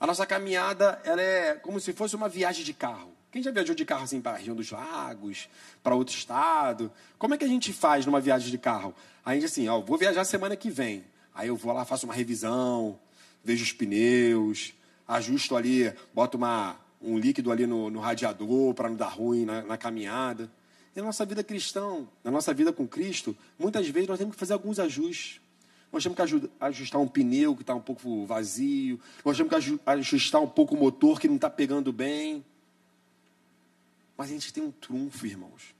A 0.00 0.06
nossa 0.06 0.24
caminhada 0.24 0.98
ela 1.04 1.20
é 1.20 1.54
como 1.56 1.78
se 1.78 1.92
fosse 1.92 2.16
uma 2.16 2.26
viagem 2.26 2.64
de 2.64 2.72
carro. 2.72 3.12
Quem 3.30 3.42
já 3.42 3.50
viajou 3.50 3.74
de 3.74 3.84
carro 3.84 4.04
assim 4.04 4.18
para 4.18 4.32
a 4.32 4.36
região 4.38 4.56
dos 4.56 4.70
lagos, 4.70 5.46
para 5.82 5.94
outro 5.94 6.14
estado? 6.14 6.90
Como 7.18 7.34
é 7.34 7.36
que 7.36 7.44
a 7.44 7.48
gente 7.48 7.70
faz 7.70 8.06
numa 8.06 8.18
viagem 8.18 8.50
de 8.50 8.56
carro? 8.56 8.94
A 9.22 9.34
gente 9.34 9.44
assim, 9.44 9.68
ó, 9.68 9.78
vou 9.78 9.98
viajar 9.98 10.24
semana 10.24 10.56
que 10.56 10.70
vem. 10.70 11.04
Aí 11.34 11.48
eu 11.48 11.54
vou 11.54 11.72
lá, 11.74 11.84
faço 11.84 12.06
uma 12.06 12.14
revisão, 12.14 12.98
vejo 13.44 13.62
os 13.62 13.72
pneus, 13.72 14.72
ajusto 15.06 15.54
ali, 15.54 15.92
boto 16.14 16.38
uma, 16.38 16.76
um 17.00 17.18
líquido 17.18 17.52
ali 17.52 17.66
no, 17.66 17.90
no 17.90 18.00
radiador 18.00 18.72
para 18.72 18.88
não 18.88 18.96
dar 18.96 19.08
ruim 19.08 19.44
na, 19.44 19.60
na 19.62 19.76
caminhada. 19.76 20.50
E 20.96 20.98
na 20.98 21.06
nossa 21.06 21.26
vida 21.26 21.44
cristã, 21.44 22.06
na 22.24 22.30
nossa 22.30 22.54
vida 22.54 22.72
com 22.72 22.88
Cristo, 22.88 23.36
muitas 23.58 23.86
vezes 23.86 24.08
nós 24.08 24.18
temos 24.18 24.34
que 24.34 24.40
fazer 24.40 24.54
alguns 24.54 24.78
ajustes. 24.78 25.40
Nós 25.92 26.02
temos 26.02 26.16
que 26.16 26.50
ajustar 26.60 27.00
um 27.00 27.08
pneu 27.08 27.56
que 27.56 27.62
está 27.62 27.74
um 27.74 27.80
pouco 27.80 28.24
vazio. 28.24 29.00
Nós 29.24 29.36
temos 29.36 29.50
que 29.50 29.80
ajustar 29.86 30.40
um 30.40 30.46
pouco 30.46 30.74
o 30.74 30.78
motor 30.78 31.20
que 31.20 31.26
não 31.26 31.36
está 31.36 31.50
pegando 31.50 31.92
bem. 31.92 32.44
Mas 34.16 34.28
a 34.28 34.32
gente 34.32 34.52
tem 34.52 34.62
um 34.62 34.70
trunfo, 34.70 35.26
irmãos. 35.26 35.74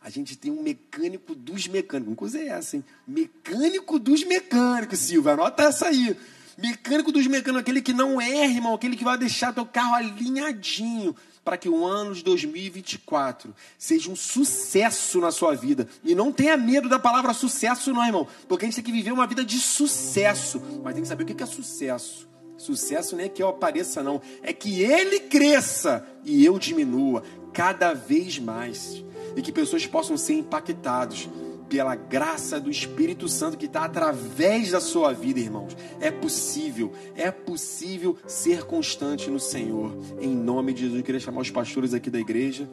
A 0.00 0.10
gente 0.10 0.36
tem 0.36 0.50
um 0.50 0.62
mecânico 0.62 1.34
dos 1.34 1.68
mecânicos. 1.68 2.08
Não 2.08 2.16
coisa 2.16 2.38
é 2.38 2.48
essa, 2.48 2.76
hein? 2.76 2.84
Mecânico 3.06 3.98
dos 3.98 4.24
mecânicos, 4.24 4.98
Silva. 4.98 5.32
Anota 5.32 5.62
essa 5.62 5.86
aí. 5.86 6.16
Mecânico 6.58 7.12
dos 7.12 7.26
mecânicos, 7.26 7.60
aquele 7.60 7.80
que 7.80 7.92
não 7.92 8.20
erra, 8.20 8.52
irmão, 8.52 8.74
aquele 8.74 8.96
que 8.96 9.04
vai 9.04 9.16
deixar 9.16 9.52
teu 9.52 9.64
carro 9.64 9.94
alinhadinho 9.94 11.14
para 11.44 11.58
que 11.58 11.68
o 11.68 11.84
ano 11.84 12.14
de 12.14 12.24
2024 12.24 13.54
seja 13.78 14.10
um 14.10 14.16
sucesso 14.16 15.20
na 15.20 15.30
sua 15.30 15.54
vida. 15.54 15.86
E 16.02 16.14
não 16.14 16.32
tenha 16.32 16.56
medo 16.56 16.88
da 16.88 16.98
palavra 16.98 17.34
sucesso, 17.34 17.92
não, 17.92 18.04
irmão, 18.04 18.26
porque 18.48 18.64
a 18.64 18.68
gente 18.68 18.76
tem 18.76 18.84
que 18.84 18.92
viver 18.92 19.12
uma 19.12 19.26
vida 19.26 19.44
de 19.44 19.58
sucesso, 19.58 20.60
mas 20.82 20.94
tem 20.94 21.02
que 21.02 21.08
saber 21.08 21.24
o 21.24 21.26
que 21.26 21.42
é 21.42 21.46
sucesso. 21.46 22.28
Sucesso 22.56 23.16
nem 23.16 23.26
é 23.26 23.28
que 23.28 23.42
eu 23.42 23.48
apareça, 23.48 24.02
não, 24.02 24.22
é 24.42 24.52
que 24.52 24.82
ele 24.82 25.20
cresça 25.20 26.06
e 26.24 26.44
eu 26.44 26.58
diminua 26.58 27.22
cada 27.52 27.92
vez 27.92 28.38
mais. 28.38 29.04
E 29.36 29.42
que 29.42 29.52
pessoas 29.52 29.86
possam 29.86 30.16
ser 30.16 30.34
impactados 30.34 31.28
pela 31.74 31.96
graça 31.96 32.60
do 32.60 32.70
Espírito 32.70 33.28
Santo 33.28 33.58
que 33.58 33.66
está 33.66 33.84
através 33.84 34.70
da 34.70 34.80
sua 34.80 35.12
vida, 35.12 35.40
irmãos. 35.40 35.76
É 36.00 36.08
possível, 36.08 36.92
é 37.16 37.32
possível 37.32 38.16
ser 38.28 38.62
constante 38.62 39.28
no 39.28 39.40
Senhor. 39.40 39.92
Em 40.20 40.32
nome 40.32 40.72
de 40.72 40.82
Jesus, 40.82 41.00
eu 41.00 41.04
queria 41.04 41.20
chamar 41.20 41.40
os 41.40 41.50
pastores 41.50 41.92
aqui 41.92 42.08
da 42.10 42.20
igreja 42.20 42.68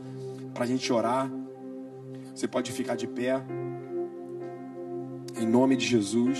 para 0.53 0.65
a 0.65 0.67
gente 0.67 0.93
orar. 0.93 1.31
Você 2.35 2.47
pode 2.47 2.71
ficar 2.71 2.93
de 2.93 3.07
pé. 3.07 3.41
Em 5.35 5.47
nome 5.47 5.75
de 5.75 5.87
Jesus. 5.87 6.37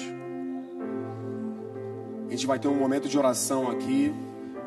A 2.28 2.30
gente 2.30 2.46
vai 2.46 2.60
ter 2.60 2.68
um 2.68 2.78
momento 2.78 3.10
de 3.10 3.18
oração 3.18 3.72
aqui. 3.72 4.14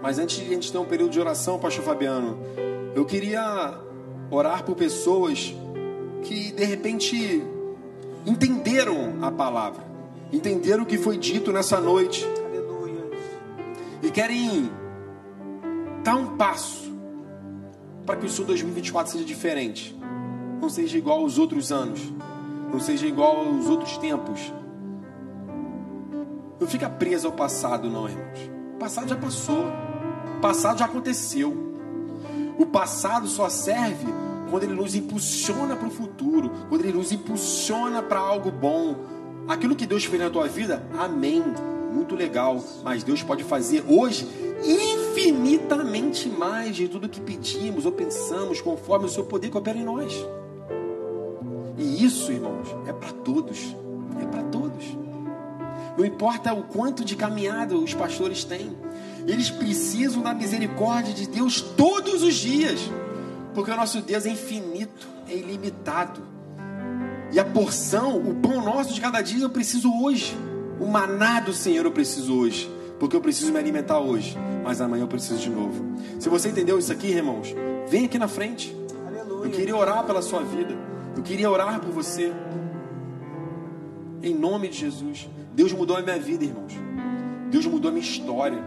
Mas 0.03 0.19
antes 0.19 0.39
de 0.39 0.47
a 0.47 0.49
gente 0.49 0.73
ter 0.73 0.79
um 0.79 0.85
período 0.85 1.13
de 1.13 1.21
oração, 1.21 1.61
Pastor 1.61 1.85
Fabiano, 1.85 2.41
eu 2.93 3.05
queria 3.05 3.79
orar 4.33 4.65
por 4.65 4.75
pessoas 4.75 5.55
que 6.25 6.51
de 6.51 6.65
repente 6.65 7.54
entenderam 8.27 9.19
a 9.23 9.31
palavra, 9.31 9.85
entenderam 10.33 10.85
o 10.85 10.87
que 10.87 10.99
foi 10.99 11.19
dito 11.19 11.53
nessa 11.53 11.81
noite. 11.81 12.25
Aleluia. 12.47 13.11
E 14.03 14.11
querem 14.11 14.71
dar 16.03 16.17
um 16.17 16.37
passo 16.37 16.93
para 18.05 18.17
que 18.17 18.27
o 18.27 18.29
seu 18.29 18.45
2024 18.45 19.13
seja 19.13 19.25
diferente. 19.25 19.97
Não 20.61 20.69
seja 20.69 20.97
igual 20.97 21.21
aos 21.21 21.39
outros 21.39 21.73
anos. 21.73 22.01
Não 22.71 22.81
seja 22.81 23.07
igual 23.07 23.39
aos 23.39 23.67
outros 23.67 23.97
tempos. 23.99 24.53
Não 26.61 26.67
fica 26.67 26.89
preso 26.89 27.27
ao 27.27 27.33
passado, 27.33 27.89
não, 27.91 28.09
irmãos. 28.09 28.51
O 28.75 28.79
passado 28.79 29.09
já 29.09 29.17
passou. 29.17 29.65
O 30.39 30.41
passado 30.41 30.79
já 30.79 30.85
aconteceu. 30.85 31.55
O 32.59 32.67
passado 32.67 33.27
só 33.27 33.49
serve 33.49 34.07
quando 34.55 34.63
Ele 34.63 34.75
nos 34.75 34.95
impulsiona 34.95 35.75
para 35.75 35.89
o 35.89 35.91
futuro, 35.91 36.49
quando 36.69 36.83
Ele 36.83 36.93
nos 36.93 37.11
impulsiona 37.11 38.01
para 38.01 38.21
algo 38.21 38.53
bom. 38.53 38.95
Aquilo 39.49 39.75
que 39.75 39.85
Deus 39.85 40.05
fez 40.05 40.23
na 40.23 40.31
tua 40.31 40.47
vida, 40.47 40.81
amém. 40.97 41.43
Muito 41.93 42.15
legal. 42.15 42.63
Mas 42.85 43.03
Deus 43.03 43.21
pode 43.21 43.43
fazer 43.43 43.83
hoje 43.89 44.29
infinitamente 44.63 46.29
mais 46.29 46.77
de 46.77 46.87
tudo 46.87 47.09
que 47.09 47.21
pedimos 47.21 47.85
ou 47.85 47.91
pensamos, 47.91 48.61
conforme 48.61 49.07
o 49.07 49.09
seu 49.09 49.25
poder 49.25 49.51
que 49.51 49.59
opera 49.59 49.77
em 49.77 49.83
nós. 49.83 50.15
E 51.77 52.05
isso, 52.05 52.31
irmãos, 52.31 52.69
é 52.87 52.93
para 52.93 53.11
todos. 53.11 53.75
É 54.23 54.25
para 54.25 54.45
todos. 54.45 54.85
Não 55.99 56.05
importa 56.05 56.55
o 56.55 56.63
quanto 56.63 57.05
de 57.05 57.17
caminhada 57.17 57.77
os 57.77 57.93
pastores 57.93 58.45
têm, 58.45 58.71
eles 59.27 59.51
precisam 59.51 60.23
da 60.23 60.33
misericórdia 60.33 61.13
de 61.13 61.27
Deus 61.27 61.61
todos 61.61 62.23
os 62.23 62.35
dias. 62.37 62.79
Porque 63.55 63.71
o 63.71 63.77
nosso 63.77 64.01
Deus 64.01 64.27
é 64.27 64.31
infinito, 64.31 65.07
é 65.29 65.35
ilimitado. 65.35 66.21
E 67.33 67.39
a 67.39 67.45
porção, 67.45 68.19
o 68.19 68.35
pão 68.35 68.63
nosso 68.63 68.93
de 68.93 69.01
cada 69.01 69.21
dia 69.23 69.45
eu 69.45 69.51
preciso 69.51 69.93
hoje. 69.93 70.37
O 70.81 70.87
maná 70.87 71.41
do 71.41 71.53
Senhor 71.53 71.85
eu 71.85 71.93
preciso 71.93 72.37
hoje. 72.37 72.71
Porque 72.99 73.17
eu 73.17 73.21
preciso 73.21 73.53
me 73.53 73.59
alimentar 73.59 73.99
hoje. 73.99 74.37
Mas 74.63 74.81
amanhã 74.81 75.03
eu 75.03 75.09
preciso 75.09 75.41
de 75.41 75.51
novo. 75.51 75.85
Se 76.19 76.29
você 76.29 76.49
entendeu 76.49 76.79
isso 76.79 76.93
aqui, 76.93 77.09
irmãos, 77.09 77.55
vem 77.89 78.07
aqui 78.07 78.19
na 78.19 78.29
frente. 78.29 78.75
Aleluia. 79.07 79.47
Eu 79.47 79.51
queria 79.51 79.77
orar 79.77 80.05
pela 80.05 80.23
sua 80.23 80.43
vida. 80.43 80.77
Eu 81.17 81.23
queria 81.23 81.51
orar 81.51 81.81
por 81.81 81.91
você. 81.91 82.33
Em 84.23 84.35
nome 84.35 84.69
de 84.69 84.79
Jesus. 84.79 85.29
Deus 85.55 85.73
mudou 85.73 85.97
a 85.97 86.03
minha 86.03 86.19
vida, 86.19 86.45
irmãos. 86.45 86.73
Deus 87.51 87.67
mudou 87.67 87.91
a 87.91 87.93
minha 87.93 88.05
história. 88.05 88.59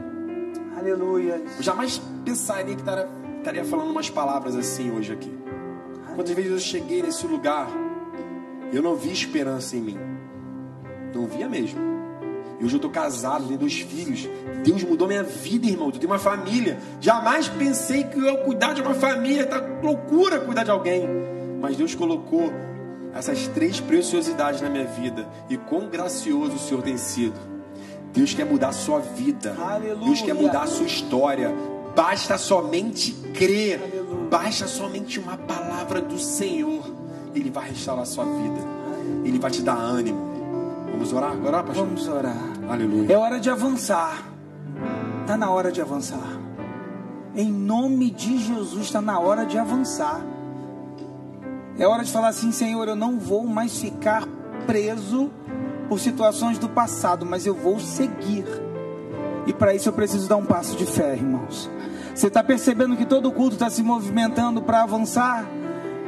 Aleluia. 0.77 1.41
Eu 1.57 1.63
jamais 1.63 2.01
pensaria 2.23 2.75
que 2.75 2.81
estaria 2.81 3.09
estaria 3.47 3.63
falando 3.63 3.91
umas 3.91 4.09
palavras 4.09 4.57
assim 4.57 4.91
hoje 4.91 5.13
aqui. 5.13 5.31
Quantas 6.15 6.35
vezes 6.35 6.51
eu 6.51 6.59
cheguei 6.59 7.01
nesse 7.01 7.25
lugar, 7.25 7.69
eu 8.73 8.81
não 8.81 8.95
vi 8.95 9.11
esperança 9.11 9.77
em 9.77 9.81
mim. 9.81 9.97
Não 11.15 11.25
via 11.25 11.47
mesmo. 11.47 11.79
E 12.59 12.65
hoje 12.65 12.73
eu 12.73 12.77
estou 12.77 12.91
casado, 12.91 13.45
tenho 13.45 13.57
dois 13.57 13.79
filhos. 13.79 14.27
Deus 14.65 14.83
mudou 14.83 15.07
minha 15.07 15.23
vida, 15.23 15.65
irmão. 15.65 15.87
Eu 15.87 15.93
tenho 15.93 16.11
uma 16.11 16.19
família. 16.19 16.77
Jamais 16.99 17.47
pensei 17.47 18.03
que 18.03 18.19
eu 18.19 18.25
ia 18.25 18.37
cuidar 18.43 18.73
de 18.73 18.81
uma 18.81 18.93
família. 18.93 19.45
Tá 19.45 19.63
loucura 19.81 20.41
cuidar 20.41 20.63
de 20.63 20.71
alguém. 20.71 21.07
Mas 21.61 21.77
Deus 21.77 21.95
colocou 21.95 22.51
essas 23.13 23.47
três 23.47 23.79
preciosidades 23.79 24.59
na 24.59 24.69
minha 24.69 24.85
vida. 24.85 25.25
E 25.49 25.55
quão 25.55 25.87
gracioso 25.87 26.55
o 26.55 26.59
Senhor 26.59 26.81
tem 26.81 26.97
sido. 26.97 27.39
Deus 28.11 28.33
quer 28.33 28.45
mudar 28.45 28.69
a 28.69 28.73
sua 28.73 28.99
vida. 28.99 29.55
Aleluia. 29.57 30.05
Deus 30.05 30.21
quer 30.21 30.33
mudar 30.33 30.63
a 30.63 30.67
sua 30.67 30.85
história. 30.85 31.53
Basta 31.97 32.37
somente 32.37 33.11
crer, 33.33 33.81
basta 34.29 34.67
somente 34.67 35.19
uma 35.19 35.35
palavra 35.35 35.99
do 35.99 36.19
Senhor. 36.19 36.83
Ele 37.33 37.49
vai 37.49 37.69
restaurar 37.69 38.03
a 38.03 38.05
sua 38.05 38.23
vida, 38.23 38.59
ele 39.25 39.39
vai 39.39 39.49
te 39.49 39.63
dar 39.63 39.75
ânimo. 39.75 40.19
Vamos 40.91 41.11
orar 41.11 41.31
agora, 41.31 41.63
pastor? 41.63 41.87
Vamos 41.87 42.07
orar. 42.07 42.37
Aleluia. 42.69 43.11
É 43.11 43.17
hora 43.17 43.39
de 43.39 43.49
avançar. 43.49 44.31
Está 45.21 45.35
na 45.35 45.49
hora 45.49 45.71
de 45.71 45.81
avançar. 45.81 46.39
Em 47.35 47.51
nome 47.51 48.11
de 48.11 48.37
Jesus, 48.37 48.85
está 48.85 49.01
na 49.01 49.19
hora 49.19 49.43
de 49.43 49.57
avançar. 49.57 50.23
É 51.79 51.87
hora 51.87 52.03
de 52.03 52.11
falar 52.11 52.27
assim: 52.27 52.51
Senhor, 52.51 52.87
eu 52.87 52.95
não 52.95 53.17
vou 53.17 53.47
mais 53.47 53.79
ficar 53.79 54.23
preso 54.67 55.31
por 55.89 55.99
situações 55.99 56.59
do 56.59 56.69
passado, 56.69 57.25
mas 57.25 57.47
eu 57.47 57.55
vou 57.55 57.79
seguir. 57.79 58.45
E 59.47 59.53
para 59.53 59.73
isso 59.73 59.89
eu 59.89 59.93
preciso 59.93 60.27
dar 60.27 60.35
um 60.35 60.45
passo 60.45 60.75
de 60.75 60.85
fé, 60.85 61.13
irmãos. 61.13 61.69
Você 62.13 62.27
está 62.27 62.43
percebendo 62.43 62.97
que 62.97 63.05
todo 63.05 63.31
culto 63.31 63.55
está 63.55 63.69
se 63.69 63.81
movimentando 63.81 64.61
para 64.61 64.83
avançar? 64.83 65.47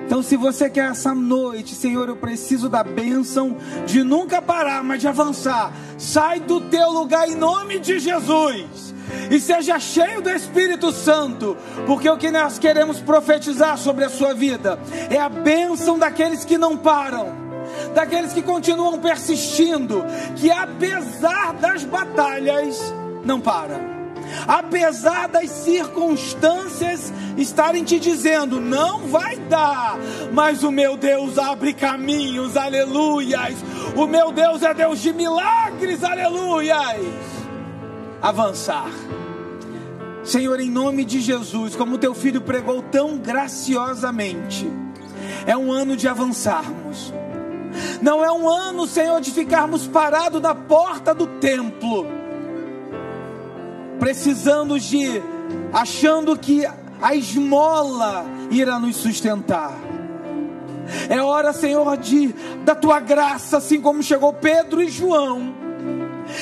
Então, 0.05 0.23
se 0.23 0.35
você 0.35 0.69
quer 0.71 0.89
essa 0.89 1.13
noite, 1.13 1.75
Senhor, 1.75 2.09
eu 2.09 2.15
preciso 2.15 2.67
da 2.67 2.83
bênção 2.83 3.55
de 3.85 4.03
nunca 4.03 4.41
parar, 4.41 4.83
mas 4.83 5.01
de 5.01 5.07
avançar. 5.07 5.71
Sai 5.99 6.39
do 6.39 6.59
teu 6.61 6.89
lugar 6.89 7.29
em 7.29 7.35
nome 7.35 7.79
de 7.79 7.99
Jesus. 7.99 8.95
E 9.29 9.39
seja 9.39 9.79
cheio 9.79 10.19
do 10.19 10.31
Espírito 10.31 10.91
Santo, 10.91 11.55
porque 11.85 12.09
o 12.09 12.17
que 12.17 12.31
nós 12.31 12.57
queremos 12.57 12.99
profetizar 12.99 13.77
sobre 13.77 14.03
a 14.03 14.09
sua 14.09 14.33
vida 14.33 14.79
é 15.11 15.17
a 15.19 15.29
bênção 15.29 15.99
daqueles 15.99 16.43
que 16.43 16.57
não 16.57 16.75
param, 16.75 17.31
daqueles 17.93 18.33
que 18.33 18.41
continuam 18.41 18.97
persistindo, 18.99 20.03
que 20.35 20.49
apesar 20.49 21.53
das 21.53 21.83
batalhas, 21.83 22.93
não 23.29 23.39
param 23.39 23.99
apesar 24.47 25.27
das 25.27 25.49
circunstâncias 25.49 27.11
estarem 27.37 27.83
te 27.83 27.99
dizendo, 27.99 28.59
não 28.59 29.07
vai 29.07 29.37
dar, 29.37 29.97
mas 30.31 30.63
o 30.63 30.71
meu 30.71 30.97
Deus 30.97 31.37
abre 31.37 31.73
caminhos, 31.73 32.57
aleluias. 32.57 33.55
O 33.95 34.05
meu 34.05 34.31
Deus 34.31 34.61
é 34.61 34.73
Deus 34.73 34.99
de 34.99 35.13
milagres, 35.13 36.03
aleluias. 36.03 37.05
Avançar. 38.21 38.91
Senhor, 40.23 40.59
em 40.59 40.69
nome 40.69 41.05
de 41.05 41.21
Jesus, 41.21 41.75
como 41.75 41.97
teu 41.97 42.13
filho 42.13 42.41
pregou 42.41 42.81
tão 42.81 43.17
graciosamente, 43.17 44.69
é 45.47 45.55
um 45.55 45.71
ano 45.71 45.95
de 45.95 46.07
avançarmos. 46.07 47.13
Não 48.01 48.23
é 48.23 48.31
um 48.31 48.49
ano, 48.49 48.85
Senhor, 48.85 49.21
de 49.21 49.31
ficarmos 49.31 49.87
parados 49.87 50.41
na 50.41 50.53
porta 50.53 51.13
do 51.13 51.25
templo 51.25 52.18
precisando 53.99 54.79
de, 54.79 55.21
achando 55.73 56.37
que 56.37 56.65
a 57.01 57.15
esmola 57.15 58.25
irá 58.49 58.79
nos 58.79 58.95
sustentar. 58.95 59.73
É 61.07 61.21
hora, 61.21 61.53
Senhor, 61.53 61.97
de 61.97 62.33
da 62.63 62.73
tua 62.73 62.99
graça, 62.99 63.57
assim 63.57 63.79
como 63.79 64.01
chegou 64.01 64.33
Pedro 64.33 64.81
e 64.81 64.89
João, 64.89 65.53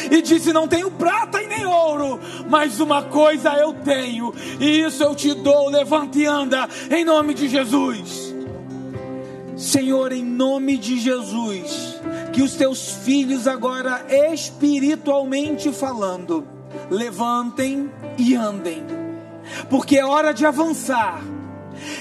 e 0.10 0.22
disse: 0.22 0.54
Não 0.54 0.68
tenho 0.68 0.90
prata 0.92 1.42
e 1.42 1.48
nem 1.48 1.66
ouro, 1.66 2.20
mas 2.50 2.80
uma 2.80 3.04
coisa 3.04 3.54
eu 3.56 3.74
tenho, 3.74 4.34
e 4.60 4.82
isso 4.82 5.04
eu 5.04 5.14
te 5.16 5.34
dou. 5.34 5.70
Levante 5.70 6.20
e 6.20 6.26
anda, 6.26 6.68
em 6.90 7.04
nome 7.04 7.34
de 7.34 7.48
Jesus. 7.48 8.36
Senhor, 9.58 10.12
em 10.12 10.24
nome 10.24 10.78
de 10.78 11.00
Jesus, 11.00 12.00
que 12.32 12.44
os 12.44 12.54
teus 12.54 12.92
filhos, 13.04 13.48
agora 13.48 14.06
espiritualmente 14.32 15.72
falando, 15.72 16.48
levantem 16.90 17.92
e 18.18 18.36
andem, 18.36 18.86
porque 19.70 19.98
é 19.98 20.06
hora 20.06 20.34
de 20.34 20.46
avançar 20.46 21.22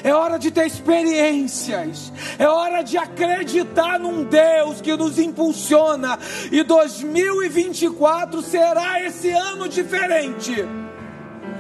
é 0.03 0.15
hora 0.15 0.39
de 0.39 0.51
ter 0.51 0.67
experiências, 0.67 2.13
é 2.39 2.49
hora 2.49 2.83
de 2.83 2.97
acreditar 2.97 3.99
num 3.99 4.25
Deus 4.25 4.81
que 4.81 4.97
nos 4.97 5.19
impulsiona, 5.19 6.19
e 6.51 6.63
2024 6.63 8.43
será 8.43 9.03
esse 9.03 9.31
ano 9.31 9.69
diferente. 9.69 10.67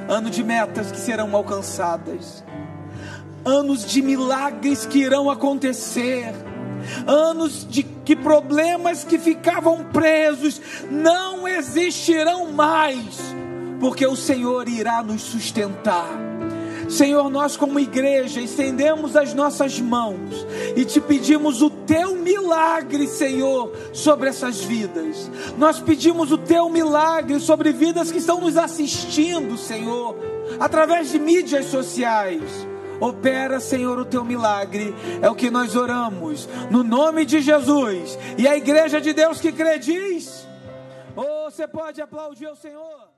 Ano 0.09 0.31
de 0.31 0.43
metas 0.45 0.93
que 0.93 0.99
serão 0.99 1.35
alcançadas, 1.35 2.45
anos 3.45 3.85
de 3.85 4.01
milagres 4.01 4.87
que 4.87 5.01
irão 5.01 5.29
acontecer, 5.29 6.33
anos 7.07 7.67
de 7.69 7.83
que 7.83 8.17
problemas 8.17 9.05
que 9.05 9.19
ficavam 9.19 9.85
presos 9.93 10.61
não 10.91 11.47
existirão 11.47 12.53
mais, 12.53 13.19
porque 13.81 14.07
o 14.07 14.17
Senhor 14.17 14.69
irá 14.69 15.03
nos 15.03 15.23
sustentar. 15.23 16.09
Senhor, 16.89 17.29
nós 17.31 17.57
como 17.57 17.81
igreja 17.81 18.41
estendemos 18.41 19.17
as 19.17 19.35
nossas 19.35 19.81
mãos 19.81 20.47
e 20.77 20.85
te 20.85 21.01
pedimos 21.01 21.61
o 21.61 21.69
teu 21.69 22.15
milagre, 22.17 23.09
Senhor, 23.09 23.73
sobre 23.93 24.29
essas 24.29 24.61
vidas. 24.63 25.31
Nós 25.59 25.81
pedimos 25.81 26.31
o 26.31 26.39
teu 26.39 26.69
milagre 26.71 27.41
sobre 27.41 27.73
vidas 27.73 28.13
que 28.13 28.19
estão 28.19 28.41
nos 28.41 28.57
assistindo, 28.57 29.57
Senhor, 29.57 30.17
através 30.61 31.11
de 31.11 31.19
mídias 31.19 31.67
sociais. 31.67 32.43
Opera, 33.01 33.61
Senhor, 33.61 33.99
o 33.99 34.05
teu 34.05 34.25
milagre, 34.25 34.95
é 35.21 35.29
o 35.29 35.35
que 35.35 35.51
nós 35.51 35.77
oramos, 35.77 36.49
no 36.71 36.83
nome 36.83 37.25
de 37.25 37.41
Jesus. 37.41 38.19
E 38.39 38.47
a 38.47 38.57
igreja 38.57 39.01
de 39.01 39.13
Deus 39.13 39.41
que 39.41 39.53
crê 39.53 39.79
diz: 39.79 40.47
Oh, 41.17 41.51
você 41.51 41.67
pode 41.67 42.01
aplaudir 42.01 42.49
o 42.49 42.57
Senhor? 42.57 43.16